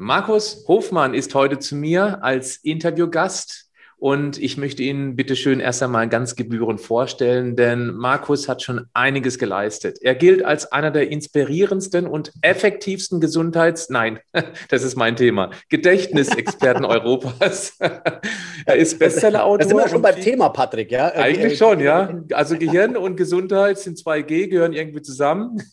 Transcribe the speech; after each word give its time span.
Markus 0.00 0.64
Hofmann 0.68 1.12
ist 1.12 1.34
heute 1.34 1.58
zu 1.58 1.74
mir 1.74 2.22
als 2.22 2.58
Interviewgast 2.58 3.67
und 3.98 4.38
ich 4.38 4.56
möchte 4.56 4.84
Ihnen 4.84 5.16
bitte 5.16 5.34
schön 5.34 5.58
erst 5.58 5.82
einmal 5.82 6.08
ganz 6.08 6.36
gebührend 6.36 6.80
vorstellen, 6.80 7.56
denn 7.56 7.94
Markus 7.94 8.48
hat 8.48 8.62
schon 8.62 8.86
einiges 8.92 9.38
geleistet. 9.38 9.98
Er 10.00 10.14
gilt 10.14 10.44
als 10.44 10.70
einer 10.70 10.92
der 10.92 11.10
inspirierendsten 11.10 12.06
und 12.06 12.32
effektivsten 12.42 13.20
Gesundheits-, 13.20 13.90
nein, 13.90 14.20
das 14.68 14.84
ist 14.84 14.94
mein 14.94 15.16
Thema, 15.16 15.50
Gedächtnisexperten 15.68 16.84
Europas. 16.84 17.76
er 18.66 18.76
ist 18.76 19.00
Bestsellerautor. 19.00 19.58
Da 19.58 19.66
sind 19.66 19.76
wir 19.76 19.88
schon 19.88 20.02
beim 20.02 20.20
Thema, 20.20 20.50
Patrick, 20.50 20.92
ja? 20.92 21.12
Eigentlich 21.12 21.58
schon, 21.58 21.80
ja. 21.80 22.22
Also 22.32 22.56
Gehirn 22.56 22.96
und 22.96 23.16
Gesundheit 23.16 23.78
sind 23.78 23.98
2G, 23.98 24.46
gehören 24.48 24.72
irgendwie 24.72 25.02
zusammen. 25.02 25.60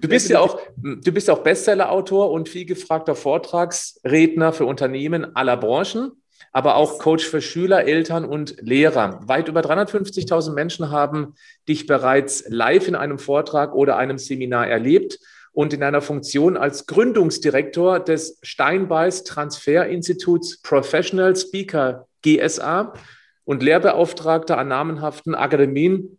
Du 0.00 0.08
bist 0.08 0.30
ja 0.30 0.40
auch, 0.40 0.58
du 0.76 1.12
bist 1.12 1.28
auch 1.28 1.40
Bestsellerautor 1.40 2.30
und 2.30 2.48
viel 2.48 2.64
gefragter 2.64 3.14
Vortragsredner 3.14 4.54
für 4.54 4.64
Unternehmen 4.64 5.36
aller 5.36 5.58
Branchen 5.58 6.12
aber 6.52 6.76
auch 6.76 6.98
Coach 6.98 7.26
für 7.26 7.40
Schüler, 7.40 7.86
Eltern 7.86 8.24
und 8.24 8.56
Lehrer. 8.60 9.20
Weit 9.26 9.48
über 9.48 9.60
350.000 9.60 10.52
Menschen 10.52 10.90
haben 10.90 11.34
dich 11.68 11.86
bereits 11.86 12.44
live 12.48 12.88
in 12.88 12.94
einem 12.94 13.18
Vortrag 13.18 13.74
oder 13.74 13.96
einem 13.96 14.18
Seminar 14.18 14.68
erlebt 14.68 15.18
und 15.52 15.72
in 15.72 15.82
einer 15.82 16.02
Funktion 16.02 16.56
als 16.56 16.86
Gründungsdirektor 16.86 18.00
des 18.00 18.38
Steinbeis 18.42 19.24
Transferinstituts 19.24 20.60
Professional 20.62 21.34
Speaker 21.36 22.06
GSA 22.22 22.92
und 23.44 23.62
Lehrbeauftragter 23.62 24.58
an 24.58 24.68
namenhaften 24.68 25.34
Akademien 25.34 26.18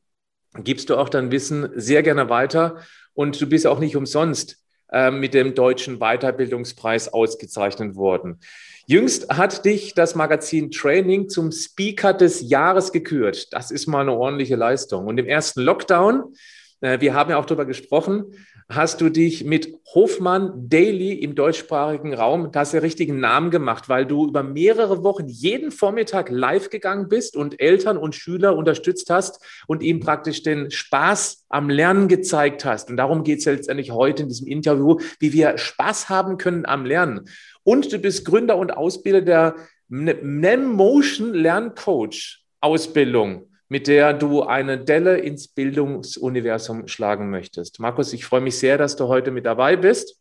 gibst 0.57 0.89
du 0.89 0.97
auch 0.97 1.09
dein 1.09 1.31
Wissen 1.31 1.69
sehr 1.75 2.03
gerne 2.03 2.29
weiter. 2.29 2.77
Und 3.13 3.39
du 3.39 3.47
bist 3.47 3.67
auch 3.67 3.79
nicht 3.79 3.95
umsonst 3.95 4.57
äh, 4.91 5.11
mit 5.11 5.33
dem 5.33 5.55
Deutschen 5.55 5.99
Weiterbildungspreis 5.99 7.11
ausgezeichnet 7.13 7.95
worden. 7.95 8.39
Jüngst 8.85 9.29
hat 9.29 9.63
dich 9.63 9.93
das 9.93 10.13
Magazin 10.13 10.69
Training 10.69 11.29
zum 11.29 11.53
Speaker 11.53 12.13
des 12.13 12.41
Jahres 12.41 12.91
gekürt. 12.91 13.53
Das 13.53 13.71
ist 13.71 13.87
mal 13.87 14.01
eine 14.01 14.11
ordentliche 14.11 14.57
Leistung. 14.57 15.07
Und 15.07 15.17
im 15.17 15.25
ersten 15.25 15.61
Lockdown, 15.61 16.33
äh, 16.81 16.99
wir 16.99 17.13
haben 17.13 17.29
ja 17.29 17.37
auch 17.37 17.45
darüber 17.45 17.65
gesprochen, 17.65 18.33
hast 18.69 19.01
du 19.01 19.09
dich 19.09 19.43
mit 19.45 19.73
Hofmann 19.93 20.69
Daily 20.69 21.13
im 21.13 21.35
deutschsprachigen 21.35 22.13
Raum, 22.13 22.51
da 22.51 22.61
hast 22.61 22.73
du 22.73 22.77
den 22.77 22.83
richtigen 22.83 23.19
Namen 23.19 23.51
gemacht, 23.51 23.87
weil 23.87 24.05
du 24.05 24.27
über 24.27 24.43
mehrere 24.43 25.03
Wochen 25.03 25.27
jeden 25.27 25.71
Vormittag 25.71 26.29
live 26.29 26.69
gegangen 26.69 27.07
bist 27.07 27.35
und 27.35 27.59
Eltern 27.61 27.97
und 27.97 28.15
Schüler 28.15 28.55
unterstützt 28.55 29.09
hast 29.09 29.39
und 29.67 29.83
ihm 29.83 29.99
praktisch 29.99 30.43
den 30.43 30.71
Spaß 30.71 31.45
am 31.49 31.69
Lernen 31.69 32.07
gezeigt 32.07 32.65
hast. 32.65 32.89
Und 32.89 32.97
darum 32.97 33.23
geht 33.23 33.39
es 33.39 33.45
letztendlich 33.45 33.91
heute 33.91 34.23
in 34.23 34.29
diesem 34.29 34.47
Interview, 34.47 34.97
wie 35.19 35.33
wir 35.33 35.57
Spaß 35.57 36.09
haben 36.09 36.37
können 36.37 36.65
am 36.65 36.85
Lernen. 36.85 37.29
Und 37.63 37.91
du 37.91 37.99
bist 37.99 38.25
Gründer 38.25 38.57
und 38.57 38.75
Ausbilder 38.75 39.21
der 39.21 39.55
NEM-Motion 39.89 41.33
Lerncoach 41.33 42.43
Ausbildung, 42.61 43.47
mit 43.67 43.87
der 43.87 44.13
du 44.13 44.43
eine 44.43 44.77
Delle 44.77 45.17
ins 45.17 45.47
Bildungsuniversum 45.49 46.87
schlagen 46.87 47.29
möchtest. 47.29 47.79
Markus, 47.79 48.13
ich 48.13 48.25
freue 48.25 48.41
mich 48.41 48.57
sehr, 48.57 48.77
dass 48.77 48.95
du 48.95 49.07
heute 49.07 49.31
mit 49.31 49.45
dabei 49.45 49.75
bist. 49.75 50.17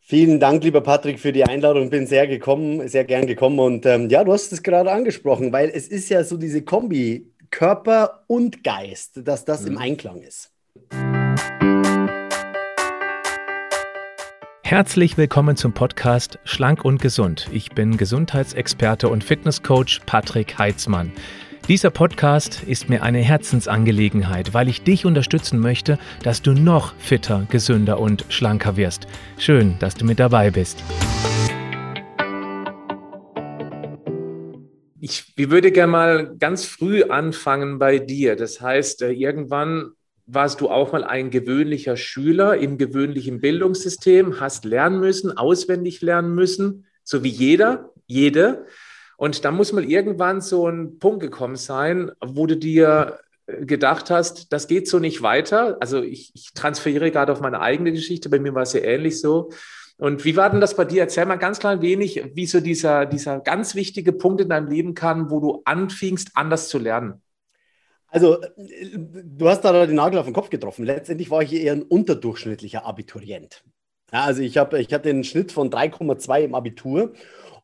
Vielen 0.00 0.40
Dank, 0.40 0.64
lieber 0.64 0.80
Patrick, 0.80 1.20
für 1.20 1.32
die 1.32 1.44
Einladung. 1.44 1.90
Bin 1.90 2.06
sehr 2.06 2.26
gekommen, 2.26 2.88
sehr 2.88 3.04
gern 3.04 3.26
gekommen. 3.26 3.60
Und 3.60 3.86
ähm, 3.86 4.08
ja, 4.08 4.24
du 4.24 4.32
hast 4.32 4.52
es 4.52 4.62
gerade 4.62 4.90
angesprochen, 4.90 5.52
weil 5.52 5.70
es 5.72 5.86
ist 5.86 6.08
ja 6.08 6.24
so 6.24 6.36
diese 6.36 6.62
Kombi 6.62 7.30
Körper 7.50 8.24
und 8.26 8.64
Geist, 8.64 9.20
dass 9.24 9.44
das 9.44 9.62
mhm. 9.62 9.68
im 9.68 9.78
Einklang 9.78 10.22
ist. 10.22 10.50
Herzlich 14.72 15.18
willkommen 15.18 15.54
zum 15.54 15.74
Podcast 15.74 16.38
Schlank 16.44 16.86
und 16.86 16.98
Gesund. 16.98 17.46
Ich 17.52 17.72
bin 17.72 17.98
Gesundheitsexperte 17.98 19.10
und 19.10 19.22
Fitnesscoach 19.22 20.00
Patrick 20.06 20.58
Heitzmann. 20.58 21.12
Dieser 21.68 21.90
Podcast 21.90 22.62
ist 22.62 22.88
mir 22.88 23.02
eine 23.02 23.18
Herzensangelegenheit, 23.18 24.54
weil 24.54 24.70
ich 24.70 24.82
dich 24.82 25.04
unterstützen 25.04 25.58
möchte, 25.58 25.98
dass 26.22 26.40
du 26.40 26.54
noch 26.54 26.94
fitter, 26.96 27.46
gesünder 27.50 28.00
und 28.00 28.24
schlanker 28.30 28.78
wirst. 28.78 29.06
Schön, 29.36 29.76
dass 29.78 29.94
du 29.94 30.06
mit 30.06 30.18
dabei 30.18 30.50
bist. 30.50 30.82
Ich, 35.00 35.34
würde 35.36 35.70
gerne 35.70 35.92
mal 35.92 36.34
ganz 36.38 36.64
früh 36.64 37.02
anfangen 37.02 37.78
bei 37.78 37.98
dir. 37.98 38.36
Das 38.36 38.62
heißt, 38.62 39.02
äh, 39.02 39.10
irgendwann 39.10 39.92
warst 40.34 40.60
du 40.60 40.70
auch 40.70 40.92
mal 40.92 41.04
ein 41.04 41.30
gewöhnlicher 41.30 41.96
Schüler 41.96 42.56
im 42.56 42.78
gewöhnlichen 42.78 43.40
Bildungssystem, 43.40 44.40
hast 44.40 44.64
lernen 44.64 45.00
müssen, 45.00 45.36
auswendig 45.36 46.00
lernen 46.00 46.34
müssen, 46.34 46.86
so 47.04 47.22
wie 47.22 47.28
jeder, 47.28 47.90
jede. 48.06 48.66
Und 49.16 49.44
da 49.44 49.50
muss 49.50 49.72
mal 49.72 49.84
irgendwann 49.84 50.40
so 50.40 50.68
ein 50.68 50.98
Punkt 50.98 51.20
gekommen 51.20 51.56
sein, 51.56 52.10
wo 52.20 52.46
du 52.46 52.56
dir 52.56 53.18
gedacht 53.46 54.10
hast, 54.10 54.52
das 54.52 54.68
geht 54.68 54.88
so 54.88 54.98
nicht 54.98 55.22
weiter. 55.22 55.76
Also 55.80 56.02
ich, 56.02 56.32
ich 56.34 56.52
transferiere 56.54 57.10
gerade 57.10 57.32
auf 57.32 57.40
meine 57.40 57.60
eigene 57.60 57.92
Geschichte, 57.92 58.28
bei 58.28 58.38
mir 58.38 58.54
war 58.54 58.62
es 58.62 58.72
ja 58.72 58.80
ähnlich 58.80 59.20
so. 59.20 59.50
Und 59.98 60.24
wie 60.24 60.36
war 60.36 60.50
denn 60.50 60.60
das 60.60 60.74
bei 60.74 60.84
dir? 60.84 61.02
Erzähl 61.02 61.26
mal 61.26 61.36
ganz 61.36 61.58
klein 61.58 61.82
wenig, 61.82 62.24
wie 62.34 62.46
so 62.46 62.60
dieser, 62.60 63.06
dieser 63.06 63.40
ganz 63.40 63.74
wichtige 63.74 64.12
Punkt 64.12 64.40
in 64.40 64.48
deinem 64.48 64.68
Leben 64.68 64.94
kam, 64.94 65.30
wo 65.30 65.40
du 65.40 65.62
anfingst, 65.64 66.30
anders 66.34 66.68
zu 66.68 66.78
lernen. 66.78 67.22
Also, 68.12 68.36
du 68.58 69.48
hast 69.48 69.62
da 69.62 69.86
den 69.86 69.96
Nagel 69.96 70.18
auf 70.18 70.26
den 70.26 70.34
Kopf 70.34 70.50
getroffen. 70.50 70.84
Letztendlich 70.84 71.30
war 71.30 71.42
ich 71.42 71.54
eher 71.54 71.72
ein 71.72 71.82
unterdurchschnittlicher 71.82 72.84
Abiturient. 72.84 73.64
Ja, 74.12 74.24
also, 74.24 74.42
ich, 74.42 74.58
hab, 74.58 74.74
ich 74.74 74.92
hatte 74.92 75.08
einen 75.08 75.24
Schnitt 75.24 75.50
von 75.50 75.70
3,2 75.70 76.42
im 76.42 76.54
Abitur 76.54 77.14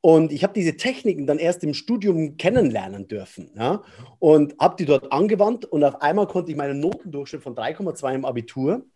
und 0.01 0.33
ich 0.33 0.43
habe 0.45 0.55
diese 0.55 0.79
Techniken 0.79 1.27
dann 1.27 1.39
erst 1.39 1.63
im 1.65 1.75
Studium 1.75 2.39
kennenlernen 2.39 3.09
dürfen. 3.09 3.51
Ja? 3.57 3.83
Und 4.19 4.57
habe 4.59 4.77
die 4.77 4.87
dort 4.87 5.13
angewandt 5.13 5.67
und 5.67 5.85
auf 5.85 6.01
einmal 6.01 6.27
konnte 6.27 6.51
ich 6.51 6.57
meinen 6.57 6.81
Notendurchschnitt 6.81 7.43
von 7.43 7.55
3,2 7.55 8.15
im 8.15 8.25
Abitur 8.25 8.87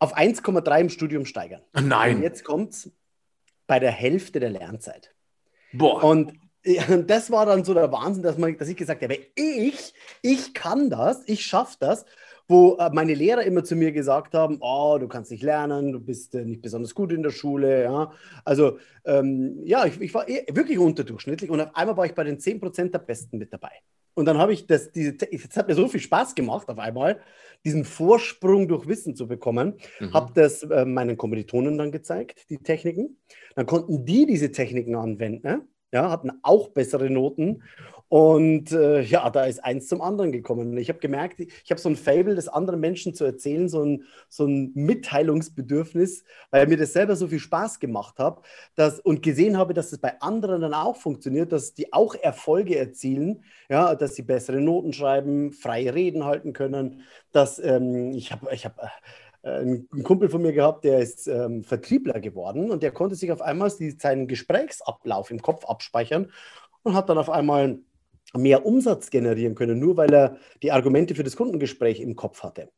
auf 0.00 0.16
1,3 0.16 0.80
im 0.80 0.88
Studium 0.90 1.24
steigern. 1.24 1.62
Nein. 1.72 2.16
Und 2.16 2.22
jetzt 2.22 2.44
kommt 2.44 2.72
es 2.72 2.92
bei 3.66 3.78
der 3.78 3.90
Hälfte 3.90 4.38
der 4.38 4.50
Lernzeit. 4.50 5.14
Boah. 5.72 6.04
Und 6.04 6.32
das 7.06 7.30
war 7.30 7.46
dann 7.46 7.64
so 7.64 7.74
der 7.74 7.90
Wahnsinn, 7.92 8.22
dass, 8.22 8.38
man, 8.38 8.56
dass 8.56 8.68
ich 8.68 8.76
gesagt 8.76 9.02
habe, 9.02 9.18
ich, 9.34 9.94
ich 10.22 10.54
kann 10.54 10.90
das, 10.90 11.22
ich 11.26 11.44
schaffe 11.44 11.76
das, 11.80 12.04
wo 12.48 12.76
äh, 12.78 12.90
meine 12.92 13.14
Lehrer 13.14 13.42
immer 13.44 13.62
zu 13.62 13.76
mir 13.76 13.92
gesagt 13.92 14.34
haben, 14.34 14.58
oh, 14.60 14.98
du 14.98 15.06
kannst 15.06 15.30
nicht 15.30 15.42
lernen, 15.42 15.92
du 15.92 16.00
bist 16.00 16.34
äh, 16.34 16.44
nicht 16.44 16.62
besonders 16.62 16.94
gut 16.94 17.12
in 17.12 17.22
der 17.22 17.30
Schule. 17.30 17.84
Ja? 17.84 18.12
Also 18.44 18.78
ähm, 19.04 19.60
ja, 19.64 19.86
ich, 19.86 20.00
ich 20.00 20.12
war 20.12 20.28
eh, 20.28 20.44
wirklich 20.52 20.78
unterdurchschnittlich 20.78 21.48
und 21.48 21.60
auf 21.60 21.74
einmal 21.76 21.96
war 21.96 22.06
ich 22.06 22.14
bei 22.14 22.24
den 22.24 22.38
10% 22.38 22.90
der 22.90 22.98
Besten 22.98 23.38
mit 23.38 23.52
dabei. 23.52 23.70
Und 24.14 24.26
dann 24.26 24.38
habe 24.38 24.52
ich 24.52 24.66
das, 24.66 24.90
diese, 24.90 25.16
es 25.30 25.56
hat 25.56 25.68
mir 25.68 25.74
so 25.74 25.86
viel 25.86 26.00
Spaß 26.00 26.34
gemacht, 26.34 26.68
auf 26.68 26.78
einmal 26.78 27.20
diesen 27.64 27.84
Vorsprung 27.84 28.66
durch 28.66 28.88
Wissen 28.88 29.14
zu 29.14 29.28
bekommen. 29.28 29.74
Mhm. 30.00 30.12
Habe 30.12 30.32
das 30.34 30.64
äh, 30.64 30.84
meinen 30.84 31.16
Kommilitonen 31.16 31.78
dann 31.78 31.92
gezeigt, 31.92 32.50
die 32.50 32.58
Techniken. 32.58 33.18
Dann 33.54 33.66
konnten 33.66 34.04
die 34.04 34.26
diese 34.26 34.50
Techniken 34.50 34.96
anwenden. 34.96 35.68
Ja, 35.92 36.10
hatten 36.10 36.30
auch 36.42 36.68
bessere 36.68 37.10
Noten. 37.10 37.62
Und 38.10 38.72
äh, 38.72 39.02
ja, 39.02 39.30
da 39.30 39.44
ist 39.44 39.62
eins 39.62 39.86
zum 39.86 40.02
anderen 40.02 40.32
gekommen. 40.32 40.76
Ich 40.78 40.88
habe 40.88 40.98
gemerkt, 40.98 41.38
ich 41.38 41.70
habe 41.70 41.80
so 41.80 41.88
ein 41.88 41.94
Fable, 41.94 42.34
das 42.34 42.48
anderen 42.48 42.80
Menschen 42.80 43.14
zu 43.14 43.24
erzählen, 43.24 43.68
so 43.68 43.84
ein, 43.84 44.04
so 44.28 44.46
ein 44.46 44.72
Mitteilungsbedürfnis, 44.74 46.24
weil 46.50 46.66
mir 46.66 46.76
das 46.76 46.92
selber 46.92 47.14
so 47.14 47.28
viel 47.28 47.38
Spaß 47.38 47.78
gemacht 47.78 48.18
hat 48.18 48.42
dass, 48.74 48.98
und 48.98 49.22
gesehen 49.22 49.56
habe, 49.56 49.74
dass 49.74 49.86
es 49.86 49.90
das 49.92 50.00
bei 50.00 50.20
anderen 50.20 50.60
dann 50.62 50.74
auch 50.74 50.96
funktioniert, 50.96 51.52
dass 51.52 51.72
die 51.74 51.92
auch 51.92 52.16
Erfolge 52.16 52.76
erzielen, 52.76 53.44
ja, 53.68 53.94
dass 53.94 54.16
sie 54.16 54.22
bessere 54.22 54.60
Noten 54.60 54.92
schreiben, 54.92 55.52
freie 55.52 55.94
Reden 55.94 56.24
halten 56.24 56.52
können. 56.52 57.02
Dass 57.30 57.60
ähm, 57.60 58.10
ich 58.12 58.32
habe, 58.32 58.52
ich 58.52 58.64
habe 58.64 58.82
äh, 58.82 58.88
einen 59.42 59.88
Kumpel 60.02 60.28
von 60.28 60.42
mir 60.42 60.52
gehabt, 60.52 60.84
der 60.84 60.98
ist 60.98 61.26
ähm, 61.26 61.64
Vertriebler 61.64 62.20
geworden 62.20 62.70
und 62.70 62.82
der 62.82 62.92
konnte 62.92 63.14
sich 63.14 63.32
auf 63.32 63.40
einmal 63.40 63.70
seinen 63.70 64.28
Gesprächsablauf 64.28 65.30
im 65.30 65.40
Kopf 65.40 65.64
abspeichern 65.64 66.30
und 66.82 66.94
hat 66.94 67.08
dann 67.08 67.18
auf 67.18 67.30
einmal 67.30 67.78
mehr 68.34 68.64
Umsatz 68.64 69.10
generieren 69.10 69.54
können, 69.54 69.78
nur 69.78 69.96
weil 69.96 70.12
er 70.12 70.36
die 70.62 70.72
Argumente 70.72 71.14
für 71.14 71.24
das 71.24 71.36
Kundengespräch 71.36 72.00
im 72.00 72.16
Kopf 72.16 72.42
hatte. 72.42 72.70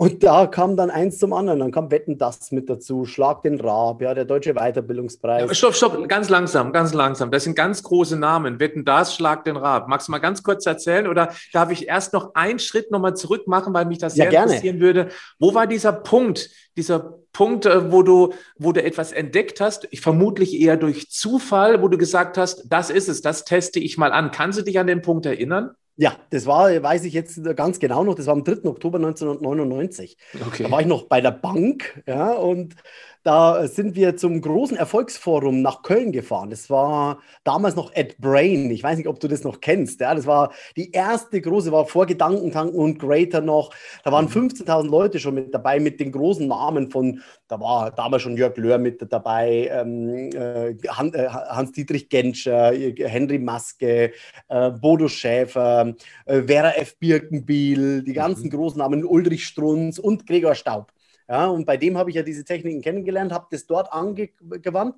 Und 0.00 0.24
da 0.24 0.46
kam 0.46 0.78
dann 0.78 0.88
eins 0.88 1.18
zum 1.18 1.34
anderen. 1.34 1.58
Dann 1.58 1.72
kam 1.72 1.90
Wetten 1.90 2.16
das 2.16 2.52
mit 2.52 2.70
dazu, 2.70 3.04
Schlag 3.04 3.42
den 3.42 3.60
Raab, 3.60 4.00
ja, 4.00 4.14
der 4.14 4.24
Deutsche 4.24 4.54
Weiterbildungspreis. 4.54 5.46
Ja, 5.46 5.54
stopp, 5.54 5.74
stopp, 5.74 6.08
ganz 6.08 6.30
langsam, 6.30 6.72
ganz 6.72 6.94
langsam. 6.94 7.30
Das 7.30 7.44
sind 7.44 7.54
ganz 7.54 7.82
große 7.82 8.16
Namen. 8.16 8.60
Wetten 8.60 8.86
das, 8.86 9.14
Schlag 9.14 9.44
den 9.44 9.58
Raab. 9.58 9.88
Magst 9.88 10.08
du 10.08 10.12
mal 10.12 10.18
ganz 10.18 10.42
kurz 10.42 10.64
erzählen 10.64 11.06
oder 11.06 11.34
darf 11.52 11.70
ich 11.70 11.86
erst 11.86 12.14
noch 12.14 12.34
einen 12.34 12.60
Schritt 12.60 12.90
nochmal 12.90 13.14
zurück 13.14 13.46
machen, 13.46 13.74
weil 13.74 13.84
mich 13.84 13.98
das 13.98 14.14
sehr 14.14 14.32
ja, 14.32 14.44
interessieren 14.44 14.80
würde? 14.80 15.08
Wo 15.38 15.52
war 15.52 15.66
dieser 15.66 15.92
Punkt, 15.92 16.48
dieser 16.78 17.18
Punkt, 17.34 17.66
äh, 17.66 17.92
wo 17.92 18.02
du, 18.02 18.32
wo 18.56 18.72
du 18.72 18.82
etwas 18.82 19.12
entdeckt 19.12 19.60
hast, 19.60 19.86
ich 19.90 20.00
vermutlich 20.00 20.58
eher 20.58 20.78
durch 20.78 21.10
Zufall, 21.10 21.82
wo 21.82 21.88
du 21.88 21.98
gesagt 21.98 22.38
hast, 22.38 22.64
das 22.70 22.88
ist 22.88 23.10
es, 23.10 23.20
das 23.20 23.44
teste 23.44 23.78
ich 23.78 23.98
mal 23.98 24.12
an. 24.12 24.30
Kannst 24.30 24.58
du 24.58 24.62
dich 24.62 24.78
an 24.78 24.86
den 24.86 25.02
Punkt 25.02 25.26
erinnern? 25.26 25.72
Ja, 26.00 26.16
das 26.30 26.46
war, 26.46 26.82
weiß 26.82 27.04
ich 27.04 27.12
jetzt 27.12 27.38
ganz 27.56 27.78
genau 27.78 28.02
noch, 28.04 28.14
das 28.14 28.24
war 28.24 28.32
am 28.32 28.42
3. 28.42 28.70
Oktober 28.70 28.98
1999. 28.98 30.16
Okay. 30.46 30.62
Da 30.62 30.70
war 30.70 30.80
ich 30.80 30.86
noch 30.86 31.02
bei 31.08 31.20
der 31.20 31.30
Bank, 31.30 32.02
ja, 32.06 32.32
und 32.32 32.74
da 33.22 33.66
sind 33.66 33.96
wir 33.96 34.16
zum 34.16 34.40
großen 34.40 34.76
Erfolgsforum 34.76 35.60
nach 35.60 35.82
Köln 35.82 36.10
gefahren. 36.10 36.48
Das 36.50 36.70
war 36.70 37.18
damals 37.44 37.76
noch 37.76 37.94
at 37.94 38.16
Brain. 38.18 38.70
Ich 38.70 38.82
weiß 38.82 38.96
nicht, 38.96 39.08
ob 39.08 39.20
du 39.20 39.28
das 39.28 39.44
noch 39.44 39.60
kennst. 39.60 40.00
Ja, 40.00 40.14
das 40.14 40.26
war 40.26 40.52
die 40.76 40.90
erste 40.92 41.40
große, 41.40 41.70
war 41.70 41.86
vor 41.86 42.06
Gedankentanken 42.06 42.78
und 42.78 42.98
Greater 42.98 43.42
noch. 43.42 43.74
Da 44.04 44.12
waren 44.12 44.28
15.000 44.28 44.84
mhm. 44.84 44.88
Leute 44.88 45.18
schon 45.18 45.34
mit 45.34 45.52
dabei 45.54 45.80
mit 45.80 46.00
den 46.00 46.12
großen 46.12 46.48
Namen 46.48 46.90
von, 46.90 47.20
da 47.48 47.60
war 47.60 47.90
damals 47.90 48.22
schon 48.22 48.36
Jörg 48.36 48.56
Löhr 48.56 48.78
mit 48.78 49.04
dabei, 49.12 49.68
ähm, 49.70 50.30
äh, 50.34 50.70
äh 50.70 50.76
Hans-Dietrich 50.88 52.08
Genscher, 52.08 52.72
Henry 52.72 53.38
Maske, 53.38 54.12
äh, 54.48 54.70
Bodo 54.70 55.08
Schäfer, 55.08 55.94
äh, 56.24 56.42
Vera 56.42 56.70
F. 56.70 56.96
Birkenbiel, 56.98 58.02
die 58.02 58.12
ganzen 58.14 58.46
mhm. 58.46 58.50
großen 58.50 58.78
Namen, 58.78 59.04
Ulrich 59.04 59.46
Strunz 59.46 59.98
und 59.98 60.26
Gregor 60.26 60.54
Staub. 60.54 60.92
Ja, 61.30 61.46
und 61.46 61.64
bei 61.64 61.76
dem 61.76 61.96
habe 61.96 62.10
ich 62.10 62.16
ja 62.16 62.24
diese 62.24 62.44
Techniken 62.44 62.80
kennengelernt, 62.80 63.30
habe 63.30 63.46
das 63.52 63.64
dort 63.64 63.92
angewandt 63.92 64.96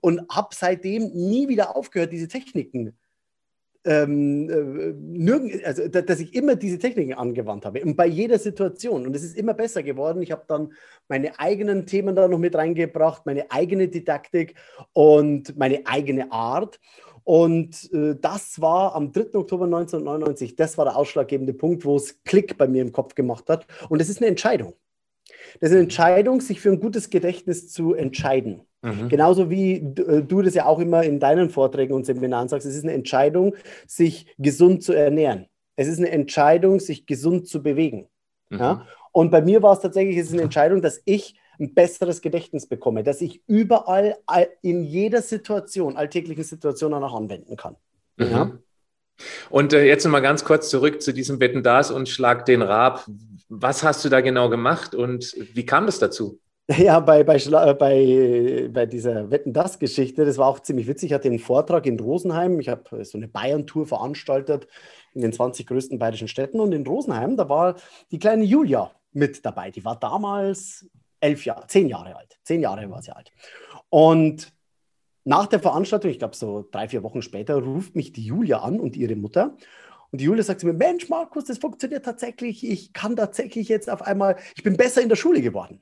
und 0.00 0.22
habe 0.30 0.54
seitdem 0.54 1.10
nie 1.12 1.48
wieder 1.48 1.74
aufgehört, 1.74 2.12
diese 2.12 2.28
Techniken 2.28 2.96
ähm, 3.84 4.48
äh, 4.48 4.92
nirgend, 4.96 5.64
also 5.64 5.88
dass 5.88 6.20
ich 6.20 6.34
immer 6.36 6.54
diese 6.54 6.78
Techniken 6.78 7.14
angewandt 7.14 7.64
habe 7.64 7.82
und 7.82 7.96
bei 7.96 8.06
jeder 8.06 8.38
Situation 8.38 9.06
und 9.06 9.16
es 9.16 9.24
ist 9.24 9.36
immer 9.36 9.54
besser 9.54 9.82
geworden. 9.82 10.22
Ich 10.22 10.30
habe 10.30 10.44
dann 10.46 10.72
meine 11.08 11.36
eigenen 11.40 11.84
Themen 11.84 12.14
da 12.14 12.28
noch 12.28 12.38
mit 12.38 12.54
reingebracht, 12.54 13.26
meine 13.26 13.50
eigene 13.50 13.88
Didaktik 13.88 14.54
und 14.92 15.58
meine 15.58 15.84
eigene 15.86 16.30
Art. 16.30 16.78
Und 17.24 17.92
äh, 17.92 18.14
das 18.20 18.60
war 18.60 18.94
am 18.94 19.12
3. 19.12 19.34
Oktober 19.34 19.64
1999, 19.64 20.54
das 20.54 20.78
war 20.78 20.84
der 20.84 20.96
ausschlaggebende 20.96 21.54
Punkt, 21.54 21.84
wo 21.84 21.96
es 21.96 22.22
Klick 22.22 22.56
bei 22.56 22.68
mir 22.68 22.82
im 22.82 22.92
Kopf 22.92 23.16
gemacht 23.16 23.48
hat. 23.48 23.66
Und 23.88 24.00
es 24.00 24.08
ist 24.08 24.18
eine 24.18 24.28
Entscheidung. 24.28 24.74
Das 25.60 25.70
ist 25.70 25.76
eine 25.76 25.84
Entscheidung, 25.84 26.40
sich 26.40 26.60
für 26.60 26.70
ein 26.70 26.80
gutes 26.80 27.10
Gedächtnis 27.10 27.70
zu 27.70 27.94
entscheiden. 27.94 28.62
Mhm. 28.82 29.08
Genauso 29.08 29.50
wie 29.50 29.74
äh, 29.74 30.22
du 30.22 30.42
das 30.42 30.54
ja 30.54 30.66
auch 30.66 30.80
immer 30.80 31.02
in 31.04 31.20
deinen 31.20 31.50
Vorträgen 31.50 31.94
und 31.94 32.04
Seminaren 32.04 32.48
sagst, 32.48 32.66
es 32.66 32.74
ist 32.74 32.84
eine 32.84 32.92
Entscheidung, 32.92 33.54
sich 33.86 34.26
gesund 34.38 34.82
zu 34.82 34.92
ernähren. 34.92 35.46
Es 35.76 35.88
ist 35.88 35.98
eine 35.98 36.10
Entscheidung, 36.10 36.80
sich 36.80 37.06
gesund 37.06 37.46
zu 37.46 37.62
bewegen. 37.62 38.08
Mhm. 38.50 38.58
Ja? 38.58 38.86
Und 39.12 39.30
bei 39.30 39.42
mir 39.42 39.62
war 39.62 39.74
es 39.74 39.80
tatsächlich, 39.80 40.16
es 40.16 40.28
ist 40.28 40.32
eine 40.32 40.42
Entscheidung, 40.42 40.82
dass 40.82 41.00
ich 41.04 41.38
ein 41.60 41.74
besseres 41.74 42.22
Gedächtnis 42.22 42.66
bekomme, 42.66 43.02
dass 43.04 43.20
ich 43.20 43.42
überall 43.46 44.16
in 44.62 44.84
jeder 44.84 45.22
Situation, 45.22 45.96
alltäglichen 45.96 46.44
Situation 46.44 46.92
auch 46.94 47.14
anwenden 47.14 47.56
kann. 47.56 47.76
Mhm. 48.16 48.26
Ja? 48.26 48.58
Und 49.50 49.72
äh, 49.72 49.84
jetzt 49.84 50.04
nochmal 50.04 50.22
ganz 50.22 50.44
kurz 50.44 50.68
zurück 50.70 51.02
zu 51.02 51.12
diesem 51.12 51.40
Wetten 51.40 51.62
das 51.62 51.90
und 51.90 52.08
Schlag 52.08 52.46
den 52.46 52.62
Rab. 52.62 53.06
Was 53.48 53.82
hast 53.82 54.04
du 54.04 54.08
da 54.08 54.20
genau 54.20 54.48
gemacht 54.48 54.94
und 54.94 55.36
wie 55.52 55.66
kam 55.66 55.86
das 55.86 55.98
dazu? 55.98 56.38
Ja, 56.78 57.00
bei, 57.00 57.24
bei, 57.24 57.36
äh, 57.36 57.74
bei, 57.74 58.68
bei 58.72 58.86
dieser 58.86 59.30
Wetten 59.30 59.52
das 59.52 59.78
Geschichte, 59.78 60.24
das 60.24 60.38
war 60.38 60.46
auch 60.46 60.60
ziemlich 60.60 60.86
witzig. 60.86 61.10
Ich 61.10 61.14
hatte 61.14 61.28
einen 61.28 61.40
Vortrag 61.40 61.86
in 61.86 61.98
Rosenheim. 61.98 62.60
Ich 62.60 62.68
habe 62.68 63.04
so 63.04 63.18
eine 63.18 63.28
Bayern-Tour 63.28 63.86
veranstaltet 63.86 64.68
in 65.12 65.22
den 65.22 65.32
20 65.32 65.66
größten 65.66 65.98
bayerischen 65.98 66.28
Städten. 66.28 66.60
Und 66.60 66.72
in 66.72 66.86
Rosenheim, 66.86 67.36
da 67.36 67.48
war 67.48 67.76
die 68.10 68.18
kleine 68.18 68.44
Julia 68.44 68.92
mit 69.12 69.44
dabei. 69.44 69.70
Die 69.70 69.84
war 69.84 69.98
damals 69.98 70.86
elf 71.20 71.44
Jahre, 71.44 71.66
zehn 71.66 71.88
Jahre 71.88 72.16
alt. 72.16 72.38
Zehn 72.44 72.60
Jahre 72.60 72.88
war 72.90 73.02
sie 73.02 73.14
alt. 73.14 73.32
Und 73.90 74.51
nach 75.24 75.46
der 75.46 75.60
Veranstaltung, 75.60 76.10
ich 76.10 76.18
glaube 76.18 76.36
so 76.36 76.68
drei, 76.70 76.88
vier 76.88 77.02
Wochen 77.02 77.22
später, 77.22 77.56
ruft 77.56 77.94
mich 77.94 78.12
die 78.12 78.24
Julia 78.24 78.60
an 78.60 78.80
und 78.80 78.96
ihre 78.96 79.16
Mutter. 79.16 79.56
Und 80.10 80.20
die 80.20 80.24
Julia 80.24 80.42
sagt 80.42 80.60
zu 80.60 80.66
mir, 80.66 80.74
Mensch, 80.74 81.08
Markus, 81.08 81.44
das 81.44 81.58
funktioniert 81.58 82.04
tatsächlich. 82.04 82.68
Ich 82.68 82.92
kann 82.92 83.16
tatsächlich 83.16 83.68
jetzt 83.68 83.88
auf 83.88 84.02
einmal, 84.02 84.36
ich 84.54 84.62
bin 84.62 84.76
besser 84.76 85.00
in 85.00 85.08
der 85.08 85.16
Schule 85.16 85.40
geworden. 85.40 85.80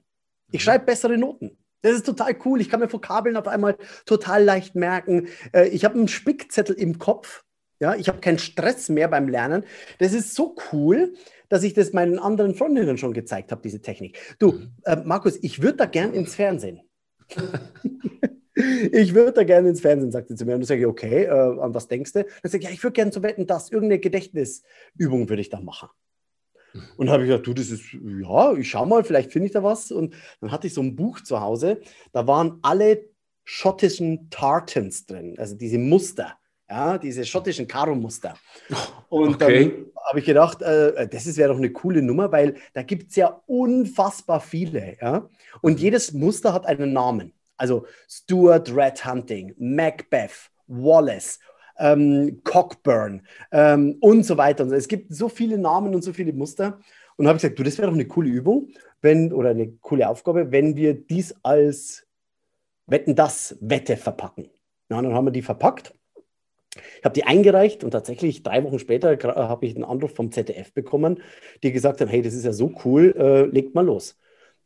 Ich 0.52 0.60
mhm. 0.60 0.64
schreibe 0.64 0.84
bessere 0.86 1.18
Noten. 1.18 1.58
Das 1.82 1.92
ist 1.94 2.06
total 2.06 2.36
cool. 2.44 2.60
Ich 2.60 2.68
kann 2.68 2.80
mir 2.80 2.92
Vokabeln 2.92 3.36
auf 3.36 3.48
einmal 3.48 3.76
total 4.04 4.44
leicht 4.44 4.74
merken. 4.74 5.28
Äh, 5.52 5.68
ich 5.68 5.84
habe 5.84 5.94
einen 5.96 6.08
Spickzettel 6.08 6.76
im 6.76 6.98
Kopf. 6.98 7.44
Ja, 7.80 7.94
ich 7.94 8.08
habe 8.08 8.20
keinen 8.20 8.38
Stress 8.38 8.90
mehr 8.90 9.08
beim 9.08 9.26
Lernen. 9.26 9.64
Das 9.98 10.12
ist 10.12 10.34
so 10.34 10.54
cool, 10.70 11.14
dass 11.48 11.62
ich 11.62 11.72
das 11.72 11.94
meinen 11.94 12.18
anderen 12.18 12.54
Freundinnen 12.54 12.98
schon 12.98 13.14
gezeigt 13.14 13.50
habe, 13.50 13.62
diese 13.62 13.80
Technik. 13.80 14.18
Du, 14.38 14.52
mhm. 14.52 14.74
äh, 14.84 14.96
Markus, 14.96 15.38
ich 15.42 15.62
würde 15.62 15.78
da 15.78 15.86
gern 15.86 16.12
ins 16.12 16.34
Fernsehen. 16.34 16.82
ich 18.54 19.14
würde 19.14 19.32
da 19.32 19.44
gerne 19.44 19.68
ins 19.68 19.80
Fernsehen, 19.80 20.10
sagte 20.10 20.32
sie 20.32 20.38
zu 20.38 20.44
mir. 20.44 20.54
Und 20.54 20.60
dann 20.60 20.66
sage 20.66 20.80
ich, 20.80 20.86
okay, 20.86 21.24
äh, 21.24 21.30
an 21.30 21.74
was 21.74 21.88
denkst 21.88 22.12
du? 22.12 22.24
Dann 22.24 22.50
sage 22.50 22.58
ich, 22.58 22.64
ja, 22.64 22.70
ich 22.70 22.82
würde 22.82 22.94
gerne 22.94 23.10
zu 23.10 23.22
wetten, 23.22 23.46
dass 23.46 23.70
irgendeine 23.70 24.00
Gedächtnisübung 24.00 25.28
würde 25.28 25.42
ich 25.42 25.50
da 25.50 25.60
machen. 25.60 25.88
Und 26.96 27.06
dann 27.06 27.14
habe 27.14 27.24
ich 27.24 27.28
gesagt, 27.28 27.46
du, 27.46 27.54
das 27.54 27.70
ist, 27.70 27.92
ja, 27.92 28.52
ich 28.54 28.70
schau 28.70 28.86
mal, 28.86 29.02
vielleicht 29.04 29.32
finde 29.32 29.46
ich 29.46 29.52
da 29.52 29.62
was. 29.62 29.90
Und 29.90 30.14
dann 30.40 30.52
hatte 30.52 30.66
ich 30.66 30.74
so 30.74 30.82
ein 30.82 30.96
Buch 30.96 31.20
zu 31.20 31.40
Hause, 31.40 31.80
da 32.12 32.26
waren 32.26 32.58
alle 32.62 33.04
schottischen 33.44 34.30
Tartans 34.30 35.06
drin, 35.06 35.34
also 35.38 35.56
diese 35.56 35.78
Muster, 35.78 36.34
ja, 36.68 36.98
diese 36.98 37.24
schottischen 37.24 37.66
Karo-Muster. 37.66 38.36
Und 39.08 39.34
okay. 39.34 39.64
dann 39.64 39.86
habe 40.08 40.20
ich 40.20 40.24
gedacht, 40.24 40.62
äh, 40.62 41.08
das 41.08 41.36
wäre 41.36 41.48
doch 41.48 41.58
eine 41.58 41.72
coole 41.72 42.02
Nummer, 42.02 42.30
weil 42.30 42.56
da 42.74 42.82
gibt 42.82 43.10
es 43.10 43.16
ja 43.16 43.42
unfassbar 43.46 44.40
viele. 44.40 44.96
Ja? 45.00 45.28
Und 45.60 45.74
mhm. 45.74 45.78
jedes 45.78 46.12
Muster 46.12 46.52
hat 46.52 46.66
einen 46.66 46.92
Namen. 46.92 47.32
Also 47.60 47.86
Stuart 48.08 48.74
Red 48.74 49.04
Hunting, 49.04 49.54
Macbeth, 49.58 50.50
Wallace, 50.66 51.38
ähm, 51.78 52.40
Cockburn 52.42 53.22
ähm, 53.52 53.96
und 54.00 54.24
so 54.24 54.36
weiter. 54.36 54.66
Es 54.72 54.88
gibt 54.88 55.14
so 55.14 55.28
viele 55.28 55.58
Namen 55.58 55.94
und 55.94 56.02
so 56.02 56.12
viele 56.12 56.32
Muster. 56.32 56.80
Und 57.16 57.26
habe 57.28 57.36
ich 57.36 57.42
gesagt, 57.42 57.58
du, 57.58 57.62
das 57.62 57.76
wäre 57.76 57.88
doch 57.88 57.94
eine 57.94 58.06
coole 58.06 58.30
Übung, 58.30 58.70
wenn, 59.02 59.32
oder 59.32 59.50
eine 59.50 59.72
coole 59.82 60.08
Aufgabe, 60.08 60.52
wenn 60.52 60.76
wir 60.76 60.94
dies 60.94 61.34
als 61.42 62.06
Wetten 62.86 63.14
das 63.14 63.58
Wette 63.60 63.98
verpacken. 63.98 64.48
Ja, 64.88 65.02
dann 65.02 65.14
haben 65.14 65.26
wir 65.26 65.30
die 65.30 65.42
verpackt. 65.42 65.94
Ich 66.74 67.04
habe 67.04 67.12
die 67.12 67.24
eingereicht 67.24 67.84
und 67.84 67.90
tatsächlich 67.90 68.42
drei 68.42 68.64
Wochen 68.64 68.78
später 68.78 69.18
habe 69.36 69.66
ich 69.66 69.74
einen 69.74 69.84
Anruf 69.84 70.14
vom 70.14 70.32
ZDF 70.32 70.72
bekommen, 70.72 71.22
die 71.62 71.72
gesagt 71.72 72.00
haben, 72.00 72.08
hey, 72.08 72.22
das 72.22 72.32
ist 72.32 72.44
ja 72.44 72.52
so 72.52 72.72
cool, 72.84 73.14
äh, 73.18 73.42
legt 73.46 73.74
mal 73.74 73.84
los. 73.84 74.16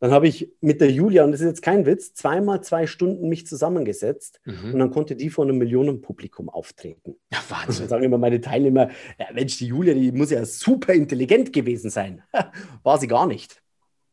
Dann 0.00 0.10
habe 0.10 0.28
ich 0.28 0.52
mit 0.60 0.80
der 0.80 0.90
Julia, 0.90 1.24
und 1.24 1.32
das 1.32 1.40
ist 1.40 1.46
jetzt 1.46 1.62
kein 1.62 1.86
Witz, 1.86 2.14
zweimal 2.14 2.62
zwei 2.62 2.86
Stunden 2.86 3.28
mich 3.28 3.46
zusammengesetzt 3.46 4.40
mhm. 4.44 4.74
und 4.74 4.78
dann 4.78 4.90
konnte 4.90 5.16
die 5.16 5.30
vor 5.30 5.44
einem 5.44 5.58
Millionenpublikum 5.58 6.48
auftreten. 6.48 7.16
Ja, 7.32 7.38
Wahnsinn. 7.48 7.84
dann 7.84 7.88
sagen 7.88 8.04
immer 8.04 8.18
meine 8.18 8.40
Teilnehmer, 8.40 8.90
ja, 9.18 9.26
Mensch, 9.32 9.58
die 9.58 9.66
Julia, 9.66 9.94
die 9.94 10.12
muss 10.12 10.30
ja 10.30 10.44
super 10.44 10.92
intelligent 10.92 11.52
gewesen 11.52 11.90
sein. 11.90 12.22
War 12.82 12.98
sie 12.98 13.08
gar 13.08 13.26
nicht. 13.26 13.62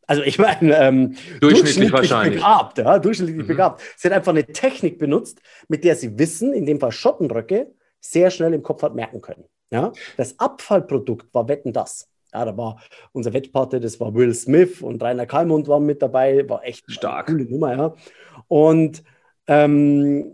Also 0.06 0.22
ich 0.22 0.38
meine, 0.38 0.76
ähm, 0.78 1.14
durchschnittlich, 1.40 1.90
durchschnittlich 1.90 2.34
begabt, 2.34 2.78
ja, 2.78 2.98
durchschnittlich 2.98 3.44
mhm. 3.44 3.46
begabt. 3.46 3.82
Sie 3.96 4.08
hat 4.08 4.14
einfach 4.14 4.32
eine 4.32 4.44
Technik 4.46 4.98
benutzt, 4.98 5.40
mit 5.68 5.84
der 5.84 5.96
sie 5.96 6.18
Wissen, 6.18 6.52
in 6.52 6.66
dem 6.66 6.80
Fall 6.80 6.92
Schottenröcke, 6.92 7.72
sehr 8.00 8.30
schnell 8.30 8.52
im 8.52 8.62
Kopf 8.62 8.82
hat 8.82 8.94
merken 8.94 9.20
können. 9.20 9.44
Ja? 9.70 9.92
Das 10.16 10.38
Abfallprodukt 10.38 11.32
war 11.32 11.48
Wetten 11.48 11.72
das. 11.72 12.08
Ja, 12.32 12.44
da 12.44 12.56
war 12.56 12.80
unser 13.12 13.32
Wettpate, 13.32 13.80
das 13.80 14.00
war 14.00 14.14
Will 14.14 14.34
Smith 14.34 14.80
und 14.80 15.02
Rainer 15.02 15.26
Kalmund 15.26 15.68
waren 15.68 15.84
mit 15.84 16.00
dabei, 16.00 16.48
war 16.48 16.64
echt 16.64 16.90
stark. 16.90 17.28
Eine 17.28 17.38
coole 17.38 17.50
Nummer, 17.50 17.76
ja. 17.76 17.94
Und, 18.48 19.02
ähm, 19.46 20.32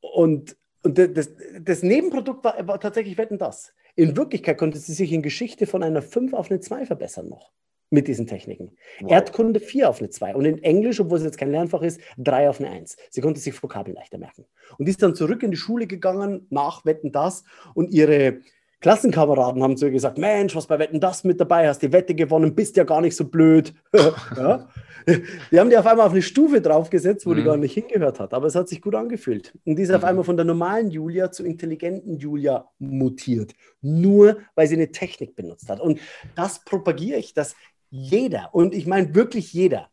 und, 0.00 0.56
und 0.82 0.98
das, 0.98 1.30
das 1.60 1.82
Nebenprodukt 1.82 2.44
war, 2.44 2.66
war 2.66 2.80
tatsächlich 2.80 3.18
Wetten 3.18 3.38
das. 3.38 3.74
In 3.94 4.16
Wirklichkeit 4.16 4.56
konnte 4.56 4.78
sie 4.78 4.94
sich 4.94 5.12
in 5.12 5.22
Geschichte 5.22 5.66
von 5.66 5.82
einer 5.82 6.02
5 6.02 6.32
auf 6.32 6.50
eine 6.50 6.60
2 6.60 6.86
verbessern 6.86 7.28
noch 7.28 7.52
mit 7.92 8.08
diesen 8.08 8.26
Techniken. 8.26 8.76
Wow. 9.00 9.12
Erdkunde 9.12 9.60
4 9.60 9.88
auf 9.88 10.00
eine 10.00 10.08
2 10.08 10.34
und 10.34 10.46
in 10.46 10.62
Englisch, 10.62 10.98
obwohl 10.98 11.18
es 11.18 11.24
jetzt 11.24 11.36
kein 11.36 11.50
Lernfach 11.50 11.82
ist, 11.82 12.00
3 12.16 12.48
auf 12.48 12.58
eine 12.58 12.70
1. 12.70 12.96
Sie 13.10 13.20
konnte 13.20 13.38
sich 13.38 13.62
Vokabeln 13.62 13.94
leichter 13.94 14.16
merken. 14.16 14.46
Und 14.78 14.86
die 14.86 14.90
ist 14.90 15.02
dann 15.02 15.14
zurück 15.14 15.42
in 15.42 15.50
die 15.50 15.58
Schule 15.58 15.86
gegangen, 15.86 16.46
nach 16.48 16.86
Wetten 16.86 17.12
das 17.12 17.44
und 17.74 17.92
ihre 17.92 18.40
Klassenkameraden 18.82 19.62
haben 19.62 19.76
zu 19.76 19.86
ihr 19.86 19.92
gesagt, 19.92 20.18
Mensch, 20.18 20.54
was 20.56 20.66
bei 20.66 20.78
Wetten 20.78 21.00
das 21.00 21.22
mit 21.22 21.40
dabei, 21.40 21.68
hast 21.68 21.82
die 21.82 21.92
Wette 21.92 22.14
gewonnen, 22.14 22.54
bist 22.54 22.76
ja 22.76 22.84
gar 22.84 23.00
nicht 23.00 23.16
so 23.16 23.24
blöd. 23.24 23.72
ja? 24.36 24.68
Die 25.06 25.58
haben 25.58 25.70
die 25.70 25.76
auf 25.76 25.86
einmal 25.86 26.06
auf 26.06 26.12
eine 26.12 26.22
Stufe 26.22 26.60
draufgesetzt, 26.60 27.24
wo 27.24 27.30
mhm. 27.30 27.36
die 27.36 27.42
gar 27.44 27.56
nicht 27.56 27.74
hingehört 27.74 28.18
hat. 28.18 28.34
Aber 28.34 28.46
es 28.46 28.56
hat 28.56 28.68
sich 28.68 28.82
gut 28.82 28.94
angefühlt. 28.94 29.56
Und 29.64 29.76
die 29.76 29.82
ist 29.82 29.90
mhm. 29.90 29.96
auf 29.96 30.04
einmal 30.04 30.24
von 30.24 30.36
der 30.36 30.44
normalen 30.44 30.90
Julia 30.90 31.30
zur 31.30 31.46
intelligenten 31.46 32.18
Julia 32.18 32.68
mutiert. 32.78 33.52
Nur 33.80 34.38
weil 34.56 34.66
sie 34.66 34.74
eine 34.74 34.90
Technik 34.90 35.36
benutzt 35.36 35.68
hat. 35.68 35.80
Und 35.80 36.00
das 36.34 36.64
propagiere 36.64 37.18
ich, 37.18 37.34
dass 37.34 37.54
jeder, 37.90 38.50
und 38.52 38.74
ich 38.74 38.86
meine 38.86 39.14
wirklich 39.14 39.52
jeder, 39.52 39.88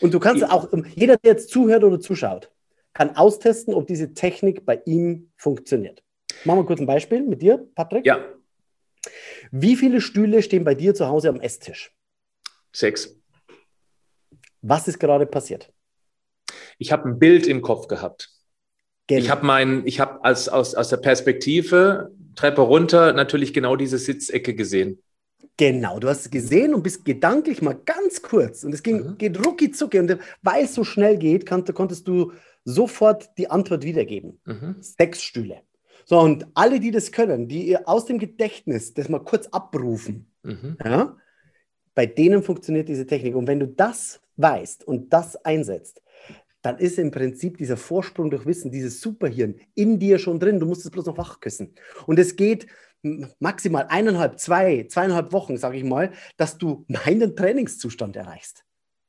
und 0.00 0.12
du 0.12 0.20
kannst 0.20 0.44
auch, 0.50 0.68
jeder, 0.94 1.16
der 1.16 1.32
jetzt 1.32 1.50
zuhört 1.50 1.84
oder 1.84 2.00
zuschaut, 2.00 2.50
kann 2.92 3.16
austesten, 3.16 3.72
ob 3.72 3.86
diese 3.86 4.14
Technik 4.14 4.66
bei 4.66 4.80
ihm 4.84 5.30
funktioniert. 5.36 6.02
Machen 6.44 6.60
wir 6.60 6.66
kurz 6.66 6.80
ein 6.80 6.86
Beispiel 6.86 7.22
mit 7.22 7.42
dir, 7.42 7.66
Patrick. 7.74 8.06
Ja. 8.06 8.24
Wie 9.50 9.76
viele 9.76 10.00
Stühle 10.00 10.42
stehen 10.42 10.64
bei 10.64 10.74
dir 10.74 10.94
zu 10.94 11.08
Hause 11.08 11.28
am 11.28 11.40
Esstisch? 11.40 11.92
Sechs. 12.72 13.16
Was 14.62 14.88
ist 14.88 14.98
gerade 14.98 15.26
passiert? 15.26 15.72
Ich 16.78 16.92
habe 16.92 17.08
ein 17.08 17.18
Bild 17.18 17.46
im 17.46 17.62
Kopf 17.62 17.88
gehabt. 17.88 18.30
Genau. 19.06 19.20
Ich 19.20 19.30
habe 19.30 19.46
mein, 19.46 19.86
ich 19.86 20.00
habe 20.00 20.24
als 20.24 20.48
aus, 20.48 20.74
aus 20.74 20.88
der 20.88 20.96
Perspektive 20.96 22.10
Treppe 22.34 22.62
runter 22.62 23.12
natürlich 23.12 23.54
genau 23.54 23.76
diese 23.76 23.98
Sitzecke 23.98 24.54
gesehen. 24.54 25.02
Genau, 25.56 25.98
du 25.98 26.08
hast 26.08 26.22
es 26.22 26.30
gesehen 26.30 26.74
und 26.74 26.82
bist 26.82 27.04
gedanklich 27.04 27.62
mal 27.62 27.80
ganz 27.84 28.20
kurz 28.20 28.62
und 28.62 28.74
es 28.74 28.82
ging, 28.82 28.96
mhm. 28.96 29.18
geht 29.18 29.44
rucki 29.44 29.70
zucki 29.70 29.98
und 30.00 30.18
weil 30.42 30.64
es 30.64 30.74
so 30.74 30.84
schnell 30.84 31.16
geht, 31.16 31.46
konntest 31.46 32.06
du 32.06 32.32
sofort 32.64 33.30
die 33.38 33.48
Antwort 33.48 33.84
wiedergeben. 33.84 34.40
Mhm. 34.44 34.76
Sechs 34.80 35.22
Stühle. 35.22 35.62
So, 36.08 36.20
und 36.20 36.46
alle, 36.54 36.78
die 36.78 36.92
das 36.92 37.10
können, 37.10 37.48
die 37.48 37.76
aus 37.84 38.06
dem 38.06 38.18
Gedächtnis 38.18 38.94
das 38.94 39.08
mal 39.08 39.18
kurz 39.18 39.48
abrufen, 39.48 40.30
mhm. 40.44 40.76
ja, 40.82 41.16
bei 41.94 42.06
denen 42.06 42.44
funktioniert 42.44 42.88
diese 42.88 43.06
Technik. 43.06 43.34
Und 43.34 43.48
wenn 43.48 43.58
du 43.58 43.66
das 43.66 44.20
weißt 44.36 44.84
und 44.84 45.12
das 45.12 45.36
einsetzt, 45.44 46.00
dann 46.62 46.78
ist 46.78 46.98
im 46.98 47.10
Prinzip 47.10 47.58
dieser 47.58 47.76
Vorsprung 47.76 48.30
durch 48.30 48.46
Wissen, 48.46 48.70
dieses 48.70 49.00
Superhirn 49.00 49.56
in 49.74 49.98
dir 49.98 50.18
schon 50.18 50.38
drin. 50.38 50.60
Du 50.60 50.66
musst 50.66 50.84
es 50.84 50.90
bloß 50.90 51.06
noch 51.06 51.18
wachküssen. 51.18 51.74
Und 52.06 52.18
es 52.18 52.36
geht 52.36 52.66
maximal 53.40 53.86
eineinhalb, 53.88 54.38
zwei, 54.38 54.86
zweieinhalb 54.88 55.32
Wochen, 55.32 55.56
sage 55.56 55.76
ich 55.76 55.84
mal, 55.84 56.12
dass 56.36 56.58
du 56.58 56.84
meinen 56.88 57.34
Trainingszustand 57.34 58.14
erreichst. 58.16 58.64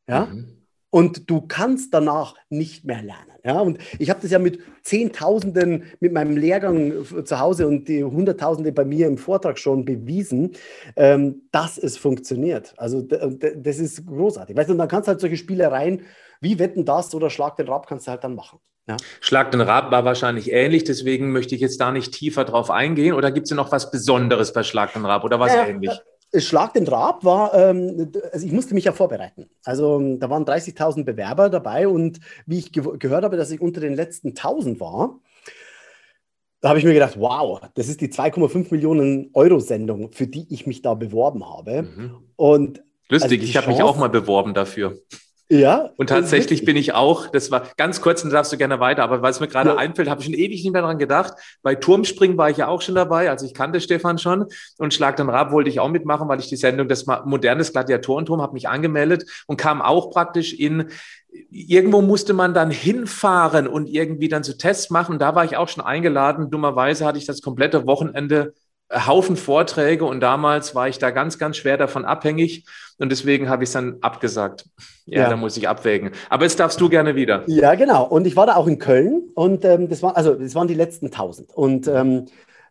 Ja? 0.07 0.25
Mhm. 0.25 0.56
Und 0.97 1.29
du 1.29 1.41
kannst 1.41 1.93
danach 1.93 2.33
nicht 2.49 2.83
mehr 2.83 3.03
lernen. 3.03 3.37
Ja? 3.43 3.59
Und 3.59 3.77
ich 3.99 4.09
habe 4.09 4.19
das 4.19 4.31
ja 4.31 4.39
mit 4.39 4.59
Zehntausenden 4.81 5.83
mit 5.99 6.11
meinem 6.11 6.35
Lehrgang 6.35 6.91
zu 7.23 7.39
Hause 7.39 7.67
und 7.67 7.87
die 7.87 8.03
Hunderttausende 8.03 8.71
bei 8.71 8.83
mir 8.83 9.05
im 9.05 9.19
Vortrag 9.19 9.59
schon 9.59 9.85
bewiesen, 9.85 10.53
ähm, 10.95 11.43
dass 11.51 11.77
es 11.77 11.97
funktioniert. 11.97 12.73
Also 12.77 13.03
das 13.03 13.77
ist 13.77 14.07
großartig. 14.07 14.57
Weißt 14.57 14.69
du, 14.69 14.73
und 14.73 14.79
dann 14.79 14.87
kannst 14.87 15.07
du 15.07 15.11
halt 15.11 15.21
solche 15.21 15.37
Spielereien 15.37 16.01
wie 16.41 16.57
Wetten 16.57 16.83
das 16.83 17.13
oder 17.13 17.29
Schlag 17.29 17.57
den 17.57 17.67
Rab 17.67 17.85
kannst 17.85 18.07
du 18.07 18.11
halt 18.11 18.23
dann 18.23 18.33
machen. 18.33 18.57
Ja. 18.87 18.97
Schlag 19.21 19.51
den 19.51 19.61
Rab 19.61 19.91
war 19.91 20.03
wahrscheinlich 20.03 20.51
ähnlich, 20.51 20.83
deswegen 20.83 21.31
möchte 21.31 21.53
ich 21.53 21.61
jetzt 21.61 21.79
da 21.79 21.91
nicht 21.91 22.11
tiefer 22.11 22.43
drauf 22.43 22.71
eingehen. 22.71 23.13
Oder 23.13 23.31
gibt 23.31 23.45
es 23.45 23.55
noch 23.55 23.71
was 23.71 23.91
Besonderes 23.91 24.51
bei 24.51 24.63
Schlag 24.63 24.93
den 24.93 25.05
Rab 25.05 25.23
oder 25.23 25.39
was 25.39 25.53
ja, 25.53 25.67
ähnlich? 25.67 25.91
Schlag 26.35 26.73
den 26.73 26.87
Rab 26.87 27.23
war, 27.23 27.53
ähm, 27.53 28.11
also 28.31 28.45
ich 28.45 28.51
musste 28.51 28.73
mich 28.73 28.85
ja 28.85 28.91
vorbereiten. 28.91 29.49
Also 29.63 30.17
da 30.17 30.29
waren 30.29 30.45
30.000 30.45 31.05
Bewerber 31.05 31.49
dabei 31.49 31.87
und 31.87 32.19
wie 32.45 32.59
ich 32.59 32.71
ge 32.71 32.83
gehört 32.97 33.23
habe, 33.23 33.37
dass 33.37 33.51
ich 33.51 33.61
unter 33.61 33.79
den 33.79 33.95
letzten 33.95 34.29
1.000 34.29 34.79
war, 34.79 35.19
da 36.59 36.69
habe 36.69 36.79
ich 36.79 36.85
mir 36.85 36.93
gedacht, 36.93 37.19
wow, 37.19 37.61
das 37.75 37.87
ist 37.87 38.01
die 38.01 38.09
2,5 38.09 38.67
Millionen 38.71 39.29
Euro 39.33 39.59
Sendung, 39.59 40.11
für 40.11 40.27
die 40.27 40.47
ich 40.49 40.65
mich 40.65 40.81
da 40.81 40.95
beworben 40.95 41.47
habe. 41.47 41.83
Mhm. 41.83 42.17
Und 42.35 42.83
Lustig, 43.09 43.39
also 43.39 43.45
ich 43.45 43.57
habe 43.57 43.67
mich 43.67 43.81
auch 43.81 43.97
mal 43.97 44.09
beworben 44.09 44.53
dafür. 44.53 44.97
Ja. 45.49 45.91
Und 45.95 46.09
tatsächlich 46.09 46.65
bin 46.65 46.75
ich 46.75 46.93
auch, 46.93 47.27
das 47.27 47.51
war 47.51 47.67
ganz 47.77 48.01
kurz, 48.01 48.21
dann 48.21 48.31
darfst 48.31 48.51
du 48.51 48.57
gerne 48.57 48.81
weiter, 48.81 49.03
aber 49.03 49.21
weil 49.21 49.31
es 49.31 49.39
mir 49.39 49.47
gerade 49.47 49.69
ja. 49.69 49.75
einfällt, 49.77 50.09
habe 50.09 50.19
ich 50.19 50.25
schon 50.25 50.33
ewig 50.33 50.61
nicht 50.61 50.73
mehr 50.73 50.81
daran 50.81 50.97
gedacht. 50.97 51.33
Bei 51.61 51.73
Turmspringen 51.75 52.37
war 52.37 52.49
ich 52.49 52.57
ja 52.57 52.67
auch 52.67 52.81
schon 52.81 52.95
dabei, 52.95 53.29
also 53.29 53.45
ich 53.45 53.53
kannte 53.53 53.79
Stefan 53.79 54.17
schon 54.17 54.47
und 54.77 54.93
Schlag 54.93 55.15
den 55.15 55.29
Rab 55.29 55.53
wollte 55.53 55.69
ich 55.69 55.79
auch 55.79 55.89
mitmachen, 55.89 56.27
weil 56.27 56.39
ich 56.39 56.47
die 56.47 56.57
Sendung 56.57 56.89
das 56.89 57.05
modernes 57.05 57.71
Gladiatorenturm 57.71 58.41
habe 58.41 58.53
mich 58.53 58.67
angemeldet 58.67 59.23
und 59.47 59.55
kam 59.55 59.81
auch 59.81 60.11
praktisch 60.11 60.53
in 60.53 60.89
irgendwo 61.49 62.01
musste 62.01 62.33
man 62.33 62.53
dann 62.53 62.71
hinfahren 62.71 63.67
und 63.67 63.87
irgendwie 63.87 64.27
dann 64.27 64.43
so 64.43 64.53
Tests 64.53 64.89
machen. 64.89 65.19
Da 65.19 65.35
war 65.35 65.45
ich 65.45 65.55
auch 65.55 65.67
schon 65.67 65.83
eingeladen. 65.83 66.49
Dummerweise 66.49 67.05
hatte 67.05 67.19
ich 67.19 67.25
das 67.25 67.41
komplette 67.41 67.85
Wochenende 67.85 68.53
Haufen 68.89 69.35
Vorträge 69.35 70.05
und 70.05 70.21
damals 70.21 70.73
war 70.73 70.87
ich 70.87 70.97
da 70.97 71.11
ganz, 71.11 71.37
ganz 71.37 71.57
schwer 71.57 71.77
davon 71.77 72.05
abhängig 72.05 72.65
und 72.97 73.11
deswegen 73.11 73.49
habe 73.49 73.63
ich 73.63 73.69
es 73.69 73.73
dann 73.73 73.97
abgesagt. 74.01 74.65
Ja, 75.05 75.23
ja, 75.23 75.29
da 75.29 75.35
muss 75.35 75.57
ich 75.57 75.67
abwägen. 75.67 76.11
Aber 76.29 76.43
jetzt 76.43 76.59
darfst 76.59 76.79
du 76.79 76.89
gerne 76.89 77.15
wieder. 77.15 77.43
Ja, 77.47 77.75
genau. 77.75 78.05
Und 78.05 78.25
ich 78.27 78.35
war 78.35 78.45
da 78.45 78.55
auch 78.55 78.67
in 78.67 78.79
Köln 78.79 79.23
und 79.35 79.65
ähm, 79.65 79.89
das 79.89 80.01
war, 80.03 80.15
also 80.15 80.35
das 80.35 80.55
waren 80.55 80.67
die 80.67 80.73
letzten 80.73 81.07
1000 81.07 81.53
und 81.53 81.87
ähm, 81.87 82.25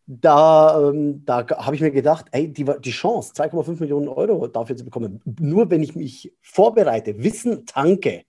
da, 0.07 0.89
ähm, 0.89 1.25
da 1.27 1.47
habe 1.49 1.75
ich 1.75 1.83
mir 1.83 1.91
gedacht, 1.91 2.27
ey, 2.31 2.49
die, 2.49 2.65
die 2.65 2.91
Chance, 2.91 3.33
2,5 3.35 3.81
Millionen 3.81 4.09
Euro 4.09 4.47
dafür 4.47 4.77
zu 4.77 4.85
bekommen, 4.85 5.21
nur 5.39 5.71
wenn 5.71 5.83
ich 5.83 5.97
mich 5.97 6.33
vorbereite, 6.41 7.23
Wissen 7.23 7.67
tanke, 7.67 8.23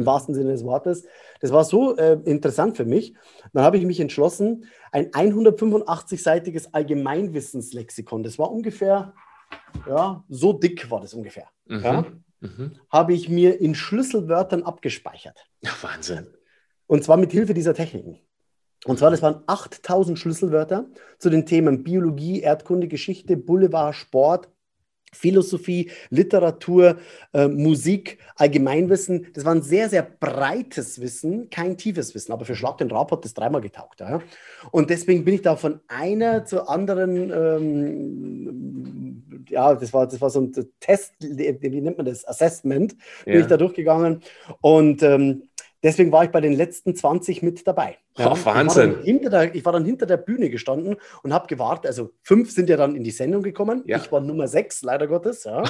im 0.00 0.06
wahrsten 0.06 0.34
Sinne 0.34 0.52
des 0.52 0.64
Wortes. 0.64 1.04
Das 1.40 1.52
war 1.52 1.64
so 1.64 1.96
äh, 1.96 2.18
interessant 2.24 2.76
für 2.76 2.84
mich. 2.84 3.14
Dann 3.52 3.62
habe 3.62 3.76
ich 3.76 3.84
mich 3.84 4.00
entschlossen, 4.00 4.64
ein 4.92 5.10
185-seitiges 5.10 6.72
Allgemeinwissenslexikon, 6.72 8.22
das 8.22 8.38
war 8.38 8.50
ungefähr, 8.50 9.12
ja, 9.86 10.24
so 10.28 10.52
dick 10.52 10.90
war 10.90 11.00
das 11.00 11.14
ungefähr. 11.14 11.48
Mhm. 11.66 11.84
Ja, 11.84 12.06
mhm. 12.40 12.72
Habe 12.88 13.12
ich 13.12 13.28
mir 13.28 13.60
in 13.60 13.74
Schlüsselwörtern 13.74 14.62
abgespeichert. 14.62 15.46
Ja, 15.60 15.70
Wahnsinn. 15.82 16.26
Und 16.86 17.04
zwar 17.04 17.18
mit 17.18 17.30
Hilfe 17.30 17.54
dieser 17.54 17.74
Techniken. 17.74 18.18
Und 18.86 18.98
zwar, 18.98 19.10
das 19.10 19.20
waren 19.20 19.42
8000 19.46 20.18
Schlüsselwörter 20.18 20.86
zu 21.18 21.28
den 21.28 21.44
Themen 21.44 21.84
Biologie, 21.84 22.40
Erdkunde, 22.40 22.88
Geschichte, 22.88 23.36
Boulevard, 23.36 23.94
Sport, 23.94 24.48
Philosophie, 25.12 25.90
Literatur, 26.10 26.98
äh, 27.32 27.48
Musik, 27.48 28.18
Allgemeinwissen. 28.36 29.26
Das 29.34 29.44
war 29.44 29.54
ein 29.54 29.62
sehr, 29.62 29.88
sehr 29.88 30.02
breites 30.02 31.00
Wissen, 31.00 31.50
kein 31.50 31.76
tiefes 31.76 32.14
Wissen. 32.14 32.32
Aber 32.32 32.44
für 32.44 32.54
Schlag 32.54 32.78
den 32.78 32.90
Rab 32.90 33.10
hat 33.10 33.24
das 33.24 33.34
dreimal 33.34 33.60
getaugt. 33.60 34.00
Ja? 34.00 34.20
Und 34.70 34.90
deswegen 34.90 35.24
bin 35.24 35.34
ich 35.34 35.42
da 35.42 35.56
von 35.56 35.80
einer 35.88 36.44
zur 36.44 36.70
anderen, 36.70 37.30
ähm, 37.30 39.22
ja, 39.48 39.74
das 39.74 39.92
war, 39.92 40.06
das 40.06 40.20
war 40.20 40.30
so 40.30 40.40
ein 40.42 40.52
Test, 40.78 41.14
wie 41.20 41.80
nennt 41.80 41.96
man 41.96 42.06
das? 42.06 42.26
Assessment, 42.26 42.96
bin 43.24 43.34
ja. 43.34 43.40
ich 43.40 43.46
da 43.46 43.56
durchgegangen. 43.56 44.20
Und 44.60 45.02
ähm, 45.02 45.49
Deswegen 45.82 46.12
war 46.12 46.24
ich 46.24 46.30
bei 46.30 46.40
den 46.40 46.52
letzten 46.52 46.94
20 46.94 47.42
mit 47.42 47.66
dabei. 47.66 47.96
Ja, 48.18 48.32
oh, 48.32 48.38
Wahnsinn. 48.44 48.98
Ich 49.02 49.22
war, 49.22 49.30
der, 49.30 49.54
ich 49.54 49.64
war, 49.64 49.72
dann 49.72 49.84
hinter 49.84 50.06
der 50.06 50.18
Bühne 50.18 50.50
gestanden 50.50 50.96
und 51.22 51.32
habe 51.32 51.46
gewartet. 51.46 51.86
Also 51.86 52.10
fünf 52.22 52.50
sind 52.50 52.68
ja 52.68 52.76
dann 52.76 52.94
in 52.94 53.04
die 53.04 53.10
Sendung 53.10 53.42
gekommen. 53.42 53.82
Ja. 53.86 53.96
Ich 53.96 54.12
war 54.12 54.20
Nummer 54.20 54.46
sechs, 54.46 54.82
leider 54.82 55.06
Gottes. 55.06 55.44
Ja. 55.44 55.64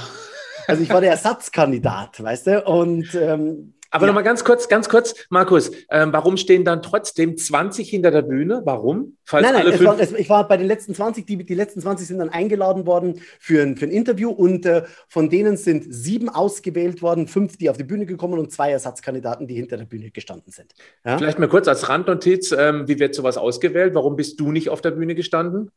Also 0.66 0.82
ich 0.82 0.90
war 0.90 1.00
der 1.00 1.10
Ersatzkandidat, 1.10 2.22
weißt 2.22 2.46
du? 2.48 2.64
Und 2.64 3.14
ähm, 3.14 3.74
aber 3.90 4.04
ja. 4.04 4.08
nochmal 4.08 4.24
ganz 4.24 4.44
kurz, 4.44 4.68
ganz 4.68 4.88
kurz, 4.88 5.14
Markus, 5.30 5.72
ähm, 5.90 6.12
warum 6.12 6.36
stehen 6.36 6.64
dann 6.64 6.80
trotzdem 6.80 7.36
20 7.36 7.90
hinter 7.90 8.12
der 8.12 8.22
Bühne? 8.22 8.62
Warum? 8.64 9.16
Falls 9.30 9.44
nein, 9.44 9.64
nein, 9.64 9.84
war, 9.84 10.00
es, 10.00 10.10
ich 10.10 10.28
war 10.28 10.48
bei 10.48 10.56
den 10.56 10.66
letzten 10.66 10.92
20, 10.92 11.24
die, 11.24 11.36
die 11.44 11.54
letzten 11.54 11.80
20 11.80 12.04
sind 12.04 12.18
dann 12.18 12.30
eingeladen 12.30 12.84
worden 12.84 13.20
für 13.38 13.62
ein, 13.62 13.76
für 13.76 13.86
ein 13.86 13.92
Interview 13.92 14.28
und 14.28 14.66
äh, 14.66 14.82
von 15.06 15.30
denen 15.30 15.56
sind 15.56 15.84
sieben 15.88 16.28
ausgewählt 16.28 17.00
worden, 17.00 17.28
fünf, 17.28 17.56
die 17.56 17.70
auf 17.70 17.76
die 17.76 17.84
Bühne 17.84 18.06
gekommen 18.06 18.40
und 18.40 18.50
zwei 18.50 18.72
Ersatzkandidaten, 18.72 19.46
die 19.46 19.54
hinter 19.54 19.76
der 19.76 19.84
Bühne 19.84 20.10
gestanden 20.10 20.50
sind. 20.50 20.74
Ja? 21.04 21.16
Vielleicht 21.16 21.38
mal 21.38 21.48
kurz 21.48 21.68
als 21.68 21.88
Randnotiz, 21.88 22.50
ähm, 22.50 22.88
wie 22.88 22.98
wird 22.98 23.14
sowas 23.14 23.36
ausgewählt? 23.36 23.94
Warum 23.94 24.16
bist 24.16 24.40
du 24.40 24.50
nicht 24.50 24.68
auf 24.68 24.80
der 24.80 24.90
Bühne 24.90 25.14
gestanden? 25.14 25.70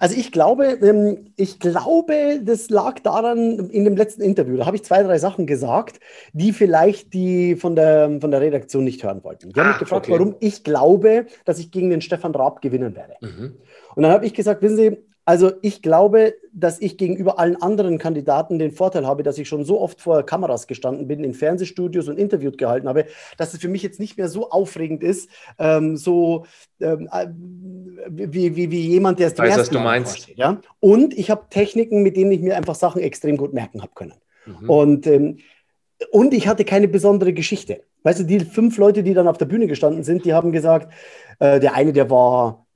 Also 0.00 0.14
ich 0.14 0.30
glaube, 0.30 0.66
ähm, 0.82 1.32
ich 1.36 1.60
glaube, 1.60 2.40
das 2.44 2.68
lag 2.68 2.98
daran 2.98 3.70
in 3.70 3.86
dem 3.86 3.96
letzten 3.96 4.20
Interview. 4.20 4.58
Da 4.58 4.66
habe 4.66 4.76
ich 4.76 4.84
zwei, 4.84 5.02
drei 5.02 5.16
Sachen 5.18 5.46
gesagt, 5.46 5.98
die 6.34 6.52
vielleicht 6.52 7.14
die 7.14 7.56
von 7.56 7.74
der, 7.74 8.18
von 8.20 8.30
der 8.30 8.42
Redaktion 8.42 8.84
nicht 8.84 9.02
hören 9.02 9.24
wollten. 9.24 9.48
Die 9.48 9.58
haben 9.58 9.68
ah, 9.68 9.70
mich 9.70 9.78
gefragt, 9.78 10.08
okay. 10.08 10.12
warum 10.12 10.36
ich 10.40 10.62
glaube, 10.62 11.24
dass 11.46 11.58
ich 11.58 11.70
gegen 11.70 11.88
den 11.88 12.02
Stefan 12.02 12.34
Raab 12.34 12.60
gewinnen 12.60 12.94
werde. 12.94 12.97
Mhm. 13.20 13.56
Und 13.94 14.02
dann 14.02 14.12
habe 14.12 14.26
ich 14.26 14.34
gesagt, 14.34 14.62
wissen 14.62 14.76
Sie, 14.76 14.96
also 15.28 15.52
ich 15.60 15.82
glaube, 15.82 16.36
dass 16.54 16.80
ich 16.80 16.96
gegenüber 16.96 17.38
allen 17.38 17.60
anderen 17.60 17.98
Kandidaten 17.98 18.58
den 18.58 18.72
Vorteil 18.72 19.06
habe, 19.06 19.22
dass 19.22 19.36
ich 19.36 19.46
schon 19.46 19.62
so 19.62 19.78
oft 19.78 20.00
vor 20.00 20.24
Kameras 20.24 20.66
gestanden 20.66 21.06
bin, 21.06 21.22
in 21.22 21.34
Fernsehstudios 21.34 22.08
und 22.08 22.18
Interviews 22.18 22.56
gehalten 22.56 22.88
habe, 22.88 23.04
dass 23.36 23.52
es 23.52 23.60
für 23.60 23.68
mich 23.68 23.82
jetzt 23.82 24.00
nicht 24.00 24.16
mehr 24.16 24.30
so 24.30 24.48
aufregend 24.48 25.02
ist, 25.02 25.28
ähm, 25.58 25.98
so 25.98 26.46
ähm, 26.80 27.10
äh, 27.12 27.26
wie, 28.08 28.56
wie, 28.56 28.70
wie 28.70 28.88
jemand, 28.88 29.18
der 29.18 29.26
es 29.26 29.34
zum 29.34 29.44
weiß, 29.44 29.58
ersten 29.58 29.74
was 29.74 29.78
du 29.82 29.84
meinst. 29.84 30.10
Vorsteht, 30.12 30.38
ja? 30.38 30.62
Und 30.80 31.12
ich 31.12 31.30
habe 31.30 31.44
Techniken, 31.50 32.02
mit 32.02 32.16
denen 32.16 32.32
ich 32.32 32.40
mir 32.40 32.56
einfach 32.56 32.74
Sachen 32.74 33.02
extrem 33.02 33.36
gut 33.36 33.52
merken 33.52 33.82
habe 33.82 33.92
können. 33.94 34.14
Mhm. 34.46 34.70
Und 34.70 35.06
ähm, 35.06 35.38
und 36.10 36.32
ich 36.32 36.48
hatte 36.48 36.64
keine 36.64 36.88
besondere 36.88 37.34
Geschichte. 37.34 37.82
Weißt 38.02 38.20
du, 38.20 38.24
die 38.24 38.40
fünf 38.40 38.78
Leute, 38.78 39.02
die 39.02 39.12
dann 39.12 39.28
auf 39.28 39.36
der 39.36 39.46
Bühne 39.46 39.66
gestanden 39.66 40.04
sind, 40.04 40.24
die 40.24 40.32
haben 40.32 40.52
gesagt, 40.52 40.90
äh, 41.40 41.60
der 41.60 41.74
eine, 41.74 41.92
der 41.92 42.08
war 42.08 42.67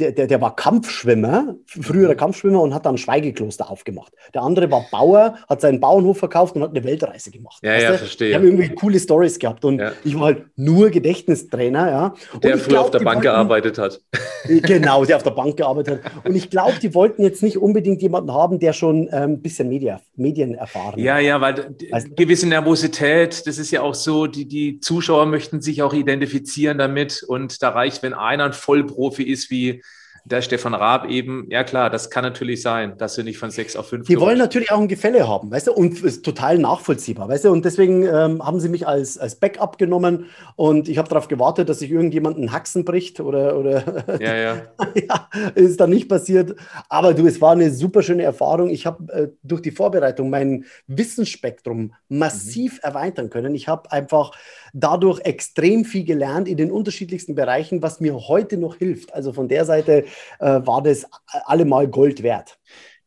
der, 0.00 0.12
der, 0.12 0.26
der 0.26 0.40
war 0.40 0.56
Kampfschwimmer, 0.56 1.56
früherer 1.66 2.14
mhm. 2.14 2.16
Kampfschwimmer 2.16 2.60
und 2.60 2.74
hat 2.74 2.86
dann 2.86 2.94
ein 2.94 2.98
Schweigekloster 2.98 3.70
aufgemacht. 3.70 4.12
Der 4.34 4.42
andere 4.42 4.70
war 4.70 4.86
Bauer, 4.90 5.36
hat 5.48 5.60
seinen 5.60 5.80
Bauernhof 5.80 6.18
verkauft 6.18 6.56
und 6.56 6.62
hat 6.62 6.70
eine 6.70 6.82
Weltreise 6.84 7.30
gemacht. 7.30 7.58
Ja, 7.62 7.78
ja, 7.78 7.92
verstehe. 7.94 8.30
Die 8.30 8.34
haben 8.34 8.44
irgendwie 8.44 8.70
coole 8.70 8.98
Stories 8.98 9.38
gehabt 9.38 9.64
und 9.64 9.78
ja. 9.78 9.92
ich 10.04 10.14
war 10.14 10.26
halt 10.26 10.46
nur 10.56 10.90
Gedächtnistrainer, 10.90 11.90
ja. 11.90 12.14
Der 12.42 12.58
früher 12.58 12.68
glaub, 12.68 12.84
auf 12.86 12.90
der 12.90 13.00
Bank 13.00 13.16
wollten, 13.16 13.22
gearbeitet 13.22 13.78
hat. 13.78 14.00
Genau, 14.48 15.04
der 15.04 15.16
auf 15.16 15.22
der 15.22 15.32
Bank 15.32 15.58
gearbeitet 15.58 16.02
hat. 16.02 16.24
Und 16.24 16.34
ich 16.34 16.48
glaube, 16.48 16.72
die 16.80 16.94
wollten 16.94 17.22
jetzt 17.22 17.42
nicht 17.42 17.58
unbedingt 17.58 18.00
jemanden 18.00 18.32
haben, 18.32 18.58
der 18.58 18.72
schon 18.72 19.08
ein 19.10 19.32
ähm, 19.32 19.42
bisschen 19.42 19.68
Media, 19.68 20.00
Medien 20.16 20.54
erfahren 20.54 20.98
Ja, 20.98 21.16
hat. 21.16 21.22
ja, 21.22 21.40
weil 21.42 21.76
also, 21.92 22.08
gewisse 22.16 22.48
Nervosität, 22.48 23.46
das 23.46 23.58
ist 23.58 23.70
ja 23.70 23.82
auch 23.82 23.94
so, 23.94 24.26
die, 24.26 24.48
die 24.48 24.80
Zuschauer 24.80 25.26
möchten 25.26 25.60
sich 25.60 25.82
auch 25.82 25.92
identifizieren 25.92 26.78
damit 26.78 27.22
und 27.22 27.62
da 27.62 27.68
reicht, 27.68 28.02
wenn 28.02 28.14
einer 28.14 28.44
ein 28.44 28.52
Vollprofi 28.54 29.24
ist 29.24 29.50
wie 29.50 29.82
der 30.24 30.42
Stefan 30.42 30.74
Raab 30.74 31.08
eben, 31.08 31.46
ja 31.50 31.64
klar, 31.64 31.90
das 31.90 32.10
kann 32.10 32.24
natürlich 32.24 32.62
sein, 32.62 32.96
dass 32.98 33.14
sie 33.14 33.22
nicht 33.22 33.38
von 33.38 33.50
sechs 33.50 33.76
auf 33.76 33.88
fünf. 33.88 34.06
Die 34.06 34.18
wollen 34.20 34.38
natürlich 34.38 34.70
auch 34.70 34.80
ein 34.80 34.88
Gefälle 34.88 35.26
haben, 35.26 35.50
weißt 35.50 35.68
du, 35.68 35.72
und 35.72 36.02
ist 36.02 36.24
total 36.24 36.58
nachvollziehbar, 36.58 37.28
weißt 37.28 37.44
du, 37.44 37.50
und 37.50 37.64
deswegen 37.64 38.04
ähm, 38.04 38.44
haben 38.44 38.60
sie 38.60 38.68
mich 38.68 38.86
als, 38.86 39.18
als 39.18 39.36
Backup 39.36 39.78
genommen 39.78 40.26
und 40.56 40.88
ich 40.88 40.98
habe 40.98 41.08
darauf 41.08 41.28
gewartet, 41.28 41.68
dass 41.68 41.78
sich 41.80 41.90
irgendjemand 41.90 42.36
einen 42.36 42.52
Haxen 42.52 42.84
bricht 42.84 43.20
oder, 43.20 43.56
oder 43.58 44.04
ja, 44.20 44.36
ja. 44.36 44.62
ja, 44.94 45.28
ist 45.54 45.80
dann 45.80 45.90
nicht 45.90 46.08
passiert. 46.08 46.56
Aber 46.88 47.14
du, 47.14 47.26
es 47.26 47.40
war 47.40 47.52
eine 47.52 47.70
super 47.70 48.02
schöne 48.02 48.22
Erfahrung. 48.22 48.70
Ich 48.70 48.86
habe 48.86 49.12
äh, 49.12 49.28
durch 49.42 49.62
die 49.62 49.70
Vorbereitung 49.70 50.30
mein 50.30 50.64
Wissensspektrum 50.86 51.94
massiv 52.08 52.74
mhm. 52.74 52.80
erweitern 52.82 53.30
können. 53.30 53.54
Ich 53.54 53.68
habe 53.68 53.90
einfach 53.92 54.32
dadurch 54.72 55.20
extrem 55.20 55.84
viel 55.84 56.04
gelernt 56.04 56.48
in 56.48 56.56
den 56.56 56.70
unterschiedlichsten 56.70 57.34
Bereichen, 57.34 57.82
was 57.82 58.00
mir 58.00 58.14
heute 58.14 58.56
noch 58.56 58.76
hilft. 58.76 59.12
Also 59.14 59.32
von 59.32 59.48
der 59.48 59.64
Seite 59.64 60.04
äh, 60.38 60.60
war 60.64 60.82
das 60.82 61.06
allemal 61.44 61.88
Gold 61.88 62.22
wert. 62.22 62.58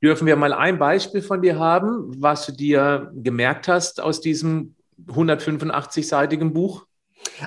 Dürfen 0.01 0.27
wir 0.27 0.35
mal 0.35 0.53
ein 0.53 0.79
Beispiel 0.79 1.21
von 1.21 1.41
dir 1.41 1.57
haben, 1.57 2.13
was 2.17 2.45
du 2.45 2.51
dir 2.51 3.11
gemerkt 3.15 3.67
hast 3.67 4.01
aus 4.01 4.19
diesem 4.19 4.75
185-seitigen 5.07 6.53
Buch? 6.53 6.85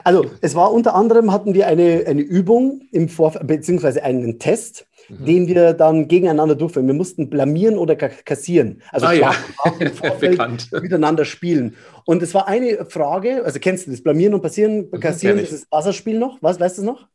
Also 0.05 0.31
es 0.41 0.55
war 0.55 0.73
unter 0.73 0.95
anderem, 0.95 1.33
hatten 1.33 1.55
wir 1.55 1.67
eine, 1.67 2.05
eine 2.07 2.23
Übung 2.23 2.83
im 2.93 3.09
Vorfeld, 3.09 3.47
beziehungsweise 3.47 4.03
einen 4.03 4.39
Test, 4.39 4.87
mhm. 5.09 5.25
den 5.25 5.47
wir 5.47 5.73
dann 5.73 6.09
gegeneinander 6.09 6.55
durchführen. 6.55 6.87
Wir 6.87 6.95
mussten 6.95 7.31
blamieren 7.31 7.79
oder 7.79 7.97
kassieren. 7.97 8.83
Also 8.91 9.07
ah, 9.07 9.13
ja. 9.13 9.35
Bekannt. 10.21 10.71
miteinander 10.73 11.25
spielen. 11.25 11.77
Und 12.05 12.23
es 12.23 12.35
war 12.35 12.49
eine 12.49 12.87
Frage, 12.87 13.45
also 13.45 13.59
kennst 13.59 13.87
du 13.87 13.91
das, 13.91 14.03
blamieren 14.03 14.35
und 14.35 14.43
passieren, 14.43 14.89
mhm, 14.91 15.01
kassieren, 15.01 15.37
mhm, 15.37 15.43
das 15.43 15.53
ist 15.53 15.67
Wasserspiel 15.71 16.19
noch? 16.19 16.39
Was, 16.41 16.61
weißt 16.61 16.79
du 16.79 16.83
es 16.83 16.87
noch? 16.87 17.09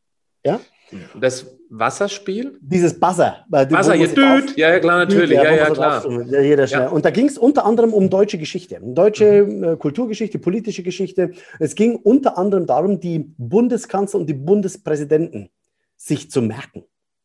Ja? 0.44 0.60
Das 1.18 1.46
Wasserspiel? 1.70 2.58
Dieses 2.60 2.98
Buzzer. 2.98 3.46
Buzzer, 3.48 3.94
hier, 3.94 4.08
düt. 4.08 4.56
Ja, 4.56 4.78
klar, 4.78 4.98
natürlich. 4.98 5.36
Ja, 5.36 5.44
ja, 5.44 5.54
ja 5.54 5.70
klar. 5.70 6.06
Ja, 6.30 6.64
ja. 6.64 6.88
Und 6.88 7.04
da 7.04 7.10
ging 7.10 7.26
es 7.26 7.38
unter 7.38 7.64
anderem 7.64 7.94
um 7.94 8.10
deutsche 8.10 8.36
Geschichte, 8.36 8.78
deutsche 8.82 9.44
mhm. 9.44 9.64
Äh, 9.64 9.76
Kulturgeschichte, 9.76 10.38
politische 10.38 10.82
Geschichte. 10.82 11.32
Es 11.58 11.74
ging 11.74 11.96
unter 11.96 12.36
anderem 12.36 12.66
darum, 12.66 13.00
die 13.00 13.20
Bundeskanzler 13.38 14.20
und 14.20 14.26
die 14.26 14.34
Bundespräsidenten 14.34 15.48
sich 15.96 16.30
zu 16.30 16.42
merken. 16.42 16.84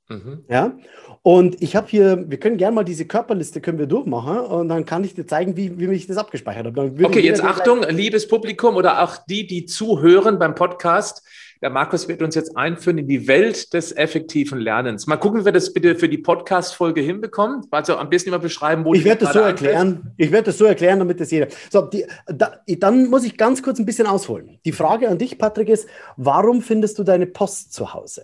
Mhm. 0.10 0.46
Ja, 0.50 0.78
und 1.22 1.62
ich 1.62 1.76
habe 1.76 1.88
hier, 1.90 2.24
wir 2.30 2.40
können 2.40 2.56
gerne 2.56 2.74
mal 2.74 2.86
diese 2.86 3.06
Körperliste 3.06 3.60
können 3.60 3.78
wir 3.78 3.88
durchmachen 3.88 4.40
und 4.40 4.70
dann 4.70 4.86
kann 4.86 5.04
ich 5.04 5.14
dir 5.14 5.28
zeigen, 5.28 5.58
wie, 5.58 5.78
wie 5.78 5.92
ich 5.92 6.08
das 6.08 6.16
abgespeichert 6.16 6.66
habe. 6.66 6.94
Okay, 7.04 7.20
jetzt 7.20 7.44
Achtung, 7.44 7.84
liebes 7.90 8.28
Publikum 8.28 8.76
oder 8.76 9.04
auch 9.04 9.18
die, 9.30 9.46
die 9.46 9.66
zuhören 9.66 10.40
beim 10.40 10.56
Podcast. 10.56 11.24
Der 11.62 11.70
Markus 11.72 12.08
wird 12.08 12.22
uns 12.22 12.36
jetzt 12.36 12.56
einführen 12.56 13.00
in 13.00 13.08
die 13.08 13.28
Welt 13.28 13.74
des 13.74 13.92
effektiven 13.92 14.60
Lernens. 14.60 15.08
Mal 15.08 15.18
gucken, 15.18 15.42
wie 15.42 15.46
wir 15.46 15.52
das 15.52 15.74
bitte 15.74 15.96
für 15.96 16.08
die 16.08 16.20
Podcast-Folge 16.20 17.02
hinbekommen. 17.02 17.66
Also 17.72 17.98
am 17.98 18.10
besten 18.10 18.30
mal 18.30 18.38
beschreiben, 18.38 18.86
wo 18.86 18.94
Ich 18.94 19.04
werde 19.04 19.26
das 19.26 19.34
so 19.34 19.40
erklären. 19.40 20.14
Ich 20.18 20.32
werde 20.32 20.46
das 20.46 20.58
so 20.60 20.66
erklären, 20.66 21.00
damit 21.00 21.20
das 21.20 21.32
jeder. 21.32 21.48
So, 21.70 21.82
die, 21.82 22.06
da, 22.28 22.62
dann 22.66 23.10
muss 23.10 23.26
ich 23.26 23.38
ganz 23.38 23.64
kurz 23.64 23.80
ein 23.80 23.86
bisschen 23.86 24.08
ausholen. 24.08 24.60
Die 24.66 24.72
Frage 24.72 25.10
an 25.10 25.18
dich, 25.18 25.38
Patrick, 25.38 25.70
ist: 25.70 25.90
Warum 26.16 26.62
findest 26.62 27.00
du 27.00 27.04
deine 27.04 27.26
Post 27.26 27.74
zu 27.74 27.94
Hause? 27.94 28.24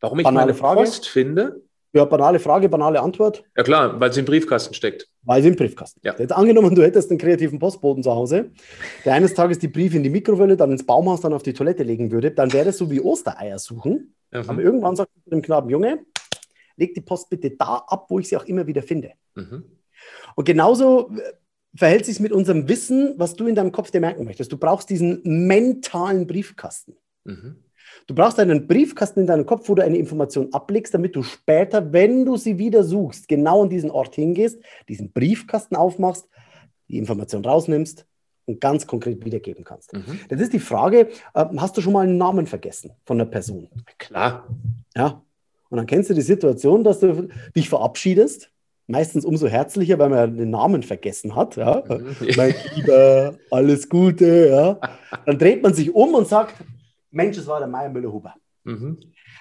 Warum 0.00 0.18
ich 0.18 0.24
Banale 0.24 0.46
meine 0.46 0.54
Frage? 0.54 0.80
Post 0.80 1.08
finde? 1.08 1.62
Ja, 1.94 2.04
banale 2.04 2.38
Frage, 2.38 2.68
banale 2.68 3.00
Antwort. 3.00 3.44
Ja 3.56 3.62
klar, 3.62 3.98
weil 3.98 4.12
sie 4.12 4.20
im 4.20 4.26
Briefkasten 4.26 4.74
steckt. 4.74 5.08
Weil 5.22 5.42
sie 5.42 5.48
im 5.48 5.56
Briefkasten. 5.56 6.00
Ja. 6.04 6.14
Jetzt 6.18 6.32
angenommen, 6.32 6.74
du 6.74 6.82
hättest 6.82 7.10
einen 7.10 7.18
kreativen 7.18 7.58
Postboten 7.58 8.02
zu 8.02 8.10
Hause, 8.10 8.50
der 9.04 9.14
eines 9.14 9.34
Tages 9.34 9.58
die 9.58 9.68
Briefe 9.68 9.96
in 9.96 10.02
die 10.02 10.10
Mikrowelle, 10.10 10.56
dann 10.56 10.70
ins 10.70 10.84
Baumhaus, 10.84 11.22
dann 11.22 11.32
auf 11.32 11.42
die 11.42 11.54
Toilette 11.54 11.84
legen 11.84 12.10
würde, 12.10 12.30
dann 12.30 12.52
wäre 12.52 12.66
das 12.66 12.78
so 12.78 12.90
wie 12.90 13.00
Ostereier 13.00 13.58
suchen. 13.58 14.14
Mhm. 14.30 14.44
Aber 14.46 14.62
irgendwann 14.62 14.96
sagt 14.96 15.10
du 15.24 15.30
dem 15.30 15.40
Knaben, 15.40 15.70
Junge, 15.70 16.00
leg 16.76 16.94
die 16.94 17.00
Post 17.00 17.30
bitte 17.30 17.50
da 17.52 17.84
ab, 17.86 18.06
wo 18.10 18.18
ich 18.18 18.28
sie 18.28 18.36
auch 18.36 18.44
immer 18.44 18.66
wieder 18.66 18.82
finde. 18.82 19.12
Mhm. 19.34 19.64
Und 20.36 20.44
genauso 20.44 21.10
äh, 21.16 21.32
verhält 21.74 22.04
sich 22.04 22.20
mit 22.20 22.32
unserem 22.32 22.68
Wissen, 22.68 23.14
was 23.16 23.34
du 23.34 23.46
in 23.46 23.54
deinem 23.54 23.72
Kopf 23.72 23.90
dir 23.90 24.00
merken 24.00 24.24
möchtest. 24.24 24.52
Du 24.52 24.58
brauchst 24.58 24.90
diesen 24.90 25.22
mentalen 25.24 26.26
Briefkasten. 26.26 26.96
Mhm. 27.24 27.56
Du 28.06 28.14
brauchst 28.14 28.38
einen 28.38 28.66
Briefkasten 28.66 29.20
in 29.20 29.26
deinem 29.26 29.46
Kopf, 29.46 29.68
wo 29.68 29.74
du 29.74 29.82
eine 29.82 29.98
Information 29.98 30.52
ablegst, 30.52 30.94
damit 30.94 31.14
du 31.14 31.22
später, 31.22 31.92
wenn 31.92 32.24
du 32.24 32.36
sie 32.36 32.58
wieder 32.58 32.84
suchst, 32.84 33.28
genau 33.28 33.62
an 33.62 33.68
diesen 33.68 33.90
Ort 33.90 34.14
hingehst, 34.14 34.60
diesen 34.88 35.12
Briefkasten 35.12 35.76
aufmachst, 35.76 36.28
die 36.88 36.98
Information 36.98 37.44
rausnimmst 37.44 38.06
und 38.46 38.60
ganz 38.60 38.86
konkret 38.86 39.24
wiedergeben 39.24 39.62
kannst. 39.62 39.92
Mhm. 39.92 40.20
Das 40.28 40.40
ist 40.40 40.52
die 40.52 40.58
Frage, 40.58 41.08
äh, 41.34 41.44
hast 41.58 41.76
du 41.76 41.82
schon 41.82 41.92
mal 41.92 42.06
einen 42.06 42.16
Namen 42.16 42.46
vergessen 42.46 42.92
von 43.04 43.20
einer 43.20 43.28
Person? 43.28 43.68
Klar. 43.98 44.48
Ja. 44.96 45.22
Und 45.68 45.76
dann 45.76 45.86
kennst 45.86 46.08
du 46.08 46.14
die 46.14 46.22
Situation, 46.22 46.82
dass 46.82 47.00
du 47.00 47.28
dich 47.54 47.68
verabschiedest, 47.68 48.50
meistens 48.86 49.26
umso 49.26 49.46
herzlicher, 49.46 49.98
weil 49.98 50.08
man 50.08 50.36
den 50.36 50.50
Namen 50.50 50.82
vergessen 50.82 51.36
hat. 51.36 51.56
Ja? 51.56 51.84
Mhm. 51.86 52.16
mein 52.36 52.54
Lieber, 52.74 53.34
alles 53.50 53.88
Gute. 53.88 54.48
Ja? 54.48 54.80
Dann 55.26 55.38
dreht 55.38 55.62
man 55.62 55.74
sich 55.74 55.94
um 55.94 56.14
und 56.14 56.26
sagt, 56.26 56.54
Mensch, 57.10 57.38
es 57.38 57.46
war 57.46 57.58
der 57.58 57.68
Meier 57.68 57.90
Müller-Huber. 57.90 58.34
Mhm. 58.64 58.98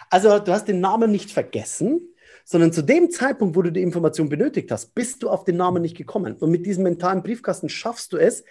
Also 0.09 0.39
du 0.39 0.51
hast 0.51 0.67
den 0.67 0.79
Namen 0.79 1.11
nicht 1.11 1.31
vergessen, 1.31 2.01
sondern 2.45 2.71
zu 2.71 2.81
dem 2.81 3.11
Zeitpunkt, 3.11 3.55
wo 3.55 3.61
du 3.61 3.71
die 3.71 3.81
Information 3.81 4.29
benötigt 4.29 4.71
hast, 4.71 4.95
bist 4.95 5.21
du 5.21 5.29
auf 5.29 5.43
den 5.43 5.57
Namen 5.57 5.81
nicht 5.81 5.97
gekommen. 5.97 6.35
Und 6.37 6.49
mit 6.49 6.65
diesem 6.65 6.83
mentalen 6.83 7.21
Briefkasten 7.21 7.67
schaffst 7.67 8.13
du 8.13 8.17
es, 8.17 8.45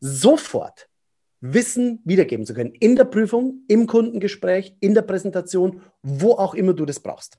sofort 0.00 0.88
Wissen 1.40 2.00
wiedergeben 2.04 2.46
zu 2.46 2.54
können. 2.54 2.72
In 2.72 2.96
der 2.96 3.04
Prüfung, 3.04 3.64
im 3.68 3.86
Kundengespräch, 3.86 4.74
in 4.80 4.94
der 4.94 5.02
Präsentation, 5.02 5.82
wo 6.02 6.32
auch 6.32 6.54
immer 6.54 6.72
du 6.72 6.86
das 6.86 7.00
brauchst. 7.00 7.38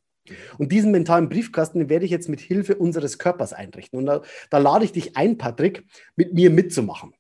Und 0.59 0.71
diesen 0.71 0.91
mentalen 0.91 1.27
Briefkasten 1.27 1.89
werde 1.89 2.05
ich 2.05 2.11
jetzt 2.11 2.29
mit 2.29 2.39
Hilfe 2.39 2.75
unseres 2.75 3.17
Körpers 3.17 3.51
einrichten. 3.51 3.97
Und 3.97 4.05
da, 4.05 4.21
da 4.51 4.59
lade 4.59 4.85
ich 4.85 4.91
dich 4.91 5.17
ein, 5.17 5.39
Patrick, 5.39 5.85
mit 6.15 6.35
mir 6.35 6.51
mitzumachen. 6.51 7.14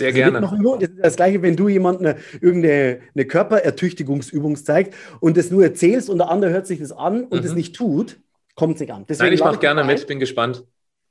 Sehr 0.00 0.08
also 0.08 0.18
gerne. 0.18 0.40
Noch, 0.40 0.78
das 0.78 0.88
ist 0.88 0.98
das 0.98 1.16
Gleiche, 1.16 1.42
wenn 1.42 1.56
du 1.56 1.68
jemandem 1.68 2.06
eine, 2.06 2.16
irgendeine 2.40 3.00
eine 3.14 3.26
Körperertüchtigungsübung 3.26 4.56
zeigst 4.56 4.94
und 5.20 5.36
das 5.36 5.50
nur 5.50 5.62
erzählst 5.62 6.08
und 6.08 6.16
der 6.16 6.30
andere 6.30 6.50
hört 6.52 6.66
sich 6.66 6.78
das 6.78 6.90
an 6.90 7.24
und 7.24 7.44
es 7.44 7.50
mhm. 7.50 7.58
nicht 7.58 7.76
tut, 7.76 8.18
kommt 8.54 8.76
es 8.76 8.80
nicht 8.80 8.92
an. 8.92 9.04
Deswegen 9.06 9.26
Nein, 9.26 9.34
ich 9.34 9.44
mache 9.44 9.58
gerne 9.58 9.84
mit, 9.84 10.06
bin 10.06 10.18
gespannt. 10.18 10.64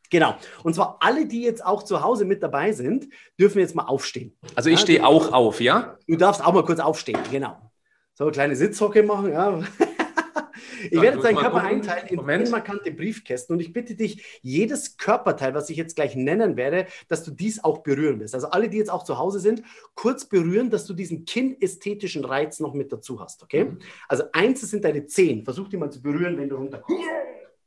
Genau. 0.10 0.34
Und 0.63 0.73
zwar 0.73 0.97
alle, 1.02 1.28
die 1.28 1.43
jetzt 1.43 1.63
auch 1.63 1.84
zu 1.84 2.02
Hause 2.02 2.25
mit 2.25 2.41
dabei 2.41 2.71
sind, 2.71 3.08
dürfen 3.39 3.60
jetzt 3.60 3.75
mal 3.75 3.84
aufstehen. 3.84 4.36
Also 4.56 4.71
ich 4.71 4.78
ja, 4.78 4.82
stehe 4.82 5.06
auch 5.06 5.32
auf, 5.34 5.62
ja? 5.62 5.97
Du 6.08 6.15
darfst 6.15 6.43
auch 6.43 6.54
mal 6.54 6.65
kurz 6.65 6.80
aufstehen, 6.80 7.19
genau. 7.32 7.71
So, 8.15 8.23
eine 8.23 8.32
kleine 8.32 8.56
Sitzhocke 8.56 9.04
machen, 9.04 9.32
ja. 9.32 9.62
Ich 10.89 11.02
werde 11.02 11.19
deinen 11.19 11.38
Körper 11.38 11.63
einteilen 11.63 12.08
in 12.08 12.19
unmarkante 12.19 12.91
Briefkästen 12.91 13.56
und 13.56 13.60
ich 13.60 13.74
bitte 13.74 13.95
dich, 13.95 14.39
jedes 14.41 14.98
Körperteil, 14.98 15.54
was 15.54 15.69
ich 15.69 15.78
jetzt 15.78 15.95
gleich 15.95 16.15
nennen 16.15 16.58
werde, 16.58 16.88
dass 17.08 17.24
du 17.24 17.32
dies 17.32 17.63
auch 17.63 17.80
berühren 17.80 18.19
wirst. 18.19 18.36
Also 18.36 18.50
alle, 18.50 18.69
die 18.69 18.78
jetzt 18.78 18.91
auch 18.91 19.04
zu 19.04 19.17
Hause 19.17 19.39
sind, 19.39 19.63
kurz 19.95 20.26
berühren, 20.26 20.69
dass 20.69 20.86
du 20.86 20.93
diesen 20.93 21.26
kinnästhetischen 21.26 22.26
Reiz 22.26 22.60
noch 22.60 22.74
mit 22.74 22.91
dazu 22.91 23.19
hast, 23.19 23.43
okay? 23.43 23.65
Mhm. 23.65 23.80
Also 24.08 24.24
eins 24.34 24.62
sind 24.62 24.84
deine 24.84 25.06
Zehen. 25.06 25.43
Versuch 25.43 25.67
die 25.67 25.78
mal 25.78 25.91
zu 25.91 26.02
berühren, 26.02 26.38
wenn 26.38 26.50
du 26.50 26.56
runterkommst. 26.56 27.02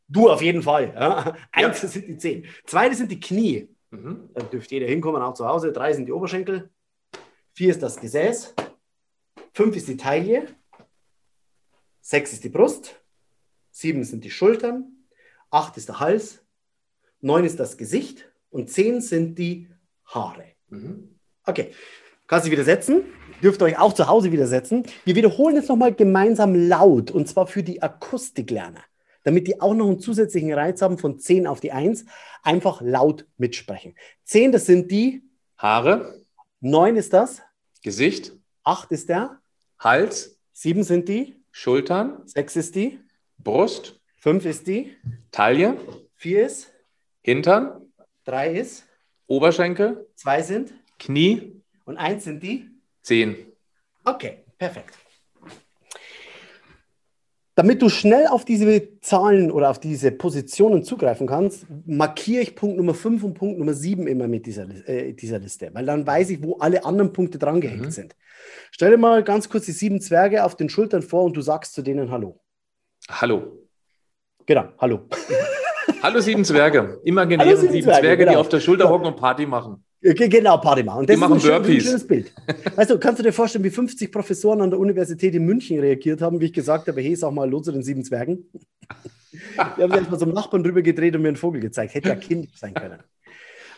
Du 0.09 0.29
auf 0.29 0.43
jeden 0.43 0.63
Fall. 0.63 0.93
Ja? 0.95 1.37
Eins 1.53 1.83
ja. 1.83 1.89
sind 1.89 2.09
die 2.09 2.19
Zehen. 2.19 2.47
Zweite 2.67 2.95
sind 2.95 3.11
die 3.11 3.21
Knie. 3.21 3.69
Mhm. 3.91 4.31
Da 4.35 4.43
dürfte 4.43 4.75
jeder 4.75 4.87
hinkommen, 4.87 5.23
auch 5.23 5.35
zu 5.35 5.47
Hause. 5.47 5.73
Drei 5.73 5.93
sind 5.93 6.07
die 6.07 6.13
Oberschenkel. 6.13 6.71
Vier 7.55 7.71
ist 7.71 7.83
das 7.83 8.01
Gesäß. 8.01 8.55
Fünf 9.53 9.77
ist 9.77 9.89
die 9.89 9.97
Taille. 9.97 10.47
Sechs 12.05 12.33
ist 12.33 12.43
die 12.43 12.49
Brust. 12.49 13.01
Sieben 13.71 14.03
sind 14.05 14.25
die 14.25 14.31
Schultern, 14.31 14.85
acht 15.51 15.77
ist 15.77 15.89
der 15.89 16.01
Hals, 16.01 16.43
neun 17.21 17.45
ist 17.45 17.59
das 17.59 17.79
Gesicht 17.79 18.29
und 18.51 18.69
zehn 18.69 19.01
sind 19.01 19.39
die 19.39 19.69
Haare. 20.05 20.45
Mhm. 20.69 21.19
Okay, 21.47 21.73
kannst 22.27 22.47
du 22.47 22.51
wieder 22.51 22.65
setzen. 22.65 23.05
Dürft 23.41 23.63
ihr 23.63 23.67
euch 23.67 23.79
auch 23.79 23.93
zu 23.93 24.09
Hause 24.09 24.31
wieder 24.31 24.47
setzen. 24.47 24.85
Wir 25.05 25.15
wiederholen 25.15 25.57
jetzt 25.57 25.69
nochmal 25.69 25.95
gemeinsam 25.95 26.55
laut 26.55 27.11
und 27.11 27.29
zwar 27.29 27.47
für 27.47 27.63
die 27.63 27.83
Akustiklerner, 27.83 28.83
damit 29.23 29.47
die 29.47 29.61
auch 29.61 29.75
noch 29.75 29.87
einen 29.87 30.01
zusätzlichen 30.01 30.53
Reiz 30.53 30.83
haben 30.83 30.99
von 30.99 31.19
10 31.19 31.47
auf 31.47 31.61
die 31.61 31.73
1. 31.73 32.05
Einfach 32.43 32.83
laut 32.83 33.27
mitsprechen. 33.39 33.95
10, 34.25 34.53
das 34.53 34.67
sind 34.67 34.91
die 34.91 35.23
Haare. 35.57 36.21
9 36.61 36.97
ist 36.97 37.13
das 37.13 37.43
Gesicht. 37.83 38.33
8 38.65 38.91
ist 38.91 39.09
der 39.09 39.41
Hals. 39.79 40.39
7 40.53 40.83
sind 40.83 41.09
die 41.09 41.42
Schultern. 41.53 42.23
6 42.27 42.57
ist 42.57 42.75
die 42.75 42.99
Brust. 43.39 44.01
Fünf 44.17 44.45
ist 44.45 44.67
die. 44.67 44.97
Taille. 45.31 45.77
Vier 46.15 46.47
ist. 46.47 46.73
Hintern. 47.23 47.93
Drei 48.25 48.53
ist. 48.53 48.87
Oberschenkel. 49.27 50.09
Zwei 50.17 50.43
sind. 50.43 50.73
Knie. 50.99 51.63
Und 51.85 51.99
eins 51.99 52.25
sind 52.25 52.43
die. 52.43 52.69
Zehn. 53.03 53.37
Okay, 54.05 54.45
perfekt. 54.59 54.97
Damit 57.55 57.83
du 57.83 57.91
schnell 57.91 58.27
auf 58.29 58.47
diese 58.47 58.99
Zahlen 59.01 59.51
oder 59.51 59.69
auf 59.69 59.79
diese 59.79 60.11
Positionen 60.11 60.85
zugreifen 60.85 61.27
kannst, 61.27 61.67
markiere 61.85 62.43
ich 62.43 62.55
Punkt 62.55 62.79
Nummer 62.79 62.95
5 62.95 63.23
und 63.25 63.35
Punkt 63.35 63.59
Nummer 63.59 63.75
7 63.75 64.07
immer 64.07 64.27
mit 64.27 64.47
dieser, 64.47 64.67
äh, 64.89 65.13
dieser 65.13 65.39
Liste, 65.39 65.69
weil 65.75 65.85
dann 65.85 66.07
weiß 66.07 66.31
ich, 66.31 66.43
wo 66.43 66.57
alle 66.57 66.85
anderen 66.85 67.13
Punkte 67.13 67.39
drangehängt 67.39 67.85
mhm. 67.85 67.91
sind. 67.91 68.17
Stell 68.71 68.91
dir 68.91 68.97
mal 68.97 69.23
ganz 69.23 69.51
kurz 69.51 69.67
die 69.67 69.73
sieben 69.73 70.01
Zwerge 70.01 70.45
auf 70.45 70.57
den 70.57 70.71
Schultern 70.71 71.03
vor 71.03 71.25
und 71.25 71.37
du 71.37 71.43
sagst 71.43 71.75
zu 71.75 71.83
denen 71.83 72.11
Hallo. 72.11 72.41
Hallo. 73.11 73.69
Genau, 74.47 74.69
hallo. 74.79 75.09
Hallo 76.03 76.21
sieben 76.21 76.45
Zwerge. 76.45 77.01
Imaginäre 77.05 77.51
Hallo, 77.51 77.61
sieben, 77.61 77.73
sieben 77.73 77.85
Zwerge, 77.85 78.01
Zwerge, 78.01 78.25
die 78.25 78.29
genau. 78.31 78.41
auf 78.41 78.49
der 78.49 78.61
Schulter 78.61 78.89
hocken 78.89 79.07
und 79.07 79.17
Party 79.17 79.47
machen. 79.47 79.85
Ge- 80.03 80.29
Genau, 80.29 80.57
Party 80.59 80.83
machen. 80.83 81.01
Und 81.01 81.09
das 81.11 81.15
Die 81.17 81.21
machen 81.21 81.37
ist 81.37 81.45
ein, 81.45 81.51
Burpees. 81.63 81.85
schönes 81.85 82.07
Bild. 82.07 82.33
Du, 82.89 82.99
kannst 82.99 83.21
du 83.21 83.23
dir 83.23 83.33
vorstellen, 83.33 83.65
wie 83.65 83.71
50 83.71 84.11
Professoren 84.11 84.61
an 84.61 84.71
der 84.71 84.79
Universität 84.81 85.35
in 85.35 85.45
München 85.45 85.79
reagiert 85.79 86.21
haben, 86.21 86.41
wie 86.41 86.47
ich 86.47 86.53
gesagt 86.53 86.89
habe, 86.89 87.01
hey, 87.01 87.15
sag 87.15 87.33
mal 87.33 87.43
Hallo 87.43 87.61
zu 87.61 87.71
den 87.73 87.83
sieben 87.83 88.05
Zwergen? 88.05 88.45
Die 89.33 89.83
haben 89.83 89.93
sich 89.99 90.11
mal 90.11 90.19
zum 90.19 90.33
Nachbarn 90.33 90.63
drüber 90.63 90.83
gedreht 90.83 91.15
und 91.17 91.23
mir 91.23 91.29
einen 91.29 91.37
Vogel 91.37 91.61
gezeigt. 91.61 91.95
Hätte 91.95 92.09
ja 92.11 92.17
kindisch 92.17 92.59
sein 92.59 92.75
können. 92.75 92.99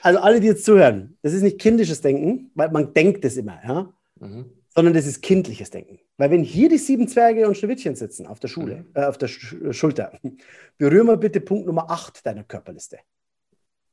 Also 0.03 0.19
alle, 0.21 0.41
die 0.41 0.47
jetzt 0.49 0.65
zuhören, 0.65 1.17
das 1.23 1.33
ist 1.33 1.43
nicht 1.43 1.59
kindisches 1.61 2.01
Denken, 2.01 2.51
weil 2.55 2.71
man 2.71 2.93
denkt 2.93 3.25
es 3.25 3.37
immer, 3.37 3.59
ja, 3.65 3.93
Mhm. 4.21 4.47
sondern 4.75 4.95
das 4.95 5.07
ist 5.07 5.23
kindliches 5.23 5.71
Denken. 5.71 5.99
Weil 6.17 6.31
wenn 6.31 6.43
hier 6.45 6.69
die 6.69 6.79
sieben 6.79 7.09
Zwerge 7.09 7.47
und 7.49 7.57
Schneewittchen 7.57 7.97
sitzen 7.97 8.27
auf 8.27 8.39
der 8.41 8.49
Schule, 8.49 8.85
äh, 8.95 9.05
auf 9.05 9.19
der 9.19 9.29
Sch 9.29 9.57
Schulter, 9.71 10.13
berühr 10.79 11.05
mal 11.05 11.17
bitte 11.17 11.41
Punkt 11.41 11.67
Nummer 11.67 11.91
8 11.91 12.25
deiner 12.27 12.45
Körperliste. 12.45 12.99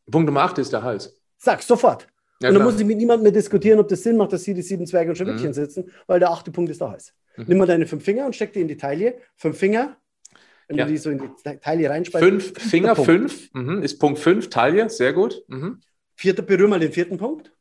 Punkt 0.10 0.26
Nummer 0.28 0.42
8 0.42 0.58
ist 0.60 0.74
der 0.74 0.84
Hals. 0.84 1.16
Sag 1.38 1.64
sofort. 1.64 2.08
Ja, 2.42 2.50
und 2.50 2.56
dann 2.56 2.64
muss 2.64 2.80
ich 2.80 2.86
mit 2.86 2.98
niemandem 2.98 3.24
mehr 3.24 3.32
diskutieren, 3.32 3.80
ob 3.80 3.88
das 3.88 4.04
Sinn 4.04 4.18
macht, 4.18 4.34
dass 4.34 4.44
hier 4.44 4.54
die 4.56 4.62
sieben 4.62 4.86
Zwerge 4.88 5.12
und 5.12 5.16
Schneewittchen 5.16 5.50
Mhm. 5.50 5.54
sitzen, 5.54 5.92
weil 6.08 6.20
der 6.20 6.32
achte 6.32 6.52
Punkt 6.52 6.72
ist 6.72 6.82
der 6.82 6.90
Hals. 6.92 7.14
Mhm. 7.38 7.46
Nimm 7.48 7.58
mal 7.60 7.68
deine 7.68 7.86
fünf 7.86 8.04
Finger 8.04 8.26
und 8.26 8.36
steck 8.36 8.54
die 8.54 8.62
in 8.62 8.68
die 8.68 8.78
Taille. 8.78 9.16
Fünf 9.36 9.58
Finger, 9.58 9.96
wenn 10.68 10.78
Ja. 10.78 10.86
du 10.86 10.92
die 10.92 10.98
so 10.98 11.10
in 11.12 11.20
die 11.20 11.58
Taille 11.60 11.90
reinspeist. 11.90 12.24
Fünf 12.26 12.54
Finger, 12.60 12.96
fünf. 12.96 13.54
Mhm. 13.54 13.84
Ist 13.84 14.00
Punkt 14.00 14.20
5, 14.20 14.50
Taille, 14.50 14.90
sehr 14.90 15.14
gut. 15.14 15.44
Mhm. 15.48 15.80
Vierter, 16.16 16.42
berühr 16.42 16.68
mal 16.68 16.80
den 16.80 16.92
vierten 16.92 17.18
Punkt. 17.18 17.52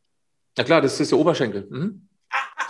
Na 0.56 0.64
klar, 0.64 0.80
das 0.80 0.98
ist 1.00 1.10
der 1.12 1.18
Oberschenkel. 1.18 1.66
Mhm. 1.70 2.06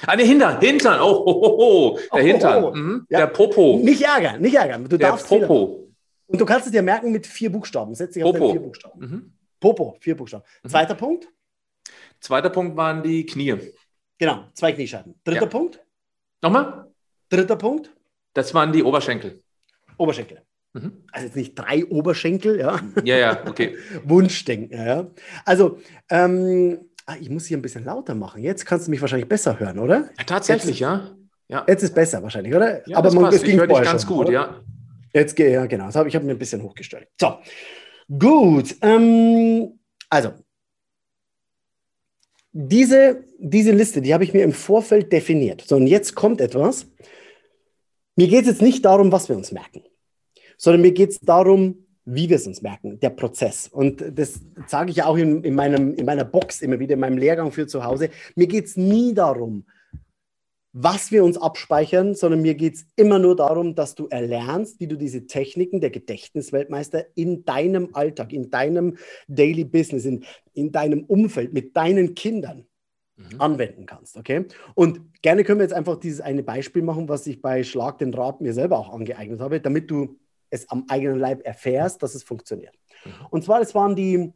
Ah, 0.06 0.16
ne, 0.16 0.22
Hintern, 0.22 0.58
Hintern. 0.60 1.00
Oh, 1.00 1.24
ho, 1.26 1.26
ho, 1.26 1.58
ho. 1.58 1.98
der 1.98 2.08
Oh, 2.12 2.18
Hintern. 2.26 2.64
oh. 2.64 2.74
Mhm. 2.74 3.06
Ja. 3.10 3.18
Der 3.20 3.26
Popo. 3.28 3.78
Nicht 3.82 4.02
ärgern, 4.02 4.40
nicht 4.40 4.54
ärgern. 4.56 4.84
Du 4.88 4.96
Der 4.96 5.10
darfst. 5.10 5.28
Popo. 5.28 5.88
Und 6.26 6.40
du 6.40 6.44
kannst 6.46 6.66
es 6.66 6.72
dir 6.72 6.82
merken 6.82 7.12
mit 7.12 7.26
vier 7.26 7.50
Buchstaben. 7.52 7.94
Setz 7.94 8.14
dich 8.14 8.24
auf 8.24 8.32
Popo. 8.32 8.46
deine 8.46 8.52
vier 8.60 8.66
Buchstaben. 8.66 9.00
Mhm. 9.00 9.32
Popo, 9.60 9.96
vier 10.00 10.16
Buchstaben. 10.16 10.44
Zweiter 10.66 10.94
Punkt. 10.94 11.28
Zweiter 12.20 12.50
Punkt 12.50 12.76
waren 12.76 13.02
die 13.02 13.24
Knie. 13.26 13.56
Genau, 14.18 14.44
zwei 14.54 14.72
Kniescheiben. 14.72 15.14
Dritter 15.24 15.42
Ja. 15.42 15.46
Punkt. 15.46 15.80
Nochmal? 16.42 16.86
Dritter 17.28 17.56
Punkt. 17.56 17.90
Das 18.34 18.52
waren 18.54 18.72
die 18.72 18.82
Oberschenkel. 18.82 19.42
Oberschenkel. 19.96 20.42
Mhm. 20.72 21.04
Also 21.10 21.26
jetzt 21.26 21.36
nicht 21.36 21.54
drei 21.54 21.84
Oberschenkel, 21.86 22.58
ja. 22.58 22.78
Ja, 23.04 23.16
ja, 23.16 23.46
okay. 23.48 23.76
Wunschdenken, 24.04 24.78
ja. 24.78 25.06
Also, 25.44 25.78
ähm, 26.10 26.78
ah, 27.06 27.16
ich 27.20 27.28
muss 27.28 27.46
hier 27.46 27.58
ein 27.58 27.62
bisschen 27.62 27.84
lauter 27.84 28.14
machen. 28.14 28.42
Jetzt 28.42 28.66
kannst 28.66 28.86
du 28.86 28.90
mich 28.90 29.00
wahrscheinlich 29.00 29.28
besser 29.28 29.58
hören, 29.58 29.78
oder? 29.78 30.10
Ja, 30.18 30.24
tatsächlich, 30.24 30.80
ja. 30.80 31.10
Ja, 31.48 31.64
Jetzt 31.66 31.82
ist 31.82 31.94
besser 31.94 32.22
wahrscheinlich, 32.22 32.54
oder? 32.54 32.88
ja 32.88 33.02
das 33.02 33.14
passt. 33.14 33.42
Ich 33.44 33.56
höre 33.56 33.66
dich 33.66 33.82
ganz 33.82 34.06
gut, 34.06 34.26
oder? 34.26 34.32
ja. 34.32 34.60
Jetzt 35.12 35.34
gehe 35.34 35.50
ja 35.50 35.66
genau. 35.66 35.86
Das 35.86 35.96
hab, 35.96 36.06
ich 36.06 36.14
habe 36.14 36.24
mir 36.24 36.32
ein 36.32 36.38
bisschen 36.38 36.62
hochgestellt. 36.62 37.08
So, 37.20 37.38
gut. 38.16 38.76
Ähm, 38.82 39.80
also, 40.08 40.34
diese, 42.52 43.24
diese 43.38 43.72
Liste, 43.72 44.00
die 44.00 44.12
habe 44.12 44.24
ich 44.24 44.34
mir 44.34 44.42
im 44.42 44.52
Vorfeld 44.52 45.12
definiert. 45.12 45.62
So, 45.66 45.76
und 45.76 45.86
jetzt 45.86 46.14
kommt 46.14 46.40
etwas. 46.40 46.86
Mir 48.16 48.28
geht 48.28 48.42
es 48.42 48.48
jetzt 48.48 48.62
nicht 48.62 48.84
darum, 48.84 49.12
was 49.12 49.28
wir 49.28 49.36
uns 49.36 49.52
merken, 49.52 49.82
sondern 50.56 50.82
mir 50.82 50.92
geht 50.92 51.10
es 51.10 51.20
darum, 51.20 51.86
wie 52.04 52.28
wir 52.28 52.36
es 52.36 52.46
uns 52.46 52.60
merken, 52.60 52.98
der 53.00 53.10
Prozess. 53.10 53.68
Und 53.68 54.02
das 54.14 54.40
sage 54.66 54.90
ich 54.90 54.96
ja 54.96 55.06
auch 55.06 55.16
in, 55.16 55.44
in, 55.44 55.54
meinem, 55.54 55.94
in 55.94 56.04
meiner 56.04 56.24
Box 56.24 56.60
immer 56.60 56.78
wieder, 56.80 56.94
in 56.94 57.00
meinem 57.00 57.18
Lehrgang 57.18 57.52
für 57.52 57.66
zu 57.66 57.84
Hause. 57.84 58.10
Mir 58.34 58.46
geht 58.46 58.66
es 58.66 58.76
nie 58.76 59.14
darum, 59.14 59.64
was 60.72 61.10
wir 61.10 61.24
uns 61.24 61.36
abspeichern, 61.36 62.14
sondern 62.14 62.42
mir 62.42 62.54
geht 62.54 62.74
es 62.74 62.86
immer 62.96 63.18
nur 63.18 63.34
darum, 63.34 63.74
dass 63.74 63.94
du 63.94 64.06
erlernst, 64.06 64.78
wie 64.80 64.86
du 64.86 64.96
diese 64.96 65.26
Techniken 65.26 65.80
der 65.80 65.90
Gedächtnisweltmeister 65.90 67.06
in 67.14 67.44
deinem 67.44 67.94
Alltag, 67.94 68.32
in 68.32 68.50
deinem 68.50 68.96
Daily 69.26 69.64
Business, 69.64 70.04
in, 70.04 70.24
in 70.52 70.70
deinem 70.70 71.04
Umfeld, 71.04 71.52
mit 71.52 71.76
deinen 71.76 72.14
Kindern 72.14 72.66
Mhm. 73.20 73.40
anwenden 73.40 73.86
kannst. 73.86 74.16
Okay? 74.16 74.46
Und 74.74 75.00
gerne 75.22 75.44
können 75.44 75.60
wir 75.60 75.64
jetzt 75.64 75.74
einfach 75.74 75.96
dieses 75.96 76.20
eine 76.20 76.42
Beispiel 76.42 76.82
machen, 76.82 77.08
was 77.08 77.26
ich 77.26 77.42
bei 77.42 77.62
Schlag 77.62 77.98
den 77.98 78.14
Rat 78.14 78.40
mir 78.40 78.54
selber 78.54 78.78
auch 78.78 78.92
angeeignet 78.92 79.40
habe, 79.40 79.60
damit 79.60 79.90
du 79.90 80.18
es 80.48 80.68
am 80.70 80.84
eigenen 80.88 81.18
Leib 81.18 81.46
erfährst, 81.46 82.02
dass 82.02 82.14
es 82.14 82.22
funktioniert. 82.22 82.74
Mhm. 83.04 83.10
Und 83.30 83.44
zwar, 83.44 83.60
es 83.60 83.74
waren 83.74 83.94
die, 83.94 84.32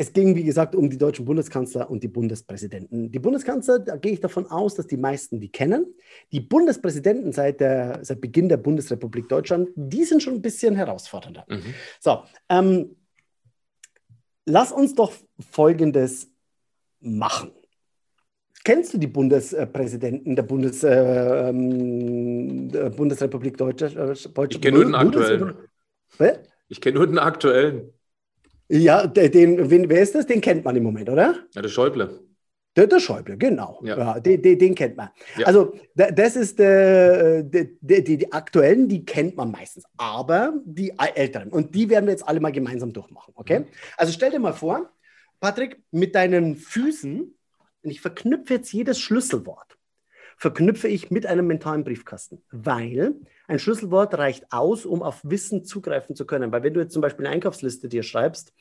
es 0.00 0.12
ging, 0.12 0.36
wie 0.36 0.44
gesagt, 0.44 0.76
um 0.76 0.88
die 0.88 0.96
deutschen 0.96 1.24
Bundeskanzler 1.24 1.90
und 1.90 2.04
die 2.04 2.08
Bundespräsidenten. 2.08 3.10
Die 3.10 3.18
Bundeskanzler, 3.18 3.80
da 3.80 3.96
gehe 3.96 4.12
ich 4.12 4.20
davon 4.20 4.46
aus, 4.46 4.76
dass 4.76 4.86
die 4.86 4.96
meisten 4.96 5.40
die 5.40 5.50
kennen. 5.50 5.92
Die 6.30 6.38
Bundespräsidenten 6.38 7.32
seit, 7.32 7.58
der, 7.58 7.98
seit 8.02 8.20
Beginn 8.20 8.48
der 8.48 8.58
Bundesrepublik 8.58 9.28
Deutschland, 9.28 9.70
die 9.74 10.04
sind 10.04 10.22
schon 10.22 10.34
ein 10.34 10.42
bisschen 10.42 10.76
herausfordernder. 10.76 11.44
Mhm. 11.48 11.74
So, 11.98 12.22
ähm, 12.48 12.94
lass 14.46 14.70
uns 14.70 14.94
doch 14.94 15.12
Folgendes 15.50 16.30
machen. 17.00 17.50
Kennst 18.62 18.94
du 18.94 18.98
die 18.98 19.08
Bundespräsidenten 19.08 20.36
der, 20.36 20.44
Bundes, 20.44 20.84
äh, 20.84 21.48
ähm, 21.48 22.70
Bundesrepublik 22.94 23.56
Deutschland? 23.56 23.96
Äh, 23.96 24.12
Ich 24.48 24.60
kenne 24.60 24.76
nur 24.76 24.84
den 24.84 24.94
aktuellen. 24.94 25.54
Ich 26.68 26.80
kenne 26.80 26.98
nur 26.98 27.06
den 27.08 27.18
aktuellen. 27.18 27.92
Ja, 28.68 29.06
den, 29.06 29.70
wen, 29.70 29.88
wer 29.88 30.02
ist 30.02 30.14
das? 30.14 30.26
Den 30.26 30.40
kennt 30.40 30.64
man 30.64 30.76
im 30.76 30.82
Moment, 30.82 31.08
oder? 31.08 31.36
Ja, 31.54 31.62
der 31.62 31.68
Schäuble. 31.68 32.20
Der, 32.76 32.86
der 32.86 33.00
Schäuble, 33.00 33.36
genau. 33.36 33.80
Ja. 33.82 33.98
Ja. 33.98 34.20
den, 34.20 34.42
den, 34.42 34.74
kennt 34.74 34.96
man. 34.96 35.08
Ja. 35.36 35.46
Also, 35.46 35.72
da- 35.94 36.10
das 36.10 36.36
ist 36.36 36.58
der, 36.58 37.42
der, 37.42 37.66
die, 37.80 38.18
die 38.18 38.32
aktuellen, 38.32 38.88
die 38.88 39.04
kennt 39.04 39.36
man 39.36 39.50
meistens, 39.50 39.84
aber 39.96 40.52
die 40.64 40.92
älteren. 41.14 41.48
Und 41.50 41.74
die 41.74 41.88
werden 41.88 42.04
wir 42.06 42.12
jetzt 42.12 42.28
alle 42.28 42.40
mal 42.40 42.52
gemeinsam 42.52 42.92
durchmachen, 42.92 43.32
okay? 43.36 43.60
Mhm. 43.60 43.66
Also, 43.96 44.12
stell 44.12 44.30
dir 44.30 44.38
mal 44.38 44.52
vor, 44.52 44.90
Patrick, 45.40 45.82
mit 45.90 46.14
deinen 46.14 46.56
Füßen, 46.56 47.34
und 47.82 47.90
ich 47.90 48.00
verknüpfe 48.00 48.54
jetzt 48.54 48.72
jedes 48.72 48.98
Schlüsselwort, 49.00 49.77
verknüpfe 50.38 50.88
ich 50.88 51.10
mit 51.10 51.26
einem 51.26 51.46
mentalen 51.46 51.84
Briefkasten, 51.84 52.40
weil 52.50 53.16
ein 53.48 53.58
Schlüsselwort 53.58 54.16
reicht 54.16 54.52
aus, 54.52 54.86
um 54.86 55.02
auf 55.02 55.20
Wissen 55.24 55.64
zugreifen 55.64 56.14
zu 56.14 56.26
können. 56.26 56.52
Weil 56.52 56.62
wenn 56.62 56.74
du 56.74 56.80
jetzt 56.80 56.92
zum 56.92 57.02
Beispiel 57.02 57.26
eine 57.26 57.34
Einkaufsliste 57.34 57.88
dir 57.88 58.04
schreibst, 58.04 58.54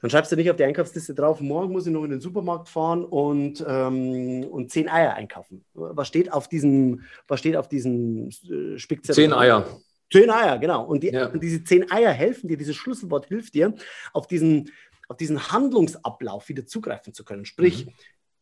dann 0.00 0.10
schreibst 0.10 0.30
du 0.30 0.36
nicht 0.36 0.50
auf 0.50 0.56
die 0.56 0.64
Einkaufsliste 0.64 1.14
drauf, 1.14 1.40
morgen 1.40 1.72
muss 1.72 1.86
ich 1.86 1.92
noch 1.92 2.04
in 2.04 2.10
den 2.10 2.20
Supermarkt 2.20 2.68
fahren 2.68 3.04
und, 3.04 3.64
ähm, 3.66 4.44
und 4.44 4.70
zehn 4.70 4.88
Eier 4.88 5.14
einkaufen. 5.14 5.64
Was 5.74 6.08
steht 6.08 6.32
auf 6.32 6.48
diesem, 6.48 7.02
was 7.26 7.40
steht 7.40 7.56
auf 7.56 7.68
diesem 7.68 8.28
äh, 8.28 8.78
Spickzettel? 8.78 9.24
Zehn? 9.24 9.32
Eier. 9.32 9.66
Zehn 10.12 10.30
Eier, 10.30 10.58
genau. 10.58 10.84
Und, 10.84 11.02
die, 11.02 11.08
Ja. 11.08 11.26
und 11.28 11.42
diese 11.42 11.62
zehn 11.64 11.90
Eier 11.90 12.12
helfen 12.12 12.48
dir, 12.48 12.56
dieses 12.56 12.76
Schlüsselwort 12.76 13.26
hilft 13.26 13.54
dir, 13.54 13.74
auf 14.12 14.26
diesen, 14.26 14.70
auf 15.08 15.16
diesen 15.16 15.52
Handlungsablauf 15.52 16.48
wieder 16.48 16.66
zugreifen 16.66 17.12
zu 17.12 17.24
können. 17.24 17.44
Sprich, 17.44 17.88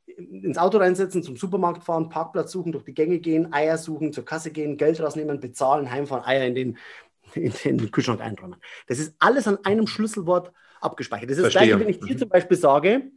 ins 0.06 0.58
Auto 0.58 0.78
reinsetzen, 0.78 1.22
zum 1.22 1.36
Supermarkt 1.36 1.84
fahren, 1.84 2.08
Parkplatz 2.08 2.52
suchen, 2.52 2.72
durch 2.72 2.84
die 2.84 2.94
Gänge 2.94 3.18
gehen, 3.18 3.52
Eier 3.52 3.76
suchen, 3.78 4.12
zur 4.12 4.24
Kasse 4.24 4.50
gehen, 4.50 4.76
Geld 4.76 5.00
rausnehmen, 5.00 5.40
bezahlen, 5.40 5.90
heimfahren, 5.90 6.24
Eier 6.24 6.46
in 6.46 6.54
den, 6.54 6.78
in 7.34 7.78
den 7.78 7.90
Kühlschrank 7.90 8.20
einräumen. 8.20 8.60
Das 8.86 8.98
ist 8.98 9.14
alles 9.18 9.48
an 9.48 9.58
einem 9.64 9.86
Schlüsselwort 9.86 10.52
abgespeichert. 10.80 11.30
Das 11.30 11.38
ist 11.38 11.44
das 11.46 11.52
Verstehe. 11.52 11.76
gleiche, 11.76 11.84
wenn 11.84 11.90
ich 11.90 12.00
dir 12.00 12.14
Mhm. 12.14 12.18
zum 12.18 12.28
Beispiel 12.28 12.56
sage, 12.56 13.10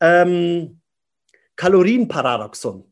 ähm, 0.00 0.80
Kalorienparadoxon 1.56 2.84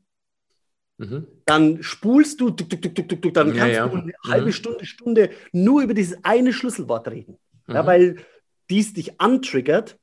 Mhm. 0.96 1.26
dann 1.44 1.82
spulst 1.82 2.40
du, 2.40 2.50
tuk, 2.50 2.70
tuk, 2.70 3.08
tuk, 3.08 3.34
dann 3.34 3.48
Ja, 3.48 3.54
kannst 3.54 3.74
ja. 3.76 3.88
du 3.88 3.96
eine 3.96 4.12
halbe 4.30 4.46
Mhm. 4.46 4.52
Stunde, 4.52 4.86
Stunde 4.86 5.30
nur 5.52 5.82
über 5.82 5.92
dieses 5.94 6.24
eine 6.24 6.52
Schlüsselwort 6.52 7.08
reden. 7.08 7.36
Ja, 7.68 7.82
Mhm. 7.82 7.86
weil 7.86 8.16
dies 8.70 8.94
dich 8.94 9.20
antriggert, 9.20 9.98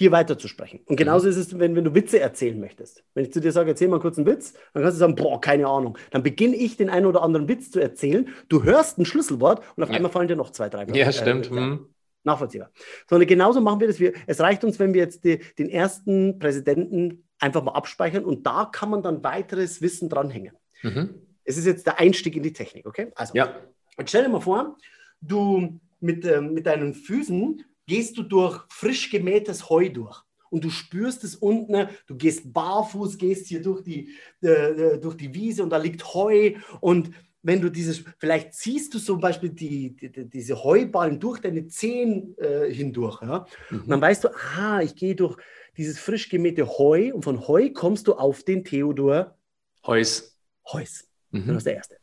hier 0.00 0.12
weiterzusprechen. 0.12 0.80
Und 0.86 0.96
genauso 0.96 1.26
Mhm. 1.26 1.30
ist 1.32 1.36
es, 1.36 1.58
wenn, 1.58 1.76
wenn 1.76 1.84
du 1.84 1.94
Witze 1.94 2.18
erzählen 2.20 2.58
möchtest. 2.58 3.04
Wenn 3.12 3.26
ich 3.26 3.32
zu 3.34 3.38
dir 3.40 3.52
sage, 3.52 3.68
erzähl 3.68 3.86
mal 3.88 4.00
kurz 4.00 4.16
einen 4.16 4.26
Witz, 4.26 4.54
dann 4.72 4.82
kannst 4.82 4.96
du 4.96 5.00
sagen, 5.00 5.14
boah, 5.14 5.38
keine 5.42 5.66
Ahnung. 5.66 5.98
Dann 6.10 6.22
beginne 6.22 6.56
ich 6.56 6.78
den 6.78 6.88
einen 6.88 7.04
oder 7.04 7.22
anderen 7.22 7.48
Witz 7.48 7.70
zu 7.70 7.80
erzählen. 7.80 8.26
Du 8.48 8.62
hörst 8.64 8.96
ein 8.98 9.04
Schlüsselwort 9.04 9.62
und 9.76 9.82
auf 9.82 9.90
Ja. 9.90 9.96
einmal 9.96 10.10
fallen 10.10 10.26
dir 10.26 10.36
noch 10.36 10.52
zwei, 10.52 10.70
drei. 10.70 10.86
Ja, 10.94 11.12
stimmt. 11.12 11.50
Äh, 11.50 11.54
Mhm. 11.54 11.86
nachvollziehbar. 12.24 12.70
Sondern 13.10 13.28
genauso 13.28 13.60
machen 13.60 13.80
wir 13.80 13.88
das. 13.88 14.00
Wir, 14.00 14.14
es 14.26 14.40
reicht 14.40 14.64
uns, 14.64 14.78
wenn 14.78 14.94
wir 14.94 15.02
jetzt 15.02 15.22
die, 15.24 15.38
den 15.58 15.68
ersten 15.68 16.38
Präsidenten 16.38 17.24
einfach 17.38 17.62
mal 17.62 17.72
abspeichern 17.72 18.24
und 18.24 18.46
da 18.46 18.64
kann 18.72 18.88
man 18.88 19.02
dann 19.02 19.22
weiteres 19.22 19.82
Wissen 19.82 20.08
dranhängen. 20.08 20.54
Mhm. 20.82 21.10
Es 21.44 21.58
ist 21.58 21.66
jetzt 21.66 21.86
der 21.86 21.98
Einstieg 22.00 22.34
in 22.36 22.42
die 22.42 22.54
Technik, 22.54 22.86
okay? 22.86 23.12
Also, 23.16 23.34
Ja. 23.34 23.54
jetzt 23.98 24.08
stell 24.08 24.22
dir 24.24 24.30
mal 24.30 24.40
vor, 24.40 24.76
du 25.20 25.78
mit, 26.00 26.24
ähm, 26.24 26.54
mit 26.54 26.64
deinen 26.64 26.94
Füßen 26.94 27.62
gehst 27.90 28.16
du 28.16 28.22
durch 28.22 28.62
frisch 28.68 29.10
gemähtes 29.10 29.68
Heu 29.68 29.88
durch. 29.88 30.22
Und 30.48 30.62
du 30.62 30.70
spürst 30.70 31.24
es 31.24 31.34
unten, 31.34 31.88
du 32.06 32.14
gehst 32.16 32.52
barfuß, 32.52 33.18
gehst 33.18 33.48
hier 33.48 33.60
durch 33.60 33.82
die, 33.82 34.10
äh, 34.42 34.48
äh, 34.48 34.98
durch 34.98 35.16
die 35.16 35.34
Wiese 35.34 35.64
und 35.64 35.70
da 35.70 35.76
liegt 35.76 36.04
Heu. 36.14 36.54
Und 36.80 37.10
wenn 37.42 37.60
du 37.60 37.68
dieses, 37.68 38.04
vielleicht 38.18 38.54
ziehst 38.54 38.94
du 38.94 39.00
zum 39.00 39.20
Beispiel 39.20 39.50
die, 39.50 39.96
die, 39.96 40.12
die, 40.12 40.30
diese 40.30 40.62
Heuballen 40.62 41.18
durch 41.18 41.40
deine 41.40 41.66
Zehen 41.66 42.36
äh, 42.38 42.72
hindurch. 42.72 43.22
Ja? 43.22 43.46
Und 43.70 43.88
dann 43.88 43.98
Mhm. 43.98 44.02
weißt 44.02 44.22
du, 44.22 44.28
aha, 44.28 44.82
ich 44.82 44.94
gehe 44.94 45.16
durch 45.16 45.36
dieses 45.76 45.98
frisch 45.98 46.28
gemähte 46.28 46.66
Heu 46.78 47.12
und 47.12 47.24
von 47.24 47.48
Heu 47.48 47.70
kommst 47.72 48.06
du 48.06 48.14
auf 48.14 48.44
den 48.44 48.62
Theodor 48.62 49.36
Heus. 49.84 50.36
Heuss. 50.72 51.08
Mhm. 51.32 51.48
Das 51.48 51.56
ist 51.56 51.66
der 51.66 51.74
erste. 51.74 51.96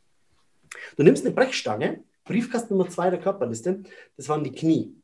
Du 0.96 1.02
nimmst 1.02 1.24
eine 1.24 1.34
Brechstange 1.34 2.04
Briefkasten 2.28 2.76
Nummer 2.76 2.90
zwei 2.90 3.08
der 3.08 3.20
Körperliste, 3.20 3.82
das 4.18 4.28
waren 4.28 4.44
die 4.44 4.52
Knie. 4.52 4.94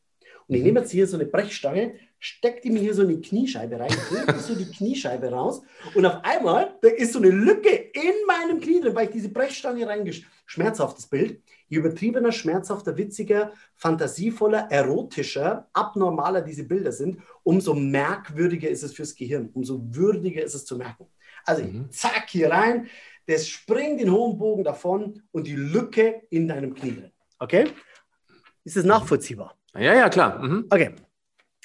Und 0.49 0.55
ich 0.55 0.61
Mhm. 0.61 0.67
nehme 0.67 0.81
jetzt 0.81 0.91
hier 0.93 1.07
so 1.07 1.17
eine 1.17 1.27
Brechstange, 1.27 1.95
stecke 2.19 2.61
die 2.63 2.71
mir 2.71 2.81
hier 2.81 2.95
so 2.95 3.03
in 3.03 3.09
die 3.09 3.21
Kniescheibe 3.21 3.79
rein, 3.79 3.93
drücke 4.09 4.39
so 4.41 4.55
die 4.55 4.65
Kniescheibe 4.71 5.31
raus 5.31 5.63
und 5.95 6.07
auf 6.07 6.25
einmal, 6.25 6.77
da 6.81 6.89
ist 6.89 7.13
so 7.13 7.19
eine 7.19 7.31
Lücke 7.31 7.69
in 7.71 8.15
meinem 8.27 8.61
Knie 8.61 8.81
drin, 8.81 8.95
weil 8.95 9.07
ich 9.07 9.13
diese 9.13 9.29
Brechstange 9.29 9.87
reingesch... 9.87 10.27
Schmerzhaftes 10.47 11.07
Bild. 11.07 11.41
Je 11.69 11.79
übertriebener, 11.79 12.31
schmerzhafter, 12.31 12.95
witziger, 12.99 13.53
fantasievoller, 13.77 14.69
erotischer, 14.71 15.69
abnormaler 15.73 16.43
diese 16.43 16.65
Bilder 16.65 16.93
sind, 16.93 17.23
umso 17.43 17.73
merkwürdiger 17.73 18.69
ist 18.69 18.83
es 18.83 18.93
fürs 18.93 19.15
Gehirn, 19.15 19.49
umso 19.55 19.81
würdiger 19.95 20.43
ist 20.43 20.53
es 20.53 20.67
zu 20.67 20.77
merken. 20.77 21.07
Also 21.47 21.63
Mhm. 21.63 21.91
zack, 21.91 22.27
hier 22.29 22.51
rein, 22.51 22.89
das 23.27 23.49
springt 23.49 24.01
den 24.01 24.13
hohen 24.13 24.37
Bogen 24.37 24.65
davon 24.65 25.23
und 25.33 25.47
die 25.47 25.57
Lücke 25.57 26.23
in 26.29 26.47
deinem 26.47 26.75
Knie 26.75 26.93
drin. 26.93 27.13
Okay? 27.39 27.69
Ist 28.65 28.77
das 28.77 28.85
nachvollziehbar? 28.85 29.57
Ja, 29.77 29.95
ja, 29.95 30.09
klar. 30.09 30.43
Mhm. 30.43 30.67
Okay. 30.71 30.95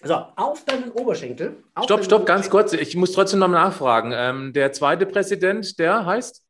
So, 0.04 0.14
auf 0.14 0.64
deinen 0.66 0.92
Oberschenkel. 0.92 1.58
Auf 1.76 1.84
Stopp, 1.86 2.00
deinen 2.00 2.06
stopp, 2.06 2.26
ganz 2.26 2.48
Oberschenkel- 2.48 2.50
kurz. 2.52 2.74
Ich 2.74 2.96
muss 2.96 3.12
trotzdem 3.12 3.40
noch 3.40 3.50
nachfragen. 3.50 4.12
Ähm, 4.16 4.54
der 4.54 4.72
zweite 4.72 5.06
Präsident, 5.06 5.78
der 5.78 6.06
heißt 6.06 6.42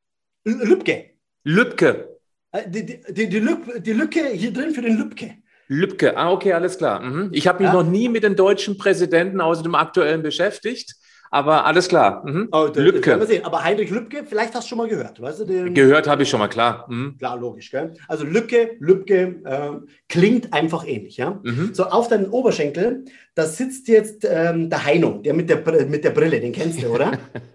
Lübke. 0.45 1.11
Lübke. 1.43 2.17
Äh, 2.51 2.69
Die, 2.69 2.85
die, 2.85 3.01
die, 3.09 3.29
die, 3.29 3.39
Lüb, 3.39 3.83
die 3.83 3.93
Lücke 3.93 4.27
hier 4.29 4.53
drin 4.53 4.71
für 4.73 4.81
den 4.81 4.97
Lübke. 4.97 5.35
Lübke. 5.67 6.15
Ah, 6.17 6.31
okay, 6.31 6.53
alles 6.53 6.77
klar. 6.77 6.99
Mhm. 7.01 7.29
Ich 7.31 7.47
habe 7.47 7.59
mich 7.63 7.67
Ja. 7.71 7.73
noch 7.73 7.83
nie 7.89 8.07
mit 8.09 8.23
den 8.23 8.35
deutschen 8.35 8.77
Präsidenten 8.77 9.41
außer 9.41 9.63
dem 9.63 9.75
aktuellen 9.75 10.21
beschäftigt, 10.23 10.95
aber 11.31 11.65
alles 11.65 11.87
klar. 11.87 12.25
Mhm. 12.25 12.49
Oh, 12.51 12.65
das- 12.67 12.73
das 12.73 12.83
Lübke. 12.83 13.25
sehen. 13.25 13.45
Aber 13.45 13.63
Heinrich 13.63 13.89
Lübke, 13.89 14.23
vielleicht 14.27 14.53
hast 14.55 14.65
du 14.65 14.69
schon 14.69 14.77
mal 14.79 14.87
gehört. 14.87 15.21
Weißt 15.21 15.39
du, 15.41 15.45
den, 15.45 15.73
Gehört 15.73 16.07
habe 16.07 16.23
ich 16.23 16.29
schon 16.29 16.39
mal, 16.39 16.47
klar. 16.47 16.85
Mhm. 16.89 17.17
Klar, 17.17 17.37
logisch. 17.37 17.69
Gell? 17.71 17.93
Also 18.07 18.25
Lücke, 18.25 18.71
Lübke 18.79 19.41
ähm, 19.45 19.87
klingt 20.07 20.53
einfach 20.53 20.85
ähnlich. 20.87 21.17
Ja? 21.17 21.39
Mhm. 21.43 21.73
So, 21.73 21.85
auf 21.85 22.07
deinen 22.07 22.29
Oberschenkel, 22.29 23.05
da 23.35 23.45
sitzt 23.45 23.87
jetzt 23.87 24.25
ähm, 24.29 24.69
der 24.69 24.85
Heino, 24.85 25.19
der 25.19 25.33
mit 25.33 25.49
der, 25.49 25.63
mit 25.85 26.03
der 26.03 26.11
Brille, 26.11 26.39
den 26.39 26.51
kennst 26.51 26.81
du, 26.81 26.87
oder? 26.87 27.11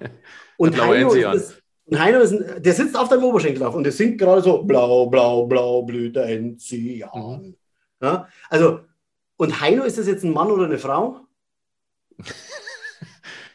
Und 0.56 0.80
Heino, 0.80 1.12
ist, 1.12 1.24
das, 1.24 1.54
und 1.87 1.98
Heino 2.00 2.20
ist 2.20 2.30
ein, 2.32 2.62
der 2.62 2.72
sitzt 2.72 2.96
auf 2.96 3.08
deinem 3.08 3.24
Oberschenkel 3.24 3.60
drauf 3.60 3.74
und 3.74 3.82
der 3.82 3.92
singt 3.92 4.18
gerade 4.18 4.40
so 4.40 4.62
Blau, 4.62 5.06
blau, 5.06 5.46
blau, 5.46 5.82
blüht 5.82 6.14
der 6.14 6.26
Enzian. 6.28 7.10
Mhm. 7.12 7.54
Ja? 8.00 8.28
Also, 8.48 8.80
und 9.37 9.60
Heino, 9.60 9.82
ist 9.82 9.98
das 9.98 10.06
jetzt 10.06 10.22
ein 10.24 10.32
Mann 10.32 10.52
oder 10.52 10.66
eine 10.66 10.78
Frau? 10.78 11.20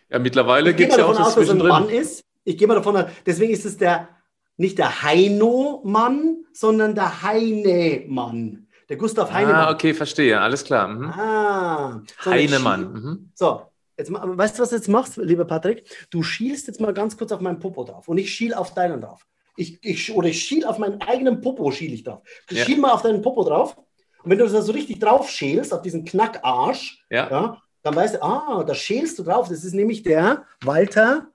Ja, 0.10 0.20
mittlerweile 0.20 0.72
Ich 0.72 0.78
gibt 0.78 0.92
es 0.92 0.98
ja 0.98 1.06
auch 1.06 1.10
davon 1.16 1.24
so 1.26 1.30
aus, 1.42 1.48
dass 1.48 1.50
ein 1.50 1.58
Mann 1.68 1.90
ist. 1.90 2.24
Ich 2.44 2.58
gehe 2.58 2.68
mal 2.68 2.76
davon 2.76 2.98
aus, 2.98 3.06
deswegen 3.26 3.54
ist 3.54 3.66
es 3.66 3.78
der, 3.78 4.10
nicht 4.58 4.78
der 4.78 5.04
Heino-Mann, 5.04 6.46
sondern 6.54 6.96
der 6.96 7.22
Heine-Mann. 7.22 8.68
Der 8.90 8.98
Gustav 8.98 9.32
Heinemann. 9.32 9.56
Ah, 9.68 9.72
okay, 9.72 9.94
verstehe. 9.94 10.40
Alles 10.42 10.64
klar. 10.64 10.88
Mhm. 10.88 11.10
Ah, 11.12 12.02
so, 12.24 12.32
Heinemann. 12.32 12.92
Mhm. 12.94 13.32
So, 13.36 13.62
jetzt, 13.98 14.12
weißt 14.12 14.58
du, 14.58 14.64
was 14.64 14.70
du 14.72 14.76
jetzt 14.78 14.88
machst, 14.88 15.18
lieber 15.18 15.46
Patrick? 15.46 15.84
Du 16.10 16.24
schielst 16.24 16.66
jetzt 16.68 16.82
mal 16.82 16.92
ganz 16.94 17.16
kurz 17.16 17.32
auf 17.32 17.40
meinen 17.40 17.60
Popo 17.60 17.84
drauf 17.84 18.08
und 18.08 18.18
ich 18.18 18.34
schiel 18.34 18.54
auf 18.56 18.74
deinen 18.74 19.02
drauf. 19.02 19.26
Ich, 19.58 19.78
ich, 19.84 20.12
oder 20.16 20.30
ich 20.30 20.42
schiel 20.42 20.66
auf 20.66 20.80
meinen 20.80 21.02
eigenen 21.02 21.40
Popo, 21.42 21.70
schiel 21.72 21.94
ich 21.94 22.04
drauf. 22.04 22.22
Du 22.48 22.56
Ja. 22.56 22.66
schiel 22.66 22.78
mal 22.80 22.92
auf 22.92 23.04
deinen 23.04 23.22
Popo 23.22 23.44
drauf 23.44 23.78
und 24.24 24.32
wenn 24.32 24.40
du 24.40 24.48
da 24.48 24.62
so 24.62 24.72
richtig 24.72 25.00
drauf 25.00 25.30
schälst, 25.30 25.72
auf 25.74 25.82
diesen 25.84 26.04
Knackarsch, 26.06 27.06
Ja. 27.12 27.30
ja, 27.30 27.62
dann 27.82 27.96
weißt 27.96 28.16
du, 28.16 28.24
ah, 28.24 28.64
da 28.64 28.74
schälst 28.74 29.20
du 29.20 29.24
drauf. 29.24 29.50
Das 29.50 29.64
ist 29.64 29.74
nämlich 29.74 30.04
der 30.04 30.46
Walter 30.64 31.28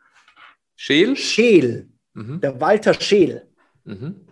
Scheel? 0.77 1.17
Scheel. 1.17 1.89
Mhm. 2.15 2.41
Der 2.41 2.61
Walter 2.61 2.95
Scheel. 2.95 3.47
Mhm. 3.85 4.25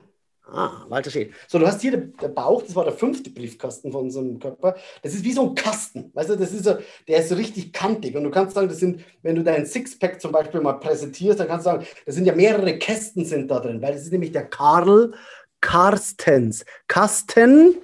Ah, 0.44 0.84
Walter 0.88 1.10
Scheel. 1.10 1.30
So, 1.48 1.58
du 1.58 1.66
hast 1.66 1.80
hier 1.80 1.92
den, 1.92 2.14
der 2.20 2.28
Bauch, 2.28 2.62
das 2.62 2.76
war 2.76 2.84
der 2.84 2.92
fünfte 2.92 3.30
Briefkasten 3.30 3.90
von 3.90 4.02
unserem 4.02 4.38
Körper. 4.38 4.76
Das 5.02 5.14
ist 5.14 5.24
wie 5.24 5.32
so 5.32 5.48
ein 5.48 5.54
Kasten. 5.54 6.10
Weißt 6.12 6.28
du, 6.28 6.36
das 6.36 6.52
ist 6.52 6.64
so, 6.64 6.76
der 7.08 7.20
ist 7.20 7.30
so 7.30 7.36
richtig 7.36 7.72
kantig. 7.72 8.14
Und 8.14 8.24
du 8.24 8.30
kannst 8.30 8.54
sagen, 8.54 8.68
das 8.68 8.78
sind, 8.78 9.02
wenn 9.22 9.36
du 9.36 9.42
deinen 9.42 9.64
Sixpack 9.64 10.20
zum 10.20 10.30
Beispiel 10.30 10.60
mal 10.60 10.74
präsentierst, 10.74 11.40
dann 11.40 11.48
kannst 11.48 11.64
du 11.64 11.70
sagen, 11.70 11.86
das 12.04 12.14
sind 12.14 12.26
ja 12.26 12.34
mehrere 12.34 12.76
Kästen 12.78 13.24
sind 13.24 13.50
da 13.50 13.60
drin, 13.60 13.80
weil 13.80 13.94
das 13.94 14.02
ist 14.02 14.12
nämlich 14.12 14.32
der 14.32 14.44
Karl 14.44 15.14
Karstens. 15.62 16.66
Kasten, 16.86 17.76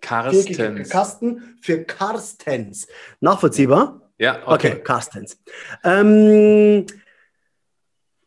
Karstens. 0.00 0.88
Kasten 0.88 1.58
für 1.60 1.84
Karstens. 1.84 2.86
Nachvollziehbar? 3.20 4.00
Ja, 4.18 4.42
Okay, 4.46 4.72
okay. 4.72 4.82
Carstens. 4.82 5.38
Ähm, 5.84 6.86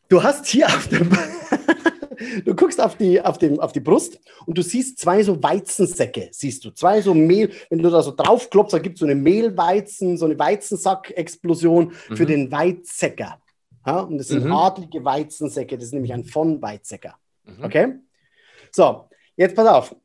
du 0.09 0.23
hast 0.23 0.47
hier 0.47 0.67
auf 0.67 0.87
dem, 0.87 1.09
du 2.45 2.55
guckst 2.55 2.79
auf 2.81 2.95
die, 2.95 3.21
auf, 3.21 3.37
dem, 3.37 3.59
auf 3.59 3.71
die 3.71 3.79
Brust 3.79 4.19
und 4.45 4.57
du 4.57 4.61
siehst 4.63 4.99
zwei 4.99 5.21
so 5.23 5.41
Weizensäcke, 5.43 6.29
siehst 6.31 6.63
du, 6.65 6.71
zwei 6.71 7.01
so 7.01 7.13
Mehl, 7.13 7.51
wenn 7.69 7.79
du 7.79 7.89
da 7.89 8.01
so 8.03 8.11
draufklopfst, 8.15 8.73
da 8.73 8.79
gibt 8.79 8.95
es 8.95 8.99
so 8.99 9.05
eine 9.05 9.15
Mehlweizen, 9.15 10.17
so 10.17 10.25
eine 10.25 10.37
Weizensack-Explosion 10.39 11.91
für 11.91 12.23
Mhm. 12.23 12.27
den 12.27 12.51
Weizsäcker. 12.51 13.41
Ja, 13.85 14.01
und 14.01 14.17
das 14.19 14.27
sind 14.27 14.45
Mhm. 14.45 14.51
adlige 14.53 15.03
Weizensäcke, 15.03 15.75
das 15.77 15.85
ist 15.87 15.93
nämlich 15.93 16.13
ein 16.13 16.23
von 16.23 16.61
Weizsäcker. 16.61 17.15
Mhm. 17.45 17.63
Okay? 17.63 17.93
So, 18.71 19.09
jetzt 19.35 19.55
pass 19.55 19.67
auf. 19.67 19.95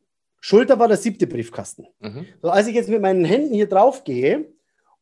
Schulter 0.41 0.79
war 0.79 0.89
der 0.89 0.97
siebte 0.97 1.27
Briefkasten. 1.27 1.87
Mhm. 2.01 2.27
So, 2.43 2.51
als 2.51 2.67
ich 2.67 2.75
jetzt 2.75 2.89
mit 2.89 3.01
meinen 3.01 3.25
Händen 3.25 3.55
hier 3.55 3.69
drauf 3.69 4.05
gehe 4.05 4.53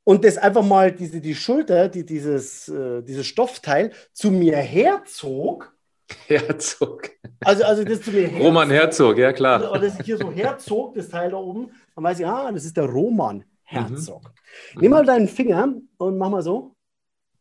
und 0.04 0.24
das 0.24 0.38
einfach 0.38 0.64
mal 0.64 0.92
diese, 0.92 1.20
die 1.20 1.34
Schulter, 1.34 1.88
die, 1.88 2.04
dieses, 2.06 2.68
äh, 2.68 3.02
dieses 3.02 3.26
Stoffteil 3.26 3.92
zu 4.12 4.30
mir 4.30 4.56
herzog, 4.56 5.74
Herzog. 6.26 7.10
also, 7.40 7.64
also 7.64 7.82
das 7.84 8.02
zu 8.02 8.10
mir 8.10 8.28
herzog, 8.28 8.46
Roman 8.46 8.70
Herzog, 8.70 9.16
ja 9.18 9.32
klar. 9.32 9.70
oder 9.70 9.80
das 9.80 9.98
hier 10.04 10.18
so 10.18 10.30
herzog, 10.30 10.94
das 10.94 11.08
Teil 11.08 11.30
da 11.30 11.38
oben, 11.38 11.70
dann 11.94 12.04
weiß 12.04 12.20
ich, 12.20 12.26
ah, 12.26 12.52
das 12.52 12.64
ist 12.64 12.76
der 12.76 12.84
Roman 12.84 13.42
Herzog. 13.62 14.30
Nimm 14.76 14.90
mal 14.90 15.04
deinen 15.06 15.28
Finger 15.28 15.74
und 15.96 16.18
mach 16.18 16.28
mal 16.28 16.42
so. 16.42 16.76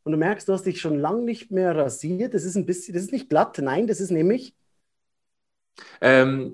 Und 0.05 0.13
du 0.13 0.17
merkst, 0.17 0.47
du 0.47 0.53
hast 0.53 0.65
dich 0.65 0.81
schon 0.81 0.99
lange 0.99 1.21
nicht 1.23 1.51
mehr 1.51 1.75
rasiert. 1.75 2.33
Das 2.33 2.43
ist 2.43 2.55
ein 2.55 2.65
bisschen, 2.65 2.93
das 2.93 3.03
ist 3.03 3.11
nicht 3.11 3.29
glatt, 3.29 3.57
nein, 3.61 3.87
das 3.87 3.99
ist 4.01 4.11
nämlich, 4.11 4.55
Ähm, 6.01 6.53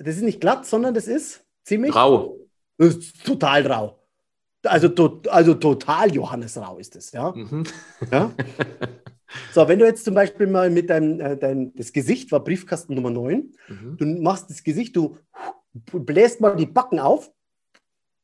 das 0.00 0.16
ist 0.16 0.22
nicht 0.22 0.40
glatt, 0.40 0.66
sondern 0.66 0.94
das 0.94 1.06
ist 1.06 1.44
ziemlich. 1.64 1.94
Rau. 1.94 2.38
Das 2.78 2.96
ist 2.96 3.24
total 3.24 3.66
rau. 3.66 3.98
Also, 4.64 4.88
to, 4.88 5.20
also 5.28 5.54
total 5.54 6.14
Johannes 6.14 6.56
Rau 6.56 6.78
ist 6.78 6.96
es, 6.96 7.12
ja. 7.12 7.32
Mhm. 7.32 7.64
ja? 8.10 8.32
So, 9.52 9.66
wenn 9.66 9.80
du 9.80 9.84
jetzt 9.84 10.04
zum 10.04 10.14
Beispiel 10.14 10.46
mal 10.46 10.70
mit 10.70 10.90
deinem, 10.90 11.18
äh, 11.18 11.36
dein, 11.36 11.74
das 11.74 11.92
Gesicht 11.92 12.30
war 12.30 12.38
Briefkasten 12.44 12.94
Nummer 12.94 13.10
9, 13.10 13.52
Mhm. 13.68 13.96
du 13.96 14.06
machst 14.06 14.48
das 14.48 14.62
Gesicht, 14.62 14.94
du 14.94 15.18
bläst 15.92 16.40
mal 16.40 16.54
die 16.54 16.66
Backen 16.66 17.00
auf, 17.00 17.32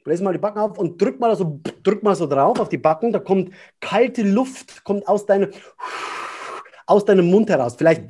bläst 0.05 0.23
mal 0.23 0.33
die 0.33 0.39
Backen 0.39 0.61
auf 0.61 0.79
und 0.79 1.03
drück 1.03 1.19
mal 1.19 1.35
so, 1.35 1.61
drück 1.83 2.05
mal 2.05 2.15
so 2.15 2.27
drauf 2.29 2.61
auf 2.61 2.69
die 2.69 2.79
Backen, 2.79 3.13
da 3.13 3.19
kommt 3.19 3.53
kalte 3.81 4.23
Luft, 4.23 4.85
kommt 4.85 5.09
aus, 5.09 5.27
deine, 5.27 5.51
aus 6.87 7.05
deinem 7.05 7.29
Mund 7.29 7.51
heraus. 7.51 7.75
Vielleicht, 7.77 8.05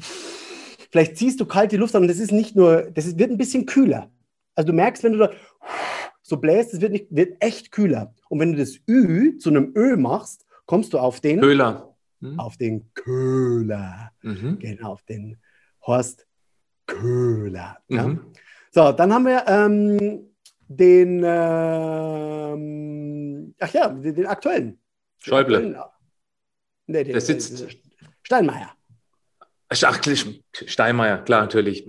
vielleicht 0.90 1.16
ziehst 1.16 1.40
du 1.40 1.46
kalte 1.46 1.76
Luft 1.76 1.94
an 1.96 2.02
und 2.02 2.08
das 2.08 2.18
ist 2.18 2.32
nicht 2.32 2.56
nur, 2.56 2.82
das 2.90 3.06
ist, 3.06 3.18
wird 3.18 3.30
ein 3.30 3.38
bisschen 3.38 3.66
kühler. 3.66 4.10
Also 4.54 4.68
du 4.68 4.72
merkst, 4.72 5.02
wenn 5.04 5.12
du 5.12 5.18
da 5.18 5.30
so 6.22 6.36
bläst, 6.36 6.74
es 6.74 6.80
wird, 6.80 6.92
nicht, 6.92 7.06
wird 7.10 7.36
echt 7.42 7.72
kühler. 7.72 8.14
Und 8.28 8.40
wenn 8.40 8.52
du 8.52 8.58
das 8.58 8.76
Ü 8.88 9.36
zu 9.38 9.50
einem 9.50 9.72
Ö 9.76 9.96
machst, 9.96 10.44
kommst 10.66 10.92
du 10.92 10.98
auf 10.98 11.20
den, 11.20 11.40
Köhler. 11.40 11.96
Mhm. 12.20 12.38
auf 12.38 12.56
den 12.56 12.92
Köhler. 12.94 14.12
Mhm. 14.22 14.58
Genau, 14.60 14.92
auf 14.92 15.02
den 15.04 15.38
Horst 15.86 16.26
Köhler. 16.86 17.78
Ja? 17.88 18.06
Mhm. 18.08 18.20
So, 18.72 18.92
dann 18.92 19.12
haben 19.12 19.24
wir 19.26 19.44
ähm, 19.48 20.26
den, 20.68 21.22
ähm, 22.20 23.54
ach 23.58 23.72
ja, 23.72 23.88
den, 23.88 24.14
den 24.14 24.26
aktuellen. 24.26 24.78
Schäuble. 25.18 25.58
Den 25.60 25.74
aktuellen, 25.74 25.90
Nee, 26.86 27.04
den, 27.04 27.12
Der 27.12 27.20
sitzt- 27.20 27.60
den- 27.60 27.76
Steinmeier. 28.24 28.70
Ach, 29.70 30.00
Steinmeier, 30.66 31.18
klar, 31.18 31.42
natürlich. 31.42 31.86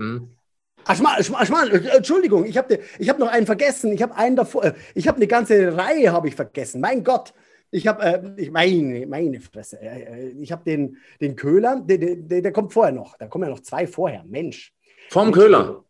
Ach, 0.85 0.95
Schmarrn, 0.95 1.23
Schmarrn, 1.23 1.45
Schmarrn, 1.45 1.71
äh, 1.71 1.97
Entschuldigung, 1.97 2.45
ich 2.45 2.57
habe 2.57 2.79
ich 2.97 3.09
hab 3.09 3.19
noch 3.19 3.27
einen 3.27 3.45
vergessen. 3.45 3.91
Ich 3.91 4.01
habe 4.01 4.15
einen 4.15 4.35
davor, 4.35 4.63
äh, 4.63 4.73
ich 4.95 5.07
habe 5.07 5.17
eine 5.17 5.27
ganze 5.27 5.75
Reihe 5.75 6.11
habe 6.11 6.27
ich 6.27 6.35
vergessen. 6.35 6.81
Mein 6.81 7.03
Gott, 7.03 7.33
ich 7.71 7.87
habe, 7.87 8.03
äh, 8.03 8.33
ich 8.37 8.51
meine, 8.51 9.05
meine 9.07 9.39
Fresse, 9.41 9.79
äh, 9.81 10.29
ich 10.29 10.51
habe 10.51 10.63
den, 10.63 10.97
den 11.19 11.35
Köhler, 11.35 11.81
der, 11.83 11.97
der, 11.97 12.41
der 12.41 12.51
kommt 12.51 12.73
vorher 12.73 12.93
noch. 12.93 13.17
Da 13.17 13.27
kommen 13.27 13.45
ja 13.45 13.49
noch 13.49 13.61
zwei 13.61 13.87
vorher. 13.87 14.23
Mensch. 14.25 14.73
Vom 15.09 15.31
Köhler. 15.31 15.83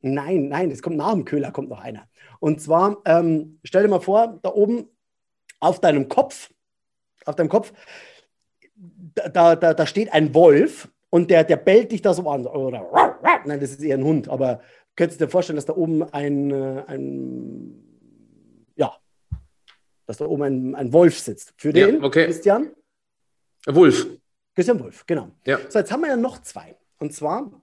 Nein, 0.00 0.48
nein, 0.48 0.70
es 0.70 0.82
kommt 0.82 0.96
nach 0.96 1.12
dem 1.12 1.24
Köhler, 1.24 1.50
kommt 1.50 1.70
noch 1.70 1.80
einer. 1.80 2.06
Und 2.40 2.60
zwar, 2.60 2.98
ähm, 3.06 3.58
stell 3.64 3.82
dir 3.82 3.88
mal 3.88 4.00
vor, 4.00 4.38
da 4.42 4.50
oben 4.50 4.88
auf 5.60 5.80
deinem 5.80 6.08
Kopf, 6.08 6.50
auf 7.24 7.36
deinem 7.36 7.48
Kopf, 7.48 7.72
da, 9.32 9.56
da, 9.56 9.72
da 9.72 9.86
steht 9.86 10.12
ein 10.12 10.34
Wolf 10.34 10.88
und 11.14 11.30
der, 11.30 11.44
der 11.44 11.58
bellt 11.58 11.92
dich 11.92 12.02
da 12.02 12.12
so 12.12 12.28
an. 12.28 12.44
Oder, 12.44 13.20
nein, 13.44 13.60
das 13.60 13.70
ist 13.70 13.82
eher 13.82 13.96
ein 13.96 14.02
Hund, 14.02 14.28
aber 14.28 14.60
könntest 14.96 15.20
du 15.20 15.26
dir 15.26 15.30
vorstellen, 15.30 15.54
dass 15.54 15.64
da 15.64 15.76
oben 15.76 16.02
ein, 16.12 16.50
äh, 16.50 16.82
ein 16.88 17.84
ja, 18.74 18.92
dass 20.06 20.16
da 20.16 20.26
oben 20.26 20.42
ein, 20.42 20.74
ein 20.74 20.92
Wolf 20.92 21.16
sitzt. 21.16 21.54
Für 21.56 21.68
Ja, 21.68 21.86
den, 21.86 22.02
okay. 22.02 22.24
Christian? 22.24 22.72
Wolf. 23.64 24.08
Christian 24.56 24.80
Wolf, 24.80 25.06
genau. 25.06 25.30
Ja. 25.46 25.60
So, 25.68 25.78
jetzt 25.78 25.92
haben 25.92 26.00
wir 26.00 26.08
ja 26.08 26.16
noch 26.16 26.42
zwei. 26.42 26.74
Und 26.98 27.14
zwar, 27.14 27.62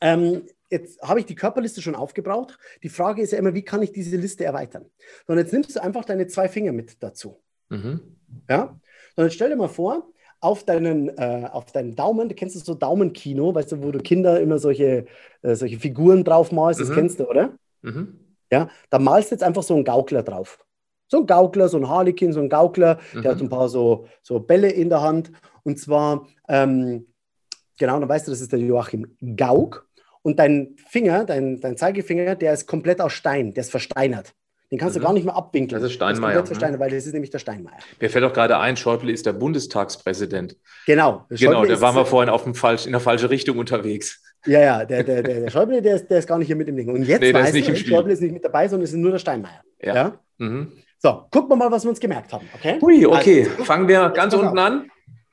ähm, 0.00 0.42
jetzt 0.70 1.02
habe 1.02 1.18
ich 1.18 1.26
die 1.26 1.34
Körperliste 1.34 1.82
schon 1.82 1.96
aufgebraucht. 1.96 2.60
Die 2.84 2.90
Frage 2.90 3.22
ist 3.22 3.32
ja 3.32 3.38
immer, 3.38 3.54
wie 3.54 3.64
kann 3.64 3.82
ich 3.82 3.90
diese 3.90 4.16
Liste 4.16 4.44
erweitern? 4.44 4.88
Und 5.26 5.36
jetzt 5.36 5.52
nimmst 5.52 5.74
du 5.74 5.82
einfach 5.82 6.04
deine 6.04 6.28
zwei 6.28 6.48
Finger 6.48 6.70
mit 6.70 7.02
dazu. 7.02 7.42
Mhm. 7.70 8.16
Ja? 8.48 8.78
Und 9.16 9.24
jetzt 9.24 9.34
stell 9.34 9.48
dir 9.48 9.56
mal 9.56 9.66
vor, 9.66 10.12
auf 10.40 10.64
deinen, 10.64 11.08
äh, 11.18 11.48
auf 11.50 11.72
deinen 11.72 11.96
Daumen, 11.96 12.28
du 12.28 12.34
kennst 12.34 12.54
du 12.54 12.60
so 12.60 12.74
Daumenkino, 12.74 13.54
weißt 13.54 13.72
du, 13.72 13.82
wo 13.82 13.90
du 13.90 13.98
Kinder 13.98 14.40
immer 14.40 14.58
solche, 14.58 15.06
äh, 15.42 15.54
solche 15.54 15.78
Figuren 15.78 16.24
drauf 16.24 16.52
malst, 16.52 16.80
das 16.80 16.90
mhm. 16.90 16.94
kennst 16.94 17.20
du, 17.20 17.28
oder? 17.28 17.52
Mhm. 17.82 18.18
Ja, 18.50 18.68
da 18.90 18.98
malst 18.98 19.30
du 19.30 19.34
jetzt 19.34 19.42
einfach 19.42 19.62
so 19.62 19.74
einen 19.74 19.84
Gaukler 19.84 20.22
drauf. 20.22 20.64
So 21.08 21.18
ein 21.18 21.26
Gaukler, 21.26 21.68
so 21.68 21.78
ein 21.78 21.88
Harlekin, 21.88 22.32
so 22.32 22.40
ein 22.40 22.48
Gaukler, 22.48 22.98
mhm. 23.14 23.22
der 23.22 23.32
hat 23.32 23.40
ein 23.40 23.48
paar 23.48 23.68
so, 23.68 24.06
so 24.22 24.40
Bälle 24.40 24.70
in 24.70 24.88
der 24.88 25.02
Hand. 25.02 25.32
Und 25.64 25.78
zwar, 25.78 26.26
ähm, 26.48 27.06
genau, 27.78 27.98
dann 27.98 28.08
weißt 28.08 28.26
du, 28.26 28.30
das 28.32 28.40
ist 28.40 28.52
der 28.52 28.60
Joachim 28.60 29.16
Gauck. 29.36 29.88
Und 30.22 30.38
dein 30.38 30.76
Finger, 30.88 31.24
dein, 31.24 31.60
dein 31.60 31.76
Zeigefinger, 31.76 32.34
der 32.34 32.52
ist 32.52 32.66
komplett 32.66 33.00
aus 33.00 33.12
Stein, 33.12 33.54
der 33.54 33.62
ist 33.62 33.70
versteinert. 33.70 34.34
Den 34.70 34.78
kannst 34.78 34.96
mhm. 34.96 35.00
du 35.00 35.06
gar 35.06 35.12
nicht 35.14 35.24
mehr 35.24 35.34
abwinkeln. 35.34 35.80
Das 35.80 35.90
ist 35.90 35.94
Steinmeier. 35.96 36.40
Das 36.40 36.50
ist 36.50 36.58
Steinmeier, 36.58 36.80
weil 36.80 36.90
das 36.90 37.06
ist 37.06 37.12
nämlich 37.12 37.30
der 37.30 37.38
Steinmeier. 37.38 37.78
Mir 38.00 38.10
fällt 38.10 38.24
auch 38.24 38.32
gerade 38.32 38.58
ein, 38.58 38.76
Schäuble 38.76 39.10
ist 39.10 39.24
der 39.24 39.32
Bundestagspräsident. 39.32 40.56
Genau. 40.86 41.24
Genau, 41.30 41.64
da 41.64 41.80
waren 41.80 41.96
wir 41.96 42.04
vorhin 42.04 42.28
auf 42.28 42.44
dem 42.44 42.54
falsch, 42.54 42.84
in 42.84 42.92
der 42.92 43.00
falschen 43.00 43.28
Richtung 43.28 43.58
unterwegs. 43.58 44.22
Ja, 44.46 44.60
ja, 44.60 44.84
der, 44.84 45.02
der, 45.02 45.22
der, 45.22 45.40
der 45.40 45.50
Schäuble, 45.50 45.80
der 45.80 45.96
ist, 45.96 46.08
der 46.08 46.18
ist 46.18 46.28
gar 46.28 46.38
nicht 46.38 46.48
hier 46.48 46.56
mit 46.56 46.68
im 46.68 46.76
Ding. 46.76 46.88
Und 46.88 47.04
jetzt 47.04 47.20
nee, 47.20 47.32
weiß 47.32 47.54
ich, 47.54 47.86
Schäuble 47.86 48.12
ist 48.12 48.20
nicht 48.20 48.32
mit 48.32 48.44
dabei, 48.44 48.68
sondern 48.68 48.84
es 48.84 48.92
ist 48.92 48.98
nur 48.98 49.10
der 49.10 49.18
Steinmeier. 49.18 49.62
Ja. 49.80 49.94
ja? 49.94 50.20
Mhm. 50.36 50.72
So, 50.98 51.24
gucken 51.30 51.50
wir 51.50 51.56
mal, 51.56 51.70
was 51.70 51.84
wir 51.84 51.90
uns 51.90 52.00
gemerkt 52.00 52.32
haben. 52.32 52.48
Okay, 52.54 52.78
Ui, 52.82 53.06
okay. 53.06 53.48
Also, 53.48 53.64
Fangen 53.64 53.88
wir 53.88 54.10
ganz 54.10 54.34
unten 54.34 54.58
an. 54.58 54.90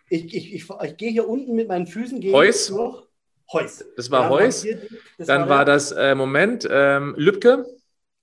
Ich, 0.09 0.33
ich, 0.33 0.53
ich, 0.53 0.69
ich 0.83 0.97
gehe 0.97 1.11
hier 1.11 1.27
unten 1.27 1.55
mit 1.55 1.67
meinen 1.67 1.87
Füßen 1.87 2.21
Heus. 2.31 2.67
durch. 2.67 3.03
Heus. 3.51 3.83
Das 3.95 4.09
war 4.11 4.29
Heus. 4.29 4.65
Das 5.17 5.27
Dann 5.27 5.41
war, 5.41 5.49
war 5.49 5.65
das, 5.65 5.91
äh, 5.91 6.15
Moment, 6.15 6.67
ähm, 6.71 7.15
Lübcke. 7.17 7.65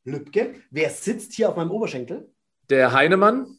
Lübcke. 0.04 0.54
Wer 0.70 0.90
sitzt 0.90 1.32
hier 1.34 1.48
auf 1.48 1.56
meinem 1.56 1.70
Oberschenkel? 1.70 2.30
Der 2.70 2.92
Heinemann. 2.92 3.58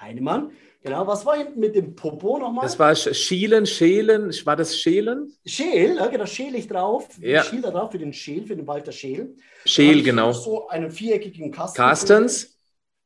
Heinemann. 0.00 0.52
Genau, 0.82 1.04
was 1.06 1.26
war 1.26 1.36
hinten 1.36 1.58
mit 1.58 1.74
dem 1.74 1.96
Popo 1.96 2.38
nochmal? 2.38 2.62
Das 2.62 2.78
war 2.78 2.94
Schielen, 2.94 3.66
Schälen, 3.66 4.32
war 4.44 4.54
das 4.54 4.78
Schälen? 4.78 5.32
Schäl, 5.44 5.96
ja, 5.96 6.06
genau, 6.06 6.26
schäle 6.26 6.58
ich 6.58 6.68
drauf. 6.68 7.08
Ja. 7.20 7.42
Schiel 7.42 7.60
da 7.60 7.72
drauf 7.72 7.90
für 7.90 7.98
den 7.98 8.12
Schäl, 8.12 8.46
für 8.46 8.54
den 8.54 8.68
Walter 8.68 8.92
Schäl. 8.92 9.34
Schäl, 9.64 10.04
genau. 10.04 10.30
So 10.30 10.68
einen 10.68 10.92
viereckigen 10.92 11.50
Kasten. 11.50 11.76
Carstens. 11.76 12.56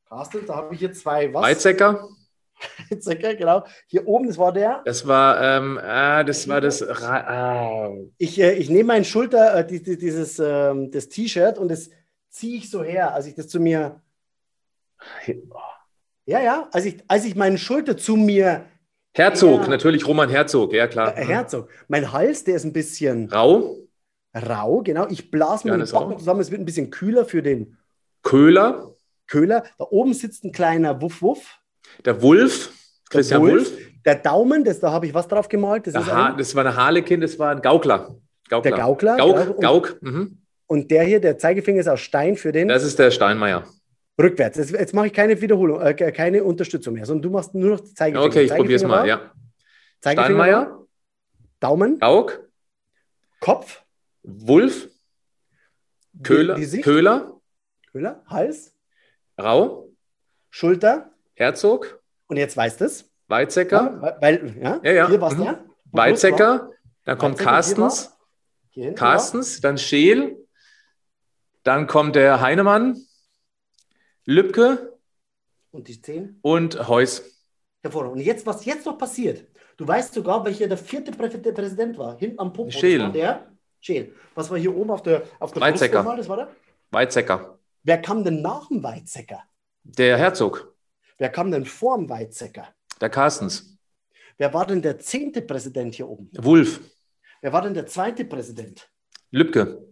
Carstens, 0.06 0.46
da 0.46 0.56
habe 0.56 0.74
ich 0.74 0.80
hier 0.80 0.92
zwei 0.92 1.32
was? 1.32 1.42
Weizsäcker. 1.42 2.06
Weizsäcker, 2.90 3.34
genau. 3.34 3.64
Hier 3.86 4.06
oben, 4.06 4.26
das 4.26 4.36
war 4.36 4.52
der. 4.52 4.82
Das 4.84 5.06
war, 5.06 5.40
ähm, 5.40 5.78
ah, 5.78 6.22
das 6.22 6.46
war 6.48 6.60
das. 6.60 6.82
Ah. 6.82 7.90
Ich, 8.18 8.38
äh, 8.38 8.56
ich 8.56 8.68
nehme 8.68 8.88
meinen 8.88 9.06
Schulter, 9.06 9.56
äh, 9.56 9.66
dieses, 9.66 10.38
äh, 10.38 10.74
das 10.90 11.08
T-Shirt 11.08 11.56
und 11.56 11.68
das 11.70 11.88
ziehe 12.30 12.56
ich 12.56 12.70
so 12.70 12.82
her, 12.82 13.14
als 13.14 13.26
ich 13.26 13.34
das 13.34 13.48
zu 13.48 13.60
mir. 13.60 14.00
Ja, 16.26 16.40
ja, 16.40 16.68
als 16.72 16.84
ich, 16.84 17.02
als 17.08 17.24
ich 17.24 17.34
meine 17.36 17.58
Schulter 17.58 17.96
zu 17.96 18.16
mir. 18.16 18.64
Herzog, 19.14 19.62
her, 19.62 19.68
natürlich 19.68 20.06
Roman 20.06 20.28
Herzog, 20.28 20.72
ja 20.72 20.86
klar. 20.86 21.16
Äh, 21.16 21.24
Herzog. 21.24 21.68
Mein 21.88 22.12
Hals, 22.12 22.44
der 22.44 22.56
ist 22.56 22.64
ein 22.64 22.72
bisschen. 22.72 23.28
Rau. 23.30 23.76
Rau, 24.34 24.82
genau. 24.82 25.08
Ich 25.08 25.30
blase 25.30 25.68
mir 25.68 25.76
den 25.76 25.90
Backen 25.90 26.18
zusammen, 26.18 26.40
es 26.40 26.50
wird 26.50 26.60
ein 26.60 26.64
bisschen 26.64 26.90
kühler 26.90 27.24
für 27.24 27.42
den. 27.42 27.76
Köhler. 28.22 28.94
Köhler. 29.26 29.64
Da 29.78 29.86
oben 29.90 30.14
sitzt 30.14 30.44
ein 30.44 30.52
kleiner 30.52 31.00
Wuff-Wuff. 31.02 31.58
Der 32.04 32.22
Wulf. 32.22 32.72
Christian 33.08 33.42
der 33.42 33.52
Wulf. 33.52 33.72
Der 34.04 34.14
Daumen, 34.14 34.64
das, 34.64 34.80
da 34.80 34.92
habe 34.92 35.06
ich 35.06 35.14
was 35.14 35.26
drauf 35.26 35.48
gemalt. 35.48 35.86
Das, 35.86 35.94
das 35.94 36.06
war 36.54 36.64
eine 36.64 36.76
Harlekin, 36.76 37.20
das 37.20 37.38
war 37.38 37.50
ein 37.50 37.60
Gaukler. 37.60 38.16
Gaukler. 38.48 38.70
Der 38.70 38.80
Gaukler. 38.80 39.16
Gauk. 39.16 39.60
Gauk. 39.60 40.02
Mhm. 40.02 40.39
Und 40.70 40.92
der 40.92 41.02
hier, 41.02 41.20
der 41.20 41.36
Zeigefinger 41.36 41.80
ist 41.80 41.88
aus 41.88 41.98
Stein 41.98 42.36
für 42.36 42.52
den. 42.52 42.68
Das 42.68 42.84
ist 42.84 42.96
der 42.96 43.10
Steinmeier. 43.10 43.64
Rückwärts. 44.22 44.56
Jetzt, 44.56 44.70
jetzt 44.70 44.94
mache 44.94 45.08
ich 45.08 45.12
keine 45.12 45.40
Wiederholung, 45.40 45.80
äh, 45.80 45.94
keine 46.12 46.44
Unterstützung 46.44 46.94
mehr, 46.94 47.04
sondern 47.04 47.22
du 47.22 47.30
machst 47.30 47.56
nur 47.56 47.70
noch 47.70 47.80
Zeigefinger. 47.80 48.24
Okay, 48.24 48.42
ich 48.42 48.54
probiere 48.54 48.76
es 48.76 48.84
mal, 48.84 49.04
ja. 49.04 49.32
Steinmeier. 49.98 50.86
Daumen. 51.58 51.98
Gauk. 51.98 52.48
Kopf. 53.40 53.82
Wulf. 54.22 54.88
Köhler. 56.22 56.54
Köhler. 56.82 57.40
Köhler. 57.90 58.22
Hals. 58.28 58.72
Rau. 59.42 59.88
Schulter. 60.50 61.10
Herzog. 61.34 62.00
Und 62.28 62.36
jetzt 62.36 62.56
weißt 62.56 62.80
du 62.80 62.84
es. 62.84 63.10
Weizsäcker. 63.26 63.98
Ja, 64.00 64.16
weil, 64.20 64.56
ja, 64.62 64.80
ja, 64.84 64.92
ja. 64.92 65.08
Hier 65.08 65.20
war 65.20 65.32
es 65.32 65.36
mhm. 65.36 65.42
der. 65.42 65.64
Weizsäcker. 65.90 66.70
Dann 67.06 67.18
kommt 67.18 67.40
Weizsäcker, 67.40 67.50
Carstens. 67.50 68.16
Carstens, 68.94 69.60
dann 69.60 69.76
Scheel, 69.76 70.39
dann 71.62 71.86
kommt 71.86 72.16
der 72.16 72.40
Heinemann, 72.40 73.00
Lübcke 74.24 74.98
und 75.70 75.88
die 75.88 76.00
zehn 76.00 76.38
und 76.42 76.88
Heuss. 76.88 77.22
Hervorragend. 77.82 78.18
Und 78.18 78.22
jetzt, 78.22 78.46
was 78.46 78.64
jetzt 78.64 78.86
noch 78.86 78.98
passiert, 78.98 79.46
du 79.76 79.86
weißt 79.86 80.14
sogar, 80.14 80.44
welcher 80.44 80.68
der 80.68 80.78
vierte 80.78 81.12
Präsident 81.12 81.96
war, 81.98 82.18
hinten 82.18 82.38
am 82.38 82.52
Popo. 82.52 82.70
Scheel. 82.70 83.00
war 83.00 83.12
der 83.12 83.50
Scheel. 83.80 84.14
Was 84.34 84.50
war 84.50 84.58
hier 84.58 84.74
oben 84.74 84.90
auf 84.90 85.02
der, 85.02 85.22
auf 85.38 85.52
der 85.52 85.62
Weizsäcker. 85.62 86.02
Mal, 86.02 86.16
das 86.16 86.28
war 86.28 86.36
der? 86.36 86.48
Weizsäcker. 86.90 87.58
Wer 87.82 88.02
kam 88.02 88.24
denn 88.24 88.42
nach 88.42 88.68
dem 88.68 88.82
Weizsäcker? 88.82 89.42
Der 89.82 90.18
Herzog. 90.18 90.74
Wer 91.16 91.30
kam 91.30 91.50
denn 91.50 91.64
vor 91.64 91.96
dem 91.96 92.08
Weizsäcker? 92.08 92.68
Der 93.00 93.08
Carstens. 93.08 93.78
Wer 94.36 94.52
war 94.52 94.66
denn 94.66 94.82
der 94.82 94.98
zehnte 94.98 95.42
Präsident 95.42 95.94
hier 95.94 96.08
oben? 96.08 96.30
Wulf. 96.38 96.80
Wer 97.40 97.52
war 97.52 97.62
denn 97.62 97.74
der 97.74 97.86
zweite 97.86 98.24
Präsident? 98.24 98.90
Lübcke. 99.30 99.89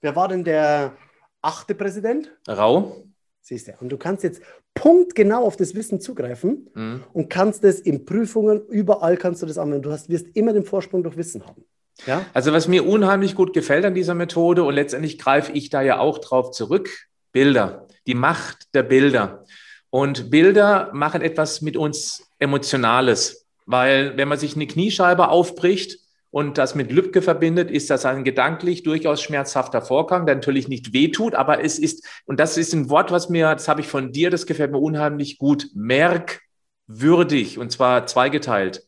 Wer 0.00 0.14
war 0.16 0.28
denn 0.28 0.44
der 0.44 0.96
achte 1.42 1.74
Präsident? 1.74 2.32
Rau. 2.48 3.04
Siehst 3.40 3.68
du. 3.68 3.72
Und 3.80 3.88
du 3.90 3.96
kannst 3.96 4.22
jetzt 4.24 4.42
punktgenau 4.74 5.44
auf 5.44 5.56
das 5.56 5.74
Wissen 5.74 6.00
zugreifen 6.00 6.68
mhm. 6.74 7.04
und 7.12 7.30
kannst 7.30 7.64
es 7.64 7.80
in 7.80 8.04
Prüfungen, 8.04 8.64
überall 8.68 9.16
kannst 9.16 9.42
du 9.42 9.46
das 9.46 9.58
anwenden. 9.58 9.82
Du 9.82 9.90
hast, 9.90 10.08
wirst 10.08 10.26
immer 10.34 10.52
den 10.52 10.64
Vorsprung 10.64 11.02
durch 11.02 11.16
Wissen 11.16 11.44
haben. 11.46 11.64
Ja? 12.06 12.24
Also 12.32 12.52
was 12.52 12.68
mir 12.68 12.86
unheimlich 12.86 13.34
gut 13.34 13.52
gefällt 13.52 13.84
an 13.84 13.94
dieser 13.94 14.14
Methode 14.14 14.62
und 14.62 14.74
letztendlich 14.74 15.18
greife 15.18 15.52
ich 15.52 15.70
da 15.70 15.82
ja 15.82 15.98
auch 15.98 16.18
drauf 16.18 16.52
zurück, 16.52 16.90
Bilder, 17.32 17.86
die 18.06 18.14
Macht 18.14 18.74
der 18.74 18.84
Bilder. 18.84 19.44
Und 19.90 20.30
Bilder 20.30 20.90
machen 20.92 21.22
etwas 21.22 21.62
mit 21.62 21.76
uns 21.76 22.28
Emotionales, 22.38 23.46
weil 23.66 24.16
wenn 24.16 24.28
man 24.28 24.38
sich 24.38 24.54
eine 24.54 24.66
Kniescheibe 24.66 25.28
aufbricht, 25.28 25.98
und 26.30 26.58
das 26.58 26.74
mit 26.74 26.92
Lübcke 26.92 27.22
verbindet, 27.22 27.70
ist 27.70 27.90
das 27.90 28.04
ein 28.04 28.24
gedanklich 28.24 28.82
durchaus 28.82 29.22
schmerzhafter 29.22 29.80
Vorgang, 29.80 30.26
der 30.26 30.34
natürlich 30.34 30.68
nicht 30.68 30.92
wehtut, 30.92 31.34
aber 31.34 31.64
es 31.64 31.78
ist, 31.78 32.06
und 32.26 32.38
das 32.38 32.58
ist 32.58 32.74
ein 32.74 32.90
Wort, 32.90 33.10
was 33.10 33.28
mir, 33.28 33.54
das 33.54 33.68
habe 33.68 33.80
ich 33.80 33.88
von 33.88 34.12
dir, 34.12 34.30
das 34.30 34.46
gefällt 34.46 34.70
mir 34.70 34.78
unheimlich 34.78 35.38
gut, 35.38 35.68
merkwürdig, 35.74 37.58
und 37.58 37.72
zwar 37.72 38.06
zweigeteilt. 38.06 38.82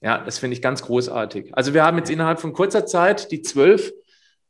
Ja, 0.00 0.18
das 0.18 0.38
finde 0.38 0.56
ich 0.56 0.62
ganz 0.62 0.82
großartig. 0.82 1.50
Also 1.56 1.74
wir 1.74 1.84
haben 1.84 1.98
jetzt 1.98 2.10
innerhalb 2.10 2.40
von 2.40 2.52
kurzer 2.52 2.86
Zeit 2.86 3.30
die 3.30 3.42
zwölf 3.42 3.92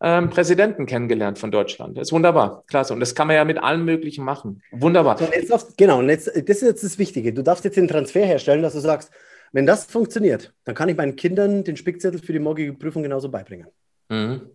ähm, 0.00 0.30
Präsidenten 0.30 0.87
kennengelernt 0.87 1.38
von 1.38 1.50
Deutschland. 1.50 1.96
Das 1.96 2.08
ist 2.08 2.12
wunderbar, 2.12 2.64
klasse. 2.66 2.94
Und 2.94 3.00
das 3.00 3.14
kann 3.14 3.26
man 3.26 3.37
ja 3.37 3.44
mit 3.44 3.62
allem 3.62 3.85
Möglichen 3.85 4.24
machen. 4.24 4.62
Wunderbar. 4.72 5.18
So, 5.18 5.26
jetzt 5.26 5.76
genau, 5.76 5.98
und 5.98 6.08
jetzt, 6.08 6.26
das 6.26 6.56
ist 6.56 6.62
jetzt 6.62 6.85
das 6.85 6.98
Wichtige. 6.98 7.32
Du 7.32 7.42
darfst 7.42 7.64
jetzt 7.64 7.76
den 7.76 7.87
Transfer 7.87 8.24
herstellen, 8.24 8.62
dass 8.62 8.72
du 8.72 8.80
sagst, 8.80 9.12
wenn 9.53 9.67
das 9.67 9.85
funktioniert, 9.85 10.55
dann 10.65 10.75
kann 10.75 10.88
ich 10.88 10.97
meinen 10.97 11.17
Kindern 11.17 11.62
den 11.62 11.77
Spickzettel 11.77 12.21
für 12.21 12.33
die 12.33 12.38
morgige 12.38 12.73
Prüfung 12.73 13.03
genauso 13.03 13.29
beibringen. 13.29 13.67
Mhm. 14.09 14.49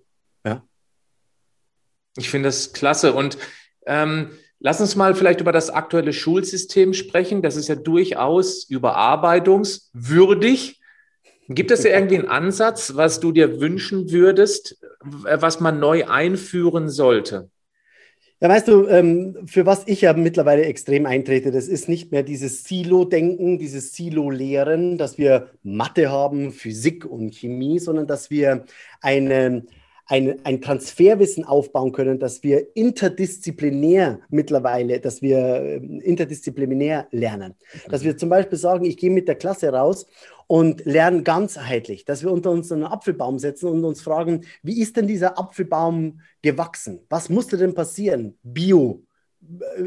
Ja. 0.44 0.64
Ich 2.18 2.32
finde 2.32 2.50
das 2.50 2.74
klasse. 2.74 3.14
Und 3.14 3.38
ähm, 3.86 4.32
lass 4.60 4.82
uns 4.82 4.96
mal 4.96 5.14
vielleicht 5.14 5.40
über 5.40 5.52
das 5.52 5.70
aktuelle 5.70 6.14
Schulsystem 6.14 6.94
sprechen. 6.94 7.44
Das 7.44 7.56
ist 7.56 7.68
ja 7.68 7.76
durchaus 7.76 8.64
überarbeitungswürdig. 8.64 10.82
Gibt 11.50 11.72
es 11.72 11.84
ja 11.84 11.92
irgendwie 11.92 12.18
einen 12.18 12.28
Ansatz, 12.28 12.96
was 12.96 13.22
du 13.22 13.32
dir 13.32 13.62
wünschen 13.62 14.12
würdest, 14.12 14.84
was 15.00 15.60
man 15.60 15.80
neu 15.80 16.08
einführen 16.08 16.90
sollte? 16.90 17.52
Ja, 18.39 18.50
weißt 18.50 18.67
du, 18.67 18.88
ähm, 18.88 19.36
für 19.47 19.65
was 19.65 19.84
ich 19.88 20.02
ja 20.02 20.13
mittlerweile 20.13 20.65
extrem 20.65 21.08
eintrete, 21.08 21.50
das 21.50 21.67
ist 21.67 21.89
nicht 21.89 22.12
mehr 22.12 22.21
dieses 22.21 22.63
Silo-Denken, 22.65 23.58
dieses 23.58 23.93
Silo-Lehren, 23.93 25.00
dass 25.00 25.17
wir 25.17 25.50
Mathe 25.63 26.12
haben, 26.12 26.52
Physik 26.52 27.04
und 27.04 27.34
Chemie, 27.34 27.80
sondern 27.80 28.06
dass 28.06 28.30
wir 28.30 28.65
eine, 29.02 29.65
ein, 30.06 30.36
ein 30.45 30.62
Transferwissen 30.62 31.45
aufbauen 31.45 31.93
können, 31.93 32.19
dass 32.19 32.43
wir 32.43 32.76
interdisziplinär 32.76 34.19
mittlerweile, 34.30 35.00
dass 35.00 35.23
wir 35.23 35.39
ähm, 35.63 36.00
interdisziplinär 36.00 37.08
lernen. 37.10 37.56
Dass 37.89 38.04
wir 38.04 38.18
zum 38.18 38.30
Beispiel 38.30 38.59
sagen, 38.59 38.86
ich 38.86 38.97
gehe 38.97 39.09
mit 39.09 39.28
der 39.28 39.36
Klasse 39.36 39.70
raus 39.74 40.05
und 40.48 40.86
lernen 40.86 41.24
ganzheitlich, 41.24 42.06
dass 42.06 42.24
wir 42.24 42.32
unter 42.32 42.52
uns 42.52 42.72
einen 42.72 42.86
Apfelbaum 42.86 43.38
setzen 43.38 43.68
und 43.70 43.84
uns 43.84 44.02
fragen, 44.02 44.45
wie 44.64 44.82
ist 44.82 44.98
denn 44.98 45.08
dieser 45.08 45.38
Apfelbaum 45.38 46.22
gewachsen? 46.41 47.06
Was 47.10 47.30
musste 47.30 47.58
denn 47.58 47.76
passieren? 47.76 48.38
Bio, 48.43 49.04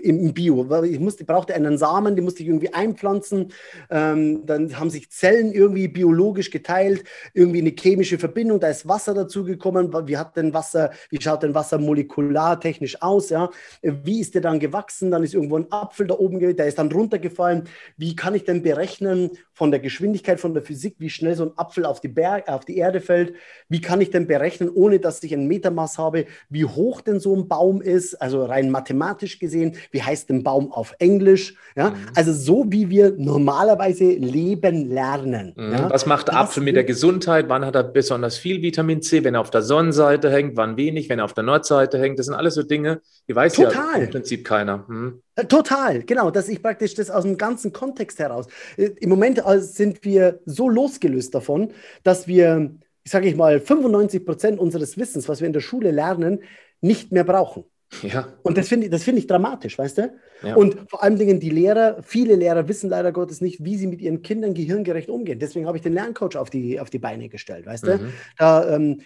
im 0.03 0.33
Bio. 0.33 0.83
Ich, 0.85 0.99
musste, 0.99 1.25
brauchte 1.25 1.55
einen 1.55 1.79
Samen, 1.79 2.17
den 2.17 2.25
musste 2.25 2.43
ich 2.43 2.49
irgendwie 2.49 2.73
einpflanzen. 2.73 3.53
Ähm, 3.91 4.47
dann 4.47 4.79
haben 4.79 4.91
sich 4.91 5.11
Zellen 5.11 5.53
irgendwie 5.53 5.89
biologisch 5.89 6.51
geteilt, 6.51 7.05
irgendwie 7.35 7.61
eine 7.61 7.71
chemische 7.71 8.19
Verbindung, 8.19 8.61
da 8.61 8.69
ist 8.69 8.89
Wasser 8.89 9.15
dazugekommen. 9.15 9.93
Wie 10.09 10.17
hat 10.17 10.37
denn 10.37 10.55
Wasser, 10.55 10.91
wie 11.11 11.21
schaut 11.21 11.43
denn 11.43 11.55
Wasser 11.55 11.79
molekulartechnisch 11.79 13.03
aus? 13.03 13.31
Ja? 13.31 13.51
Wie 13.83 14.21
ist 14.21 14.35
der 14.35 14.43
dann 14.43 14.61
gewachsen? 14.61 15.11
Dann 15.11 15.23
ist 15.23 15.35
irgendwo 15.35 15.59
ein 15.59 15.71
Apfel 15.71 16.07
da 16.07 16.15
oben, 16.15 16.39
der 16.41 16.67
ist 16.67 16.79
dann 16.79 16.91
runtergefallen. 16.91 17.65
Wie 17.97 18.17
kann 18.17 18.35
ich 18.35 18.45
denn 18.45 18.63
berechnen 18.63 19.31
von 19.53 19.71
der 19.71 19.81
Geschwindigkeit, 19.81 20.41
von 20.41 20.55
der 20.55 20.63
Physik, 20.63 20.97
wie 20.99 21.11
schnell 21.11 21.35
so 21.35 21.45
ein 21.45 21.53
Apfel 21.57 21.85
auf 21.85 22.01
die, 22.01 22.09
Berg, 22.09 22.49
auf 22.49 22.65
die 22.65 22.77
Erde 22.77 23.01
fällt? 23.01 23.35
Wie 23.69 23.81
kann 23.81 24.01
ich 24.01 24.11
denn 24.11 24.27
berechnen, 24.27 24.71
ohne 24.71 25.01
dass 25.01 25.23
ich 25.23 25.35
ein 25.35 25.47
Metermaß 25.47 25.99
habe, 25.99 26.27
wie 26.49 26.65
hoch 26.65 27.01
denn 27.01 27.21
so 27.21 27.37
ein 27.37 27.49
Baum 27.49 27.83
ist? 27.83 28.15
Also 28.15 28.45
rein 28.45 28.71
mathematisch 28.71 29.39
gesehen, 29.39 29.50
wie 29.91 30.03
heißt 30.03 30.31
denn 30.31 30.43
Baum 30.43 30.73
auf 30.73 30.95
Englisch? 30.99 31.55
Ja? 31.77 31.91
Mhm. 31.91 31.97
Also 32.15 32.33
so 32.33 32.65
wie 32.69 32.91
wir 32.91 33.15
normalerweise 33.17 34.05
leben 34.05 34.89
lernen. 34.91 35.55
Mhm. 35.57 35.73
Ja? 35.73 35.91
Was 35.91 36.07
macht 36.07 36.29
das 36.29 36.37
Apfel 36.37 36.63
mit 36.63 36.77
der 36.77 36.85
Gesundheit? 36.85 37.49
Wann 37.49 37.65
hat 37.65 37.75
er 37.75 37.85
besonders 37.85 38.39
viel 38.39 38.63
Vitamin 38.63 39.03
C? 39.03 39.25
Wenn 39.25 39.35
er 39.35 39.41
auf 39.41 39.51
der 39.51 39.63
Sonnenseite 39.63 40.31
hängt, 40.31 40.57
wann 40.57 40.77
wenig? 40.77 41.09
Wenn 41.09 41.19
er 41.19 41.25
auf 41.25 41.35
der 41.35 41.45
Nordseite 41.45 41.99
hängt? 41.99 42.19
Das 42.19 42.27
sind 42.27 42.35
alles 42.35 42.55
so 42.55 42.63
Dinge, 42.63 43.01
die 43.29 43.35
weiß 43.35 43.55
Total. 43.55 43.73
ja 43.73 44.05
im 44.05 44.11
Prinzip 44.11 44.45
keiner. 44.45 44.85
Mhm. 44.89 45.23
Total, 45.49 46.03
genau, 46.03 46.31
dass 46.31 46.49
ich 46.49 46.63
praktisch 46.63 46.95
das 46.95 47.11
aus 47.11 47.23
dem 47.23 47.39
ganzen 47.39 47.73
Kontext 47.73 48.19
heraus. 48.19 48.47
Äh, 48.77 48.91
Im 49.01 49.09
Moment 49.09 49.39
äh, 49.45 49.61
sind 49.61 50.05
wir 50.05 50.41
so 50.45 50.69
losgelöst 50.69 51.35
davon, 51.35 51.73
dass 52.03 52.27
wir, 52.27 52.75
sage 53.05 53.29
ich 53.29 53.37
mal, 53.37 53.61
95 53.61 54.25
Prozent 54.25 54.59
unseres 54.59 54.99
Wissens, 54.99 55.29
was 55.29 55.41
wir 55.41 55.47
in 55.47 55.53
der 55.53 55.61
Schule 55.61 55.91
lernen, 55.91 56.41
nicht 56.81 57.13
mehr 57.13 57.25
brauchen. 57.25 57.65
Ja. 58.03 58.28
Und 58.43 58.57
das 58.57 58.68
finde 58.68 58.86
ich, 58.86 59.03
find 59.03 59.18
ich 59.18 59.26
dramatisch, 59.26 59.78
weißt 59.78 59.99
du? 59.99 60.12
Ja. 60.43 60.55
Und 60.55 60.76
vor 60.88 61.03
allen 61.03 61.18
Dingen 61.18 61.41
die 61.41 61.51
Lehrer, 61.51 62.03
viele 62.03 62.36
Lehrer 62.36 62.68
wissen 62.68 62.88
leider 62.88 63.12
Gottes 63.12 63.41
nicht, 63.41 63.64
wie 63.64 63.76
sie 63.76 63.86
mit 63.86 64.01
ihren 64.01 64.22
Kindern 64.22 64.55
gehirngerecht 64.55 65.09
umgehen. 65.09 65.38
Deswegen 65.38 65.66
habe 65.66 65.76
ich 65.76 65.82
den 65.82 65.93
Lerncoach 65.93 66.36
auf 66.36 66.51
die, 66.51 66.80
auf 66.80 66.91
die 66.91 66.99
Beine 66.99 67.28
gestellt, 67.28 67.66
weißt 67.66 67.86
du? 67.86 67.97
Mhm. 67.97 68.12
Da, 68.38 68.74
ähm, 68.74 69.01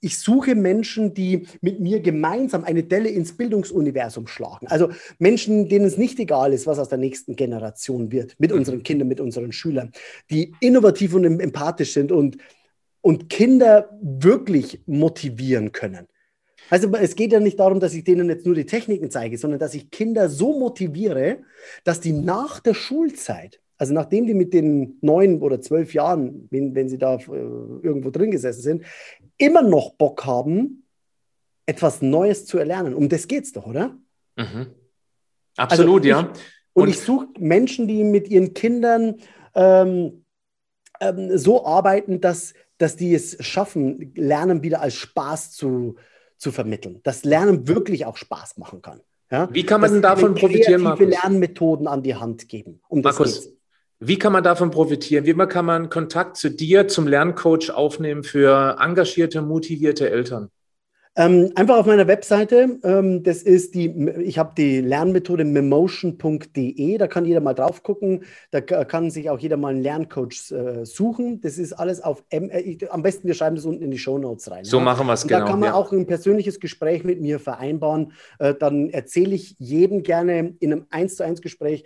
ich 0.00 0.18
suche 0.18 0.54
Menschen, 0.54 1.14
die 1.14 1.46
mit 1.60 1.80
mir 1.80 2.00
gemeinsam 2.00 2.64
eine 2.64 2.82
Delle 2.82 3.10
ins 3.10 3.36
Bildungsuniversum 3.36 4.26
schlagen. 4.26 4.66
Also 4.68 4.90
Menschen, 5.18 5.68
denen 5.68 5.84
es 5.84 5.98
nicht 5.98 6.18
egal 6.18 6.52
ist, 6.52 6.66
was 6.66 6.78
aus 6.78 6.88
der 6.88 6.98
nächsten 6.98 7.36
Generation 7.36 8.10
wird, 8.10 8.34
mit 8.38 8.50
mhm. 8.50 8.58
unseren 8.58 8.82
Kindern, 8.82 9.08
mit 9.08 9.20
unseren 9.20 9.52
Schülern, 9.52 9.92
die 10.30 10.54
innovativ 10.60 11.14
und 11.14 11.24
empathisch 11.24 11.92
sind 11.92 12.12
und, 12.12 12.38
und 13.02 13.28
Kinder 13.28 13.90
wirklich 14.00 14.80
motivieren 14.86 15.72
können. 15.72 16.08
Also 16.74 16.92
es 16.94 17.14
geht 17.14 17.30
ja 17.30 17.38
nicht 17.38 17.60
darum, 17.60 17.78
dass 17.78 17.94
ich 17.94 18.02
denen 18.02 18.28
jetzt 18.28 18.46
nur 18.46 18.56
die 18.56 18.66
Techniken 18.66 19.08
zeige, 19.08 19.38
sondern 19.38 19.60
dass 19.60 19.74
ich 19.74 19.92
Kinder 19.92 20.28
so 20.28 20.58
motiviere, 20.58 21.38
dass 21.84 22.00
die 22.00 22.12
nach 22.12 22.58
der 22.58 22.74
Schulzeit, 22.74 23.60
also 23.78 23.94
nachdem 23.94 24.26
die 24.26 24.34
mit 24.34 24.52
den 24.52 24.98
neun 25.00 25.40
oder 25.40 25.60
zwölf 25.60 25.94
Jahren, 25.94 26.48
wenn, 26.50 26.74
wenn 26.74 26.88
sie 26.88 26.98
da 26.98 27.14
äh, 27.14 27.28
irgendwo 27.28 28.10
drin 28.10 28.32
gesessen 28.32 28.62
sind, 28.62 28.84
immer 29.38 29.62
noch 29.62 29.94
Bock 29.94 30.26
haben, 30.26 30.84
etwas 31.64 32.02
Neues 32.02 32.44
zu 32.44 32.58
erlernen. 32.58 32.92
Um 32.92 33.08
das 33.08 33.28
geht 33.28 33.44
es 33.44 33.52
doch, 33.52 33.68
oder? 33.68 33.96
Mhm. 34.34 34.66
Absolut, 35.56 35.88
also 35.88 35.98
ich, 35.98 36.06
ja. 36.06 36.18
Und, 36.72 36.82
und 36.82 36.88
ich 36.88 36.98
suche 36.98 37.28
Menschen, 37.38 37.86
die 37.86 38.02
mit 38.02 38.26
ihren 38.26 38.52
Kindern 38.52 39.20
ähm, 39.54 40.24
ähm, 41.00 41.38
so 41.38 41.64
arbeiten, 41.64 42.20
dass, 42.20 42.52
dass 42.78 42.96
die 42.96 43.14
es 43.14 43.36
schaffen, 43.44 44.12
Lernen 44.16 44.64
wieder 44.64 44.80
als 44.80 44.94
Spaß 44.94 45.52
zu, 45.52 45.94
äh, 45.96 46.13
zu 46.36 46.52
vermitteln, 46.52 47.00
dass 47.02 47.24
Lernen 47.24 47.68
wirklich 47.68 48.06
auch 48.06 48.16
Spaß 48.16 48.58
machen 48.58 48.82
kann. 48.82 49.00
Ja? 49.30 49.48
Wie 49.52 49.64
kann 49.64 49.80
man 49.80 49.92
denn 49.92 50.02
davon 50.02 50.34
profitieren, 50.34 50.82
Markus? 50.82 51.08
Lernmethoden 51.08 51.86
an 51.86 52.02
die 52.02 52.14
Hand 52.14 52.48
geben. 52.48 52.80
Um 52.88 53.00
Markus, 53.00 53.50
wie 53.98 54.18
kann 54.18 54.32
man 54.32 54.44
davon 54.44 54.70
profitieren? 54.70 55.24
Wie 55.24 55.34
kann 55.34 55.64
man 55.64 55.88
Kontakt 55.88 56.36
zu 56.36 56.50
dir, 56.50 56.88
zum 56.88 57.06
Lerncoach 57.06 57.70
aufnehmen 57.70 58.22
für 58.22 58.76
engagierte, 58.78 59.42
motivierte 59.42 60.10
Eltern? 60.10 60.50
Ähm, 61.16 61.52
einfach 61.54 61.76
auf 61.78 61.86
meiner 61.86 62.08
Webseite, 62.08 62.80
ähm, 62.82 63.22
das 63.22 63.42
ist 63.42 63.76
die, 63.76 63.88
ich 64.24 64.36
habe 64.36 64.52
die 64.56 64.80
Lernmethode 64.80 65.44
memotion.de, 65.44 66.98
da 66.98 67.06
kann 67.06 67.24
jeder 67.24 67.40
mal 67.40 67.54
drauf 67.54 67.84
gucken, 67.84 68.24
da 68.50 68.60
kann 68.60 69.10
sich 69.12 69.30
auch 69.30 69.38
jeder 69.38 69.56
mal 69.56 69.68
einen 69.68 69.82
Lerncoach 69.82 70.50
äh, 70.50 70.84
suchen. 70.84 71.40
Das 71.40 71.56
ist 71.56 71.72
alles 71.72 72.00
auf, 72.00 72.24
M 72.30 72.50
äh, 72.50 72.78
am 72.90 73.02
besten 73.02 73.28
wir 73.28 73.34
schreiben 73.34 73.54
das 73.54 73.64
unten 73.64 73.84
in 73.84 73.92
die 73.92 73.98
Show 73.98 74.18
Notes 74.18 74.50
rein. 74.50 74.64
So 74.64 74.78
ja? 74.78 74.84
machen 74.84 75.06
wir 75.06 75.12
es 75.12 75.24
genau. 75.24 75.40
Da 75.40 75.46
kann 75.46 75.60
man 75.60 75.68
ja. 75.68 75.74
auch 75.74 75.92
ein 75.92 76.06
persönliches 76.06 76.58
Gespräch 76.58 77.04
mit 77.04 77.20
mir 77.20 77.38
vereinbaren. 77.38 78.12
Äh, 78.40 78.54
dann 78.54 78.90
erzähle 78.90 79.36
ich 79.36 79.54
jedem 79.60 80.02
gerne 80.02 80.54
in 80.58 80.72
einem 80.72 80.86
1 80.90 81.14
zu 81.14 81.22
1 81.22 81.42
Gespräch, 81.42 81.84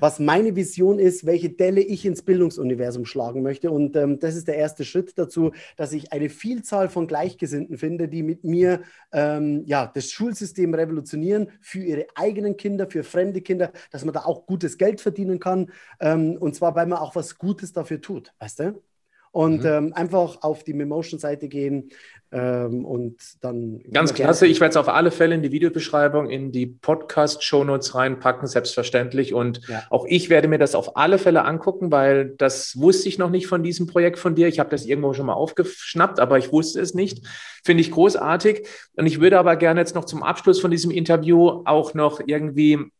was 0.00 0.18
meine 0.18 0.56
Vision 0.56 0.98
ist, 0.98 1.26
welche 1.26 1.50
Delle 1.50 1.80
ich 1.80 2.04
ins 2.04 2.22
Bildungsuniversum 2.22 3.04
schlagen 3.04 3.42
möchte. 3.42 3.70
Und 3.70 3.96
ähm, 3.96 4.18
das 4.18 4.34
ist 4.34 4.48
der 4.48 4.56
erste 4.56 4.84
Schritt 4.84 5.12
dazu, 5.16 5.52
dass 5.76 5.92
ich 5.92 6.12
eine 6.12 6.28
Vielzahl 6.28 6.88
von 6.88 7.06
Gleichgesinnten 7.06 7.78
finde, 7.78 8.08
die 8.08 8.22
mit 8.22 8.42
mir 8.42 8.80
ähm, 9.12 9.62
ja, 9.66 9.86
das 9.86 10.10
Schulsystem 10.10 10.74
revolutionieren 10.74 11.50
für 11.60 11.80
ihre 11.80 12.06
eigenen 12.14 12.56
Kinder, 12.56 12.88
für 12.88 13.04
fremde 13.04 13.42
Kinder, 13.42 13.72
dass 13.90 14.04
man 14.04 14.14
da 14.14 14.20
auch 14.24 14.46
gutes 14.46 14.78
Geld 14.78 15.00
verdienen 15.00 15.38
kann. 15.38 15.70
Ähm, 16.00 16.36
und 16.40 16.54
zwar, 16.54 16.74
weil 16.74 16.86
man 16.86 16.98
auch 16.98 17.14
was 17.14 17.38
Gutes 17.38 17.72
dafür 17.72 18.00
tut, 18.00 18.32
weißt 18.38 18.60
du? 18.60 18.89
Und 19.32 19.60
mhm. 19.60 19.66
ähm, 19.66 19.92
einfach 19.94 20.42
auf 20.42 20.64
die 20.64 20.74
Memotion-Seite 20.74 21.48
gehen 21.48 21.90
ähm, 22.32 22.84
und 22.84 23.16
dann. 23.40 23.80
Ganz 23.92 24.14
klasse. 24.14 24.46
Ich 24.46 24.60
werde 24.60 24.70
es 24.70 24.76
auf 24.76 24.88
alle 24.88 25.10
Fälle 25.10 25.34
in 25.34 25.42
die 25.42 25.52
Videobeschreibung, 25.52 26.30
in 26.30 26.52
die 26.52 26.66
Podcast-Shownotes 26.66 27.94
reinpacken, 27.94 28.48
selbstverständlich. 28.48 29.34
Und 29.34 29.60
ja. 29.68 29.84
auch 29.90 30.04
ich 30.08 30.30
werde 30.30 30.48
mir 30.48 30.58
das 30.58 30.74
auf 30.74 30.96
alle 30.96 31.18
Fälle 31.18 31.44
angucken, 31.44 31.90
weil 31.90 32.30
das 32.36 32.78
wusste 32.78 33.08
ich 33.08 33.18
noch 33.18 33.30
nicht 33.30 33.46
von 33.46 33.62
diesem 33.62 33.86
Projekt 33.86 34.18
von 34.18 34.34
dir. 34.34 34.48
Ich 34.48 34.58
habe 34.58 34.70
das 34.70 34.84
irgendwo 34.84 35.12
schon 35.12 35.26
mal 35.26 35.34
aufgeschnappt, 35.34 36.20
aber 36.20 36.38
ich 36.38 36.52
wusste 36.52 36.80
es 36.80 36.94
nicht. 36.94 37.26
Finde 37.64 37.82
ich 37.82 37.90
großartig. 37.90 38.66
Und 38.96 39.06
ich 39.06 39.20
würde 39.20 39.38
aber 39.38 39.56
gerne 39.56 39.80
jetzt 39.80 39.94
noch 39.94 40.04
zum 40.04 40.22
Abschluss 40.22 40.60
von 40.60 40.70
diesem 40.70 40.90
Interview 40.90 41.62
auch 41.64 41.94
noch 41.94 42.20
irgendwie 42.24 42.90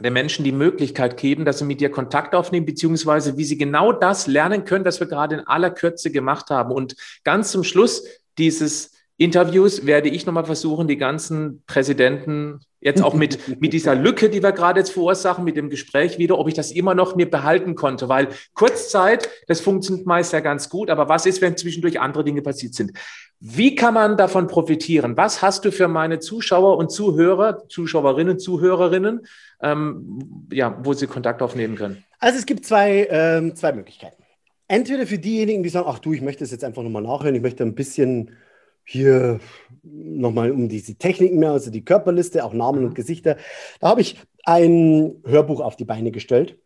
den 0.00 0.12
Menschen 0.12 0.44
die 0.44 0.52
Möglichkeit 0.52 1.16
geben, 1.16 1.44
dass 1.44 1.58
sie 1.58 1.64
mit 1.64 1.80
dir 1.80 1.90
Kontakt 1.90 2.34
aufnehmen, 2.34 2.66
beziehungsweise 2.66 3.36
wie 3.36 3.44
sie 3.44 3.58
genau 3.58 3.92
das 3.92 4.26
lernen 4.26 4.64
können, 4.64 4.84
das 4.84 5.00
wir 5.00 5.06
gerade 5.06 5.36
in 5.36 5.46
aller 5.46 5.70
Kürze 5.70 6.10
gemacht 6.10 6.50
haben. 6.50 6.72
Und 6.72 6.96
ganz 7.24 7.50
zum 7.50 7.64
Schluss 7.64 8.04
dieses 8.38 8.97
Interviews 9.18 9.84
werde 9.84 10.08
ich 10.08 10.26
nochmal 10.26 10.44
versuchen, 10.44 10.86
die 10.86 10.96
ganzen 10.96 11.62
Präsidenten 11.66 12.60
jetzt 12.80 13.02
auch 13.02 13.14
mit, 13.14 13.38
mit 13.60 13.72
dieser 13.72 13.96
Lücke, 13.96 14.30
die 14.30 14.42
wir 14.44 14.52
gerade 14.52 14.78
jetzt 14.78 14.92
verursachen, 14.92 15.44
mit 15.44 15.56
dem 15.56 15.70
Gespräch 15.70 16.18
wieder, 16.18 16.38
ob 16.38 16.46
ich 16.46 16.54
das 16.54 16.70
immer 16.70 16.94
noch 16.94 17.16
mir 17.16 17.28
behalten 17.28 17.74
konnte, 17.74 18.08
weil 18.08 18.28
Kurzzeit, 18.54 19.28
das 19.48 19.60
funktioniert 19.60 20.06
meist 20.06 20.32
ja 20.32 20.38
ganz 20.38 20.68
gut, 20.68 20.88
aber 20.88 21.08
was 21.08 21.26
ist, 21.26 21.42
wenn 21.42 21.56
zwischendurch 21.56 22.00
andere 22.00 22.22
Dinge 22.22 22.42
passiert 22.42 22.74
sind? 22.74 22.92
Wie 23.40 23.74
kann 23.74 23.94
man 23.94 24.16
davon 24.16 24.46
profitieren? 24.46 25.16
Was 25.16 25.42
hast 25.42 25.64
du 25.64 25.72
für 25.72 25.88
meine 25.88 26.20
Zuschauer 26.20 26.76
und 26.76 26.90
Zuhörer, 26.90 27.68
Zuschauerinnen, 27.68 28.38
Zuhörerinnen, 28.38 29.26
ähm, 29.60 30.46
ja, 30.52 30.78
wo 30.84 30.92
sie 30.92 31.08
Kontakt 31.08 31.42
aufnehmen 31.42 31.74
können? 31.74 32.04
Also 32.20 32.38
es 32.38 32.46
gibt 32.46 32.64
zwei, 32.64 33.08
ähm, 33.10 33.56
zwei 33.56 33.72
Möglichkeiten. 33.72 34.22
Entweder 34.68 35.06
für 35.06 35.18
diejenigen, 35.18 35.62
die 35.62 35.70
sagen, 35.70 35.86
ach 35.88 35.98
du, 35.98 36.12
ich 36.12 36.20
möchte 36.20 36.44
es 36.44 36.50
jetzt 36.50 36.62
einfach 36.62 36.82
nochmal 36.82 37.02
nachhören, 37.02 37.34
ich 37.34 37.42
möchte 37.42 37.64
ein 37.64 37.74
bisschen 37.74 38.36
hier 38.88 39.38
nochmal 39.82 40.50
um 40.50 40.68
diese 40.68 40.94
Techniken 40.94 41.38
mehr, 41.38 41.52
also 41.52 41.70
die 41.70 41.84
Körperliste, 41.84 42.44
auch 42.44 42.54
Namen 42.54 42.84
und 42.84 42.90
mhm. 42.90 42.94
Gesichter. 42.94 43.36
Da 43.80 43.88
habe 43.88 44.00
ich 44.00 44.16
ein 44.44 45.16
Hörbuch 45.26 45.60
auf 45.60 45.76
die 45.76 45.84
Beine 45.84 46.10
gestellt. 46.10 46.58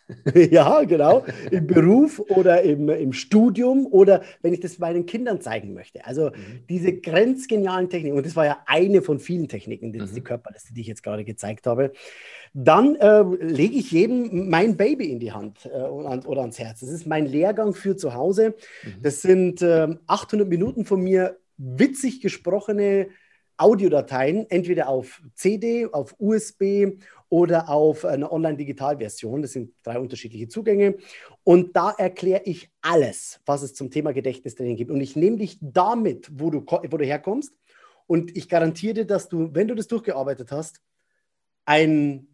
ja, 0.33 0.83
genau. 0.83 1.23
Im 1.51 1.67
Beruf 1.67 2.19
oder 2.29 2.61
im, 2.63 2.89
im 2.89 3.13
Studium 3.13 3.85
oder 3.85 4.23
wenn 4.41 4.53
ich 4.53 4.59
das 4.59 4.79
meinen 4.79 5.05
Kindern 5.05 5.41
zeigen 5.41 5.73
möchte. 5.73 6.05
Also 6.05 6.31
mhm. 6.31 6.65
diese 6.67 6.93
grenzgenialen 6.93 7.89
Techniken, 7.89 8.17
und 8.17 8.25
das 8.25 8.35
war 8.35 8.45
ja 8.45 8.57
eine 8.65 9.01
von 9.01 9.19
vielen 9.19 9.47
Techniken, 9.47 9.93
die 9.93 9.99
mhm. 9.99 10.23
Körperliste, 10.23 10.73
die 10.73 10.81
ich 10.81 10.87
jetzt 10.87 11.03
gerade 11.03 11.23
gezeigt 11.23 11.67
habe, 11.67 11.91
dann 12.53 12.95
äh, 12.95 13.21
lege 13.21 13.75
ich 13.75 13.91
jedem 13.91 14.49
mein 14.49 14.75
Baby 14.77 15.11
in 15.11 15.19
die 15.19 15.31
Hand 15.31 15.65
äh, 15.65 15.77
oder 15.77 16.41
ans 16.41 16.57
Herz. 16.57 16.79
Das 16.79 16.89
ist 16.89 17.05
mein 17.05 17.25
Lehrgang 17.25 17.73
für 17.73 17.95
zu 17.95 18.13
Hause. 18.13 18.55
Mhm. 18.83 19.01
Das 19.01 19.21
sind 19.21 19.61
äh, 19.61 19.87
800 20.07 20.47
Minuten 20.47 20.85
von 20.85 21.01
mir 21.01 21.37
witzig 21.57 22.21
gesprochene 22.21 23.09
Audiodateien, 23.57 24.49
entweder 24.49 24.87
auf 24.87 25.21
CD, 25.35 25.85
auf 25.91 26.15
USB 26.17 26.97
oder 27.29 27.69
auf 27.69 28.05
eine 28.05 28.31
Online-Digital-Version. 28.31 29.41
Das 29.41 29.53
sind 29.53 29.73
drei 29.83 29.99
unterschiedliche 29.99 30.47
Zugänge. 30.47 30.97
Und 31.43 31.75
da 31.75 31.91
erkläre 31.91 32.41
ich 32.45 32.71
alles, 32.81 33.39
was 33.45 33.61
es 33.61 33.73
zum 33.73 33.91
Thema 33.91 34.13
Gedächtnistraining 34.13 34.75
gibt. 34.75 34.91
Und 34.91 35.01
ich 35.01 35.15
nehme 35.15 35.37
dich 35.37 35.57
damit, 35.61 36.29
wo 36.33 36.49
du, 36.49 36.65
wo 36.65 36.97
du 36.97 37.05
herkommst. 37.05 37.53
Und 38.07 38.35
ich 38.35 38.49
garantiere 38.49 38.95
dir, 38.95 39.05
dass 39.05 39.29
du, 39.29 39.53
wenn 39.53 39.67
du 39.67 39.75
das 39.75 39.87
durchgearbeitet 39.87 40.51
hast, 40.51 40.81
ein 41.65 42.27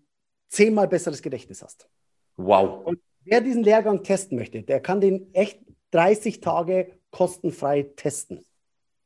zehnmal 0.47 0.87
besseres 0.87 1.21
Gedächtnis 1.21 1.61
hast. 1.61 1.89
Wow. 2.37 2.85
Und 2.85 2.99
wer 3.25 3.41
diesen 3.41 3.63
Lehrgang 3.63 4.03
testen 4.03 4.37
möchte, 4.37 4.63
der 4.63 4.79
kann 4.79 5.01
den 5.01 5.33
echt 5.33 5.59
30 5.91 6.39
Tage 6.39 6.93
kostenfrei 7.11 7.83
testen. 7.83 8.45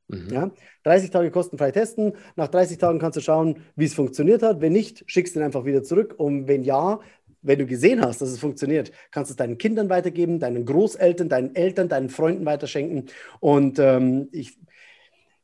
Mhm. 0.09 0.29
Ja? 0.31 0.51
30 0.83 1.11
Tage 1.11 1.31
kostenfrei 1.31 1.71
testen. 1.71 2.13
Nach 2.35 2.47
30 2.47 2.77
Tagen 2.77 2.99
kannst 2.99 3.17
du 3.17 3.21
schauen, 3.21 3.63
wie 3.75 3.85
es 3.85 3.93
funktioniert 3.93 4.43
hat. 4.43 4.59
Wenn 4.59 4.73
nicht, 4.73 5.03
schickst 5.07 5.35
du 5.35 5.39
ihn 5.39 5.45
einfach 5.45 5.65
wieder 5.65 5.83
zurück. 5.83 6.15
Und 6.17 6.47
wenn 6.47 6.63
ja, 6.63 6.99
wenn 7.41 7.59
du 7.59 7.65
gesehen 7.65 8.01
hast, 8.01 8.21
dass 8.21 8.29
es 8.29 8.39
funktioniert, 8.39 8.91
kannst 9.11 9.29
du 9.29 9.33
es 9.33 9.37
deinen 9.37 9.57
Kindern 9.57 9.89
weitergeben, 9.89 10.39
deinen 10.39 10.65
Großeltern, 10.65 11.29
deinen 11.29 11.55
Eltern, 11.55 11.87
deinen 11.87 12.09
Freunden 12.09 12.45
weiterschenken. 12.45 13.05
Und 13.39 13.79
ähm, 13.79 14.27
ich, 14.31 14.57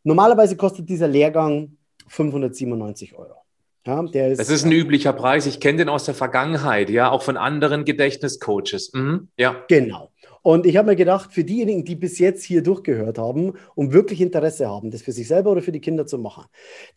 normalerweise 0.03 0.57
kostet 0.57 0.89
dieser 0.89 1.07
Lehrgang 1.07 1.77
597 2.07 3.15
Euro. 3.15 3.45
Ja, 3.85 4.03
ist, 4.03 4.39
das 4.39 4.49
ist 4.49 4.65
ein 4.65 4.71
üblicher 4.71 5.13
Preis. 5.13 5.45
Ich 5.45 5.59
kenne 5.59 5.77
den 5.77 5.89
aus 5.89 6.05
der 6.05 6.15
Vergangenheit, 6.15 6.89
ja, 6.89 7.11
auch 7.11 7.21
von 7.21 7.37
anderen 7.37 7.85
Gedächtniscoaches. 7.85 8.91
Mhm, 8.93 9.27
ja. 9.37 9.63
Genau. 9.67 10.11
Und 10.45 10.67
ich 10.67 10.77
habe 10.77 10.91
mir 10.91 10.95
gedacht, 10.95 11.33
für 11.33 11.43
diejenigen, 11.43 11.85
die 11.85 11.95
bis 11.95 12.19
jetzt 12.19 12.43
hier 12.43 12.61
durchgehört 12.61 13.17
haben 13.17 13.53
und 13.73 13.93
wirklich 13.93 14.21
Interesse 14.21 14.67
haben, 14.69 14.91
das 14.91 15.01
für 15.01 15.11
sich 15.11 15.27
selber 15.27 15.51
oder 15.51 15.63
für 15.63 15.71
die 15.71 15.81
Kinder 15.81 16.05
zu 16.05 16.19
machen, 16.19 16.45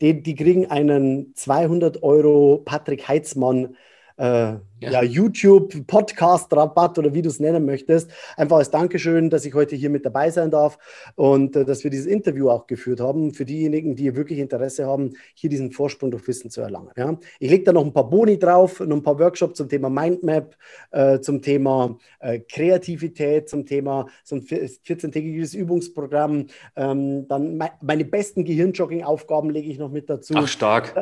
die, 0.02 0.22
die 0.22 0.34
kriegen 0.34 0.66
einen 0.66 1.32
200 1.34 2.02
Euro 2.02 2.60
Patrick 2.62 3.08
Heitzmann 3.08 3.74
äh, 4.18 4.24
ja. 4.24 4.60
ja 4.80 5.02
YouTube, 5.02 5.86
Podcast, 5.86 6.52
Rabatt 6.52 6.98
oder 6.98 7.14
wie 7.14 7.22
du 7.22 7.28
es 7.28 7.40
nennen 7.40 7.64
möchtest. 7.64 8.10
Einfach 8.36 8.58
als 8.58 8.70
Dankeschön, 8.70 9.30
dass 9.30 9.44
ich 9.44 9.54
heute 9.54 9.76
hier 9.76 9.90
mit 9.90 10.04
dabei 10.04 10.30
sein 10.30 10.50
darf 10.50 10.78
und 11.14 11.56
äh, 11.56 11.64
dass 11.64 11.84
wir 11.84 11.90
dieses 11.90 12.06
Interview 12.06 12.50
auch 12.50 12.66
geführt 12.66 13.00
haben. 13.00 13.32
Für 13.32 13.44
diejenigen, 13.44 13.94
die 13.94 14.14
wirklich 14.16 14.38
Interesse 14.38 14.86
haben, 14.86 15.14
hier 15.34 15.50
diesen 15.50 15.70
Vorsprung 15.70 16.10
durch 16.10 16.26
Wissen 16.26 16.50
zu 16.50 16.60
erlangen. 16.60 16.90
Ja? 16.96 17.16
Ich 17.38 17.50
lege 17.50 17.64
da 17.64 17.72
noch 17.72 17.84
ein 17.84 17.92
paar 17.92 18.10
Boni 18.10 18.38
drauf, 18.38 18.80
noch 18.80 18.96
ein 18.96 19.02
paar 19.02 19.18
Workshops 19.18 19.56
zum 19.56 19.68
Thema 19.68 19.88
Mindmap, 19.88 20.56
äh, 20.90 21.20
zum 21.20 21.40
Thema 21.40 21.96
äh, 22.18 22.40
Kreativität, 22.40 23.48
zum 23.48 23.66
Thema 23.66 24.06
so 24.24 24.36
ein 24.36 24.42
14-tägiges 24.42 25.56
Übungsprogramm. 25.56 26.46
Ähm, 26.76 27.28
dann 27.28 27.56
me 27.56 27.70
meine 27.80 28.04
besten 28.04 28.44
Gehirnjogging-Aufgaben 28.44 29.50
lege 29.50 29.70
ich 29.70 29.78
noch 29.78 29.90
mit 29.90 30.10
dazu. 30.10 30.34
Ach, 30.36 30.48
stark. 30.48 30.94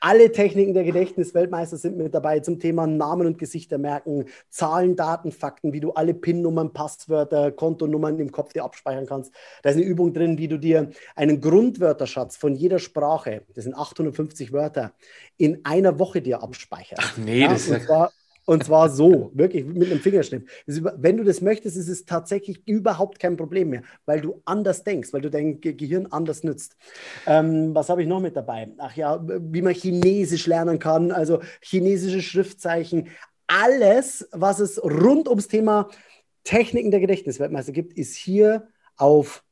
Alle 0.00 0.32
Techniken 0.32 0.72
der 0.72 0.84
Gedächtnisweltmeister 0.84 1.76
sind 1.76 1.98
mit 1.98 2.14
dabei 2.14 2.40
zum 2.40 2.58
Thema 2.58 2.86
Namen 2.86 3.26
und 3.26 3.38
Gesichter 3.38 3.76
merken, 3.76 4.24
Zahlen, 4.48 4.96
Daten, 4.96 5.30
Fakten, 5.30 5.74
wie 5.74 5.80
du 5.80 5.92
alle 5.92 6.14
PIN-Nummern, 6.14 6.72
Passwörter, 6.72 7.52
Kontonummern 7.52 8.18
im 8.18 8.32
Kopf 8.32 8.54
dir 8.54 8.64
abspeichern 8.64 9.06
kannst. 9.06 9.34
Da 9.62 9.70
ist 9.70 9.76
eine 9.76 9.84
Übung 9.84 10.14
drin, 10.14 10.38
wie 10.38 10.48
du 10.48 10.58
dir 10.58 10.90
einen 11.16 11.42
Grundwörterschatz 11.42 12.38
von 12.38 12.54
jeder 12.54 12.78
Sprache, 12.78 13.42
das 13.54 13.64
sind 13.64 13.74
850 13.74 14.52
Wörter, 14.52 14.94
in 15.36 15.64
einer 15.64 15.98
Woche 15.98 16.22
dir 16.22 16.42
abspeicherst. 16.42 17.02
Ach 17.04 17.18
nee, 17.18 17.42
ja, 17.42 17.48
das 17.48 17.68
ist 17.68 17.88
ja 17.88 18.10
und 18.46 18.64
zwar 18.64 18.88
so, 18.88 19.30
wirklich 19.34 19.64
mit 19.64 19.90
einem 19.90 20.00
Fingerschnipp. 20.00 20.48
Wenn 20.66 21.16
du 21.16 21.24
das 21.24 21.40
möchtest, 21.40 21.76
ist 21.76 21.88
es 21.88 22.04
tatsächlich 22.04 22.66
überhaupt 22.66 23.18
kein 23.18 23.36
Problem 23.36 23.70
mehr, 23.70 23.82
weil 24.06 24.20
du 24.20 24.40
anders 24.44 24.82
denkst, 24.82 25.12
weil 25.12 25.20
du 25.20 25.30
dein 25.30 25.60
Ge 25.60 25.74
Gehirn 25.74 26.06
anders 26.06 26.42
nützt. 26.42 26.76
Ähm, 27.26 27.74
was 27.74 27.88
habe 27.88 28.02
ich 28.02 28.08
noch 28.08 28.20
mit 28.20 28.36
dabei? 28.36 28.68
Ach 28.78 28.96
ja, 28.96 29.20
wie 29.24 29.62
man 29.62 29.74
Chinesisch 29.74 30.46
lernen 30.46 30.78
kann, 30.78 31.12
also 31.12 31.40
chinesische 31.60 32.22
Schriftzeichen. 32.22 33.08
Alles, 33.46 34.28
was 34.32 34.60
es 34.60 34.82
rund 34.82 35.28
ums 35.28 35.48
Thema 35.48 35.88
Techniken 36.44 36.90
der 36.90 37.00
Gedächtnisweltmeister 37.00 37.72
gibt, 37.72 37.92
ist 37.92 38.16
hier 38.16 38.68
auf 38.96 39.44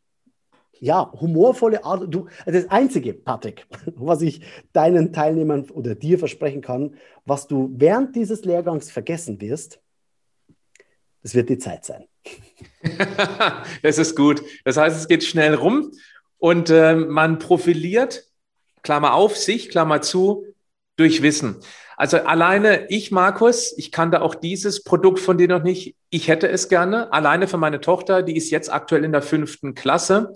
ja, 0.81 1.13
humorvolle 1.21 1.85
Art. 1.85 2.07
Du, 2.09 2.29
das 2.47 2.69
Einzige, 2.71 3.15
Patrick, 3.15 3.67
was 3.97 4.23
ich 4.23 4.41
deinen 4.73 5.13
Teilnehmern 5.13 5.69
oder 5.71 5.95
dir 5.95 6.19
versprechen 6.19 6.63
kann, 6.63 6.95
was 7.25 7.47
du 7.47 7.71
während 7.75 8.17
dieses 8.17 8.45
Lehrgangs 8.45 8.91
vergessen 8.91 9.41
wirst, 9.41 9.81
das 11.23 11.35
wird 11.35 11.49
die 11.49 11.59
Zeit 11.59 11.85
sein. 11.85 12.05
das 13.83 13.99
ist 13.99 14.17
gut. 14.17 14.43
Das 14.65 14.77
heißt, 14.77 14.97
es 14.97 15.09
geht 15.09 15.25
schnell 15.25 15.55
rum 15.55 15.93
und 16.39 16.71
äh, 16.71 16.95
man 16.95 17.39
profiliert, 17.39 18.25
Klammer 18.83 19.15
auf, 19.15 19.37
sich, 19.37 19.71
Klammer 19.71 20.01
zu, 20.01 20.47
durch 20.97 21.23
Wissen. 21.23 21.57
Also 21.97 22.19
alleine 22.19 22.87
ich, 22.91 23.11
Markus, 23.11 23.77
ich 23.77 23.91
kannte 23.91 24.23
auch 24.23 24.37
dieses 24.37 24.85
Produkt 24.85 25.19
von 25.19 25.37
dir 25.37 25.49
noch 25.49 25.65
nicht. 25.65 25.97
Ich 26.11 26.29
hätte 26.29 26.49
es 26.49 26.69
gerne. 26.69 27.13
Alleine 27.13 27.49
für 27.49 27.57
meine 27.57 27.81
Tochter, 27.81 28.23
die 28.23 28.37
ist 28.37 28.51
jetzt 28.51 28.73
aktuell 28.73 29.05
in 29.05 29.11
der 29.11 29.23
fünften 29.23 29.75
Klasse. 29.75 30.33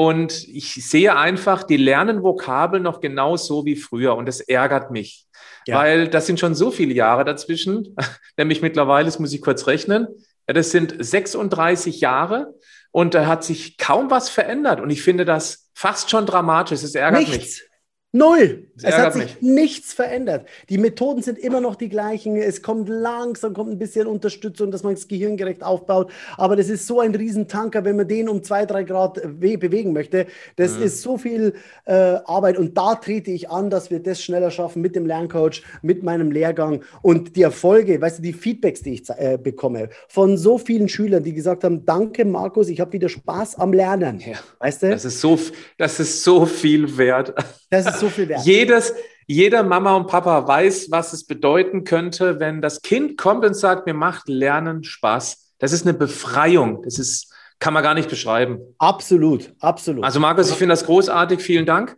Und 0.00 0.48
ich 0.48 0.72
sehe 0.88 1.14
einfach, 1.14 1.62
die 1.62 1.76
lernen 1.76 2.22
Vokabeln 2.22 2.82
noch 2.82 3.02
genauso 3.02 3.66
wie 3.66 3.76
früher. 3.76 4.16
Und 4.16 4.24
das 4.24 4.40
ärgert 4.40 4.90
mich, 4.90 5.26
ja. 5.66 5.76
weil 5.76 6.08
das 6.08 6.24
sind 6.24 6.40
schon 6.40 6.54
so 6.54 6.70
viele 6.70 6.94
Jahre 6.94 7.22
dazwischen. 7.26 7.94
Nämlich 8.38 8.62
mittlerweile, 8.62 9.04
das 9.04 9.18
muss 9.18 9.34
ich 9.34 9.42
kurz 9.42 9.66
rechnen, 9.66 10.08
das 10.46 10.70
sind 10.70 10.94
36 10.98 12.00
Jahre 12.00 12.54
und 12.92 13.12
da 13.12 13.26
hat 13.26 13.44
sich 13.44 13.76
kaum 13.76 14.10
was 14.10 14.30
verändert. 14.30 14.80
Und 14.80 14.88
ich 14.88 15.02
finde 15.02 15.26
das 15.26 15.68
fast 15.74 16.08
schon 16.08 16.24
dramatisch. 16.24 16.82
Es 16.82 16.94
ärgert 16.94 17.28
Nichts. 17.28 17.60
mich. 17.60 17.69
Null. 18.12 18.66
Es 18.82 18.96
hat 18.96 19.12
sich 19.12 19.22
mich. 19.22 19.40
nichts 19.40 19.92
verändert. 19.92 20.46
Die 20.68 20.78
Methoden 20.78 21.22
sind 21.22 21.38
immer 21.38 21.60
noch 21.60 21.76
die 21.76 21.88
gleichen. 21.88 22.36
Es 22.36 22.62
kommt 22.62 22.88
langsam, 22.88 23.54
kommt 23.54 23.70
ein 23.70 23.78
bisschen 23.78 24.06
Unterstützung, 24.06 24.70
dass 24.70 24.82
man 24.82 24.94
das 24.94 25.06
Gehirn 25.06 25.36
gerecht 25.36 25.62
aufbaut. 25.62 26.10
Aber 26.36 26.56
das 26.56 26.68
ist 26.68 26.86
so 26.86 27.00
ein 27.00 27.14
Riesentanker, 27.14 27.84
wenn 27.84 27.96
man 27.96 28.08
den 28.08 28.28
um 28.28 28.42
zwei, 28.42 28.66
drei 28.66 28.82
Grad 28.82 29.20
bewegen 29.38 29.92
möchte. 29.92 30.26
Das 30.56 30.76
mhm. 30.76 30.84
ist 30.84 31.02
so 31.02 31.18
viel 31.18 31.54
äh, 31.84 31.92
Arbeit. 32.24 32.58
Und 32.58 32.76
da 32.76 32.96
trete 32.96 33.30
ich 33.30 33.48
an, 33.50 33.70
dass 33.70 33.90
wir 33.90 34.00
das 34.00 34.22
schneller 34.22 34.50
schaffen 34.50 34.82
mit 34.82 34.96
dem 34.96 35.06
Lerncoach, 35.06 35.62
mit 35.82 36.02
meinem 36.02 36.32
Lehrgang. 36.32 36.82
Und 37.02 37.36
die 37.36 37.42
Erfolge, 37.42 38.00
weißt 38.00 38.18
du, 38.18 38.22
die 38.22 38.32
Feedbacks, 38.32 38.82
die 38.82 38.94
ich 38.94 39.08
äh, 39.10 39.38
bekomme 39.40 39.90
von 40.08 40.36
so 40.36 40.58
vielen 40.58 40.88
Schülern, 40.88 41.22
die 41.22 41.34
gesagt 41.34 41.62
haben, 41.62 41.84
danke 41.84 42.24
Markus, 42.24 42.68
ich 42.68 42.80
habe 42.80 42.92
wieder 42.92 43.08
Spaß 43.08 43.56
am 43.58 43.72
Lernen. 43.72 44.20
Ja. 44.20 44.38
Weißt 44.58 44.82
du? 44.82 44.90
Das 44.90 45.04
ist 45.04 45.20
so, 45.20 45.38
das 45.78 46.00
ist 46.00 46.24
so 46.24 46.46
viel 46.46 46.96
wert. 46.96 47.34
Das 47.70 47.86
ist 47.86 47.99
so 48.00 48.08
viel 48.08 48.28
wert. 48.28 48.44
Jedes, 48.44 48.94
jeder 49.26 49.62
Mama 49.62 49.94
und 49.94 50.08
Papa 50.08 50.46
weiß, 50.46 50.90
was 50.90 51.12
es 51.12 51.24
bedeuten 51.24 51.84
könnte, 51.84 52.40
wenn 52.40 52.60
das 52.60 52.82
Kind 52.82 53.16
kommt 53.16 53.44
und 53.44 53.54
sagt, 53.54 53.86
mir 53.86 53.94
macht 53.94 54.28
Lernen 54.28 54.82
Spaß. 54.82 55.54
Das 55.58 55.72
ist 55.72 55.86
eine 55.86 55.96
Befreiung. 55.96 56.82
Das 56.82 56.98
ist, 56.98 57.32
kann 57.58 57.72
man 57.74 57.82
gar 57.82 57.94
nicht 57.94 58.08
beschreiben. 58.08 58.58
Absolut, 58.78 59.52
absolut. 59.60 60.02
Also 60.04 60.18
Markus, 60.18 60.50
ich 60.50 60.56
finde 60.56 60.72
das 60.72 60.84
großartig. 60.84 61.40
Vielen 61.40 61.66
Dank. 61.66 61.96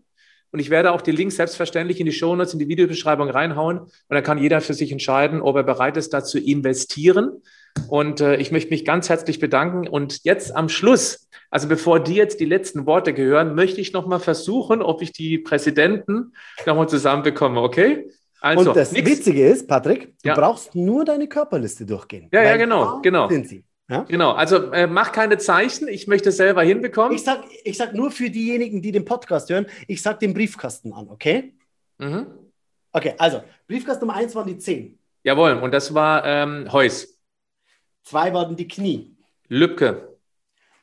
Und 0.51 0.59
ich 0.59 0.69
werde 0.69 0.93
auch 0.93 1.01
die 1.01 1.13
Links 1.13 1.37
selbstverständlich 1.37 1.99
in 1.99 2.07
die 2.07 2.13
Shownotes, 2.13 2.53
in 2.53 2.59
die 2.59 2.69
Videobeschreibung 2.69 3.31
reinhauen. 3.31 3.79
Und 3.79 3.91
dann 4.09 4.23
kann 4.23 4.37
jeder 4.37 4.61
für 4.61 4.75
sich 4.75 4.93
entscheiden, 4.93 5.41
ob 5.41 5.57
er 5.57 5.63
bereit 5.63 5.97
ist, 5.97 6.13
da 6.13 6.23
zu 6.23 6.39
investieren. 6.39 7.43
Und 7.89 8.21
äh, 8.21 8.37
ich 8.37 8.53
möchte 8.53 8.71
mich 8.71 8.85
ganz 8.85 9.09
herzlich 9.09 9.39
bedanken. 9.39 9.87
Und 9.89 10.25
jetzt 10.25 10.55
am 10.55 10.69
Schluss, 10.69 11.29
also 11.51 11.69
bevor 11.69 12.01
die 12.01 12.15
jetzt 12.15 12.41
die 12.41 12.45
letzten 12.45 12.87
Worte 12.87 13.13
gehören, 13.13 13.55
möchte 13.55 13.81
ich 13.81 13.93
nochmal 13.93 14.21
versuchen, 14.21 14.83
ob 14.83 15.03
ich 15.03 15.13
die 15.13 15.39
Präsidenten 15.39 16.33
nochmal 16.67 16.89
zusammenbekomme, 16.89 17.61
okay? 17.61 18.09
Also, 18.41 18.71
und 18.71 18.77
das 18.77 18.93
nix. 18.93 19.09
Witzige 19.09 19.47
ist, 19.47 19.69
Patrick, 19.69 20.19
du 20.23 20.29
ja. 20.29 20.35
brauchst 20.35 20.75
nur 20.75 21.05
deine 21.05 21.29
Körperliste 21.29 21.87
durchgehen. 21.87 22.29
Ja, 22.33 22.43
ja, 22.43 22.57
genau, 22.57 23.01
genau. 23.01 23.29
Sind 23.29 23.49
sie. 23.49 23.65
Ja? 23.89 24.05
Genau, 24.09 24.33
also 24.33 24.73
äh, 24.73 24.87
mach 24.87 25.13
keine 25.13 25.39
Zeichen, 25.39 25.87
ich 25.87 26.07
möchte 26.07 26.31
es 26.31 26.39
selber 26.39 26.63
hinbekommen. 26.63 27.13
Ich 27.15 27.23
sag, 27.23 27.45
ich 27.63 27.77
sag 27.77 27.95
nur 27.95 28.11
für 28.11 28.31
diejenigen, 28.31 28.81
die 28.81 28.91
den 28.91 29.05
Podcast 29.05 29.51
hören, 29.51 29.67
ich 29.87 30.03
sag 30.03 30.19
den 30.19 30.35
Briefkasten 30.35 30.93
an, 30.93 31.09
okay? 31.09 31.55
Mhm. 31.99 32.27
Okay, 32.91 33.15
also 33.19 33.43
Briefkasten 33.69 34.07
Nummer 34.07 34.19
1 34.19 34.35
waren 34.35 34.47
die 34.47 34.59
10. 34.59 34.99
Jawohl, 35.25 35.53
und 35.53 35.73
das 35.73 35.95
war 35.95 36.25
ähm, 36.25 36.73
Heus. 36.73 37.12
Zwei 38.03 38.33
waren 38.35 38.57
die 38.57 38.69
Knie. 38.69 39.17
Lübcke. 39.49 40.19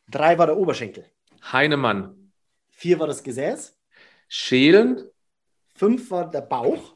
Drei 0.10 0.38
war 0.38 0.48
der 0.48 0.58
Oberschenkel. 0.58 1.06
Heinemann. 1.52 2.32
Vier 2.70 3.00
war 3.00 3.08
das 3.08 3.24
Gesäß. 3.24 3.78
Schälen. 4.28 5.04
Fünf 5.76 6.10
war 6.12 6.30
der 6.30 6.42
Bauch. 6.42 6.96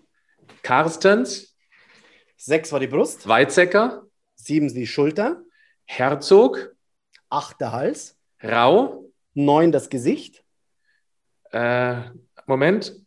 Karstens. 0.62 1.56
Sechs 2.38 2.72
war 2.72 2.80
die 2.80 2.88
Brust. 2.88 3.28
Weizsäcker. 3.28 4.06
Sieben 4.36 4.74
die 4.74 4.88
Schulter. 4.88 5.44
Herzog. 5.86 6.76
Acht 7.30 7.60
der 7.62 7.72
Hals. 7.72 8.20
Rau. 8.42 9.12
Neun 9.34 9.72
das 9.72 9.90
Gesicht. 9.90 10.44
Äh, 11.52 12.02
Moment. 12.46 13.03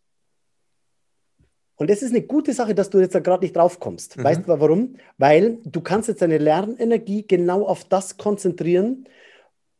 Und 1.77 1.91
das 1.91 2.03
ist 2.03 2.11
eine 2.11 2.22
gute 2.22 2.53
Sache, 2.53 2.74
dass 2.74 2.91
du 2.91 2.99
jetzt 2.99 3.14
da 3.14 3.20
gerade 3.20 3.45
nicht 3.45 3.57
drauf 3.57 3.81
kommst. 3.81 4.16
Mhm. 4.16 4.24
Weißt 4.24 4.41
du 4.47 4.49
warum? 4.49 4.97
Weil 5.18 5.59
du 5.64 5.81
kannst 5.81 6.09
jetzt 6.09 6.22
deine 6.22 6.39
Lernenergie 6.39 7.27
genau 7.27 7.66
auf 7.66 7.85
das 7.85 8.16
konzentrieren, 8.16 9.07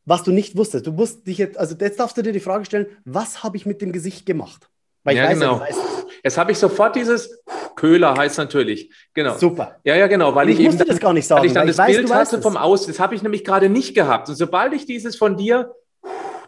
was 0.05 0.23
du 0.23 0.31
nicht 0.31 0.57
wusstest. 0.57 0.87
Du 0.87 0.93
musst 0.93 1.27
dich 1.27 1.39
jetzt, 1.39 1.59
also 1.59 1.75
jetzt 1.79 1.99
darfst 1.99 2.17
du 2.17 2.23
dir 2.23 2.33
die 2.33 2.41
Frage 2.41 2.65
stellen, 2.65 2.87
was 3.05 3.43
habe 3.43 3.57
ich 3.57 3.67
mit 3.67 3.83
dem 3.83 3.93
Gesicht 3.93 4.27
gemacht? 4.27 4.69
Weil 5.05 5.17
ja, 5.17 5.25
weiß, 5.25 5.39
genau. 5.39 5.59
Ja, 5.59 5.67
Jetzt 6.23 6.39
habe 6.39 6.53
ich 6.53 6.59
sofort 6.59 6.97
dieses 6.97 7.41
Köhler 7.77 8.17
heißt 8.17 8.39
natürlich. 8.39 8.91
Genau. 9.15 9.37
Super. 9.37 9.77
Ja, 9.85 9.95
ja, 9.95 10.07
genau, 10.07 10.35
weil 10.35 10.49
ich, 10.49 10.59
ich 10.59 10.67
eben 10.67 10.79
das 10.79 10.99
gar 10.99 11.13
nicht 11.13 11.27
sagen, 11.27 11.41
weil 11.41 11.47
ich 11.47 11.53
dann 11.53 11.67
das 11.67 11.79
weiß, 11.79 11.97
Bild 11.97 12.13
hatte 12.13 12.43
vom 12.43 12.57
Aus, 12.57 12.87
das 12.87 12.99
habe 12.99 13.15
ich 13.15 13.23
nämlich 13.23 13.45
gerade 13.45 13.69
nicht 13.69 13.95
gehabt. 13.95 14.29
Und 14.29 14.35
sobald 14.35 14.73
ich 14.73 14.87
dieses 14.87 15.17
von 15.17 15.37
dir, 15.37 15.73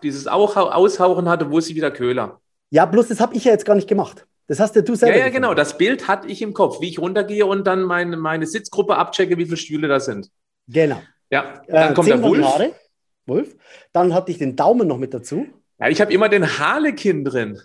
dieses 0.03 0.27
Aushauchen 0.27 1.29
hatte, 1.29 1.51
wusste 1.51 1.71
ich 1.71 1.77
wieder 1.77 1.91
Köhler. 1.91 2.41
Ja, 2.71 2.87
bloß 2.87 3.09
das 3.09 3.21
habe 3.21 3.35
ich 3.35 3.45
ja 3.45 3.53
jetzt 3.53 3.65
gar 3.65 3.77
nicht 3.77 3.89
gemacht. 3.89 4.27
Das 4.49 4.61
hast 4.61 4.75
ja 4.75 4.83
du 4.83 4.95
selber. 4.95 5.17
Ja, 5.17 5.27
ja, 5.27 5.31
genau. 5.31 5.55
Das 5.55 5.79
Bild 5.79 6.09
hatte 6.09 6.27
ich 6.27 6.43
im 6.43 6.55
Kopf, 6.55 6.81
wie 6.81 6.89
ich 6.89 6.99
runtergehe 6.99 7.45
und 7.47 7.67
dann 7.67 7.83
meine, 7.83 8.17
meine 8.17 8.47
Sitzgruppe 8.47 8.97
abchecke, 8.97 9.37
wie 9.37 9.45
viele 9.45 9.59
Stühle 9.59 9.89
da 9.89 10.01
sind. 10.01 10.31
Genau. 10.67 11.01
Ja, 11.31 11.63
dann 11.69 11.93
äh, 11.93 11.95
kommt 11.95 12.09
der 12.09 12.23
Wolf. 12.23 12.45
Haare. 12.45 12.73
Wolf. 13.27 13.55
Dann 13.93 14.15
hatte 14.15 14.33
ich 14.33 14.39
den 14.39 14.57
Daumen 14.57 14.89
noch 14.89 14.97
mit 14.97 15.13
dazu. 15.13 15.47
Ja, 15.79 15.89
ich 15.89 16.01
habe 16.01 16.13
immer 16.13 16.31
den 16.31 16.59
Harlekin 16.59 17.25
drin. 17.25 17.61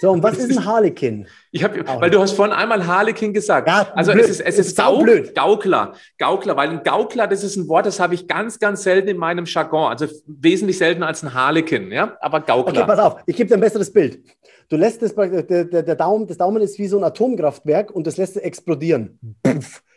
So, 0.00 0.12
und 0.12 0.22
was 0.22 0.38
ist 0.38 0.56
ein 0.56 0.64
Harlekin? 0.64 1.26
Ich 1.50 1.64
hab, 1.64 1.72
weil 1.74 2.10
du 2.10 2.20
hast 2.20 2.32
vorhin 2.32 2.54
einmal 2.54 2.86
Harlekin 2.86 3.32
gesagt. 3.32 3.68
Ja, 3.68 3.90
also 3.94 4.12
blöd. 4.12 4.24
es 4.24 4.32
ist, 4.32 4.40
es 4.42 4.58
ist, 4.58 4.66
ist 4.68 4.76
Gau 4.76 4.98
blöd. 4.98 5.34
Gaukler. 5.34 5.94
Gaukler, 6.18 6.58
weil 6.58 6.68
ein 6.68 6.82
Gaukler, 6.82 7.26
das 7.26 7.42
ist 7.42 7.56
ein 7.56 7.68
Wort, 7.68 7.86
das 7.86 7.98
habe 7.98 8.14
ich 8.14 8.28
ganz, 8.28 8.58
ganz 8.58 8.82
selten 8.82 9.08
in 9.08 9.16
meinem 9.16 9.46
Jargon. 9.46 9.90
Also 9.90 10.06
wesentlich 10.26 10.76
seltener 10.76 11.06
als 11.06 11.22
ein 11.22 11.32
Harlekin, 11.32 11.90
ja. 11.90 12.18
Aber 12.20 12.40
Gaukler. 12.40 12.82
Okay, 12.82 12.84
pass 12.86 12.98
auf, 12.98 13.22
ich 13.24 13.34
gebe 13.34 13.48
dir 13.48 13.54
ein 13.54 13.60
besseres 13.60 13.90
Bild. 13.90 14.22
Du 14.68 14.76
lässt 14.76 15.00
das, 15.00 15.14
der, 15.14 15.42
der, 15.42 15.82
der 15.82 15.94
Daumen, 15.94 16.26
das 16.26 16.36
Daumen 16.36 16.62
ist 16.62 16.78
wie 16.78 16.88
so 16.88 16.98
ein 16.98 17.04
Atomkraftwerk 17.04 17.90
und 17.90 18.06
das 18.06 18.16
lässt 18.18 18.36
es 18.36 18.42
explodieren. 18.42 19.18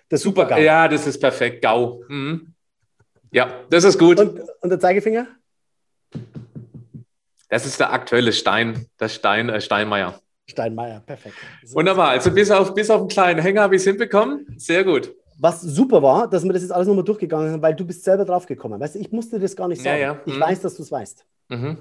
Das 0.09 0.21
Super, 0.21 0.45
GAU. 0.45 0.59
Ja, 0.59 0.89
das 0.89 1.07
ist 1.07 1.19
perfekt. 1.19 1.61
GAU. 1.61 2.03
Mhm. 2.09 2.53
Ja, 3.31 3.61
das 3.69 3.85
ist 3.85 3.97
gut. 3.97 4.19
Und, 4.19 4.41
und 4.59 4.69
der 4.69 4.79
Zeigefinger? 4.79 5.27
Das 7.47 7.65
ist 7.65 7.79
der 7.79 7.93
aktuelle 7.93 8.33
Stein, 8.33 8.87
der 8.99 9.07
Stein, 9.07 9.49
äh, 9.49 9.61
Steinmeier. 9.61 10.19
Steinmeier, 10.47 11.01
perfekt. 11.05 11.35
So 11.63 11.75
Wunderbar. 11.75 12.09
Also 12.09 12.31
bis 12.31 12.51
auf, 12.51 12.73
bis 12.73 12.89
auf 12.89 12.99
einen 12.99 13.09
kleinen 13.09 13.41
Hänger 13.41 13.61
habe 13.61 13.75
ich 13.75 13.81
es 13.81 13.87
hinbekommen. 13.87 14.45
Sehr 14.57 14.83
gut. 14.83 15.13
Was 15.39 15.61
super 15.61 16.01
war, 16.01 16.29
dass 16.29 16.43
wir 16.43 16.53
das 16.53 16.61
jetzt 16.61 16.71
alles 16.71 16.87
nochmal 16.87 17.03
durchgegangen 17.03 17.51
haben, 17.51 17.61
weil 17.61 17.75
du 17.75 17.85
bist 17.85 18.03
selber 18.03 18.25
drauf 18.25 18.45
gekommen. 18.45 18.79
Weißt 18.79 18.95
du, 18.95 18.99
ich 18.99 19.11
musste 19.11 19.39
das 19.39 19.55
gar 19.55 19.67
nicht 19.67 19.81
sagen. 19.81 19.99
Ja, 19.99 20.13
ja. 20.13 20.21
Ich 20.25 20.35
mhm. 20.35 20.41
weiß, 20.41 20.61
dass 20.61 20.75
du 20.75 20.83
es 20.83 20.91
weißt. 20.91 21.25
Mhm. 21.49 21.77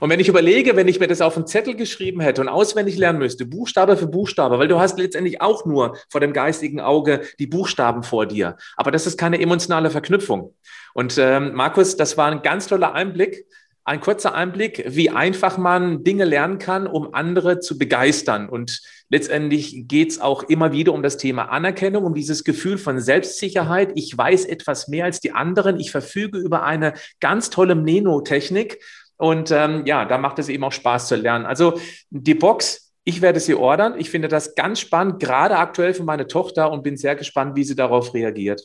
Und 0.00 0.10
wenn 0.10 0.20
ich 0.20 0.28
überlege, 0.28 0.76
wenn 0.76 0.88
ich 0.88 1.00
mir 1.00 1.06
das 1.06 1.20
auf 1.20 1.36
einen 1.36 1.46
Zettel 1.46 1.76
geschrieben 1.76 2.20
hätte 2.20 2.40
und 2.40 2.48
auswendig 2.48 2.96
lernen 2.96 3.18
müsste, 3.18 3.46
Buchstabe 3.46 3.96
für 3.96 4.06
Buchstabe, 4.06 4.58
weil 4.58 4.68
du 4.68 4.80
hast 4.80 4.98
letztendlich 4.98 5.40
auch 5.40 5.64
nur 5.64 5.96
vor 6.08 6.20
dem 6.20 6.32
geistigen 6.32 6.80
Auge 6.80 7.22
die 7.38 7.46
Buchstaben 7.46 8.02
vor 8.02 8.26
dir. 8.26 8.56
Aber 8.76 8.90
das 8.90 9.06
ist 9.06 9.18
keine 9.18 9.40
emotionale 9.40 9.90
Verknüpfung. 9.90 10.54
Und 10.94 11.16
ähm, 11.18 11.54
Markus, 11.54 11.96
das 11.96 12.16
war 12.16 12.30
ein 12.30 12.42
ganz 12.42 12.66
toller 12.66 12.94
Einblick 12.94 13.46
ein 13.86 14.00
kurzer 14.00 14.34
Einblick, 14.34 14.84
wie 14.88 15.10
einfach 15.10 15.58
man 15.58 16.02
Dinge 16.02 16.24
lernen 16.24 16.58
kann, 16.58 16.88
um 16.88 17.14
andere 17.14 17.60
zu 17.60 17.78
begeistern. 17.78 18.48
Und 18.48 18.82
letztendlich 19.10 19.86
geht 19.86 20.10
es 20.10 20.20
auch 20.20 20.42
immer 20.42 20.72
wieder 20.72 20.92
um 20.92 21.04
das 21.04 21.18
Thema 21.18 21.50
Anerkennung, 21.50 22.02
um 22.02 22.12
dieses 22.12 22.42
Gefühl 22.42 22.78
von 22.78 22.98
Selbstsicherheit. 22.98 23.92
Ich 23.94 24.18
weiß 24.18 24.44
etwas 24.46 24.88
mehr 24.88 25.04
als 25.04 25.20
die 25.20 25.30
anderen. 25.30 25.78
Ich 25.78 25.92
verfüge 25.92 26.36
über 26.36 26.64
eine 26.64 26.94
ganz 27.20 27.48
tolle 27.48 27.76
Nenotechnik. 27.76 28.80
Und 29.16 29.50
ähm, 29.50 29.84
ja, 29.86 30.04
da 30.04 30.18
macht 30.18 30.38
es 30.38 30.48
eben 30.48 30.64
auch 30.64 30.72
Spaß 30.72 31.08
zu 31.08 31.16
lernen. 31.16 31.46
Also 31.46 31.78
die 32.10 32.34
Box, 32.34 32.94
ich 33.04 33.22
werde 33.22 33.40
sie 33.40 33.54
ordern. 33.54 33.94
Ich 33.98 34.10
finde 34.10 34.28
das 34.28 34.54
ganz 34.54 34.80
spannend, 34.80 35.20
gerade 35.20 35.56
aktuell 35.56 35.94
für 35.94 36.04
meine 36.04 36.26
Tochter 36.26 36.70
und 36.70 36.82
bin 36.82 36.96
sehr 36.96 37.16
gespannt, 37.16 37.56
wie 37.56 37.64
sie 37.64 37.76
darauf 37.76 38.12
reagiert. 38.14 38.62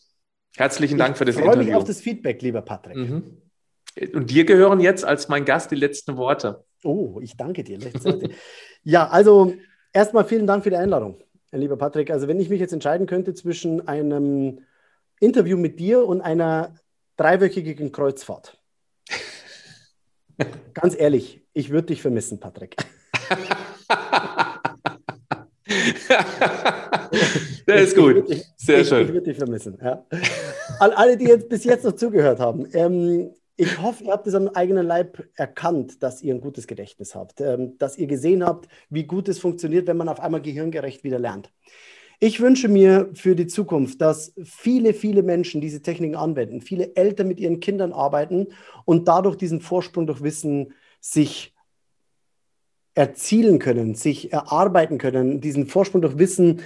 Herzlichen 0.57 0.97
Dank 0.97 1.11
ich 1.11 1.17
für 1.17 1.25
das 1.25 1.35
Interview. 1.35 1.51
Ich 1.51 1.57
freue 1.57 1.65
mich 1.65 1.75
auf 1.75 1.83
das 1.85 2.01
Feedback, 2.01 2.41
lieber 2.41 2.61
Patrick. 2.61 2.97
Mhm. 2.97 3.41
Und 4.13 4.29
dir 4.29 4.45
gehören 4.45 4.79
jetzt 4.79 5.05
als 5.05 5.29
mein 5.29 5.45
Gast 5.45 5.71
die 5.71 5.75
letzten 5.75 6.17
Worte. 6.17 6.63
Oh, 6.83 7.19
ich 7.21 7.37
danke 7.37 7.63
dir. 7.63 7.77
ja, 8.83 9.07
also 9.07 9.53
erstmal 9.93 10.25
vielen 10.25 10.47
Dank 10.47 10.63
für 10.63 10.69
die 10.69 10.77
Einladung, 10.77 11.21
lieber 11.51 11.77
Patrick. 11.77 12.09
Also 12.09 12.27
wenn 12.27 12.39
ich 12.39 12.49
mich 12.49 12.59
jetzt 12.59 12.73
entscheiden 12.73 13.05
könnte 13.05 13.33
zwischen 13.33 13.87
einem 13.87 14.61
Interview 15.19 15.57
mit 15.57 15.79
dir 15.79 16.05
und 16.05 16.21
einer 16.21 16.75
dreiwöchigen 17.17 17.91
Kreuzfahrt. 17.91 18.60
Ganz 20.73 20.95
ehrlich, 20.97 21.41
ich 21.53 21.69
würde 21.69 21.87
dich 21.87 22.01
vermissen, 22.01 22.39
Patrick. 22.39 22.75
Der 27.67 27.75
ist 27.75 27.95
gut. 27.95 28.27
Sehr 28.57 28.81
ich, 28.81 28.87
schön. 28.87 29.05
Ich 29.05 29.13
würde 29.13 29.27
dich 29.27 29.37
vermissen. 29.37 29.77
Ja. 29.81 30.05
Alle, 30.79 31.17
die 31.17 31.25
jetzt 31.25 31.49
bis 31.49 31.63
jetzt 31.63 31.85
noch 31.85 31.93
zugehört 31.93 32.39
haben, 32.39 32.67
ähm, 32.73 33.31
ich 33.55 33.81
hoffe, 33.81 34.05
ihr 34.05 34.11
habt 34.11 34.27
es 34.27 34.33
am 34.33 34.47
eigenen 34.49 34.87
Leib 34.87 35.23
erkannt, 35.35 36.01
dass 36.01 36.21
ihr 36.21 36.33
ein 36.33 36.41
gutes 36.41 36.67
Gedächtnis 36.67 37.15
habt, 37.15 37.41
ähm, 37.41 37.77
dass 37.77 37.97
ihr 37.97 38.07
gesehen 38.07 38.45
habt, 38.45 38.67
wie 38.89 39.03
gut 39.03 39.29
es 39.29 39.39
funktioniert, 39.39 39.87
wenn 39.87 39.97
man 39.97 40.09
auf 40.09 40.19
einmal 40.19 40.41
gehirngerecht 40.41 41.03
wieder 41.03 41.19
lernt. 41.19 41.51
Ich 42.23 42.39
wünsche 42.39 42.67
mir 42.67 43.09
für 43.15 43.35
die 43.35 43.47
Zukunft, 43.47 43.99
dass 43.99 44.35
viele, 44.43 44.93
viele 44.93 45.23
Menschen 45.23 45.59
diese 45.59 45.81
Techniken 45.81 46.15
anwenden, 46.15 46.61
viele 46.61 46.95
Eltern 46.95 47.27
mit 47.27 47.39
ihren 47.39 47.59
Kindern 47.59 47.93
arbeiten 47.93 48.49
und 48.85 49.07
dadurch 49.07 49.37
diesen 49.37 49.59
Vorsprung 49.59 50.05
durch 50.05 50.21
Wissen 50.21 50.75
sich 50.99 51.55
erzielen 52.93 53.57
können, 53.57 53.95
sich 53.95 54.31
erarbeiten 54.31 54.99
können, 54.99 55.41
diesen 55.41 55.65
Vorsprung 55.65 56.03
durch 56.03 56.19
Wissen 56.19 56.61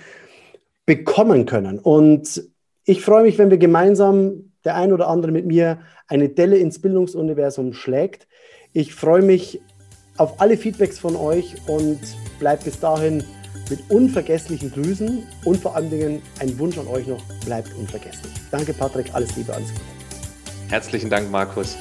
bekommen 0.86 1.46
können. 1.46 1.80
Und 1.80 2.50
ich 2.84 3.02
freue 3.02 3.24
mich, 3.24 3.38
wenn 3.38 3.50
wir 3.50 3.58
gemeinsam, 3.58 4.52
der 4.66 4.76
ein 4.76 4.92
oder 4.92 5.08
andere 5.08 5.32
mit 5.32 5.46
mir, 5.46 5.80
eine 6.08 6.28
Delle 6.28 6.58
ins 6.58 6.82
Bildungsuniversum 6.82 7.72
schlägt. 7.72 8.28
Ich 8.74 8.94
freue 8.94 9.22
mich 9.22 9.62
auf 10.18 10.42
alle 10.42 10.58
Feedbacks 10.58 11.00
von 11.00 11.16
euch 11.16 11.56
und 11.70 12.00
bleibt 12.40 12.66
bis 12.66 12.78
dahin 12.78 13.24
mit 13.70 13.80
unvergesslichen 13.90 14.72
Grüßen 14.72 15.24
und 15.44 15.58
vor 15.62 15.76
allen 15.76 15.90
Dingen 15.90 16.22
ein 16.40 16.58
Wunsch 16.60 16.78
an 16.78 16.88
euch 16.88 17.08
noch, 17.08 17.22
bleibt 17.46 17.74
unvergesslich. 17.76 18.32
Danke 18.52 18.74
Patrick, 18.74 19.14
alles 19.14 19.36
Liebe, 19.36 19.54
alles 19.54 19.70
Gute. 19.70 19.82
Herzlichen 20.70 21.10
Dank, 21.10 21.30
Markus. 21.30 21.76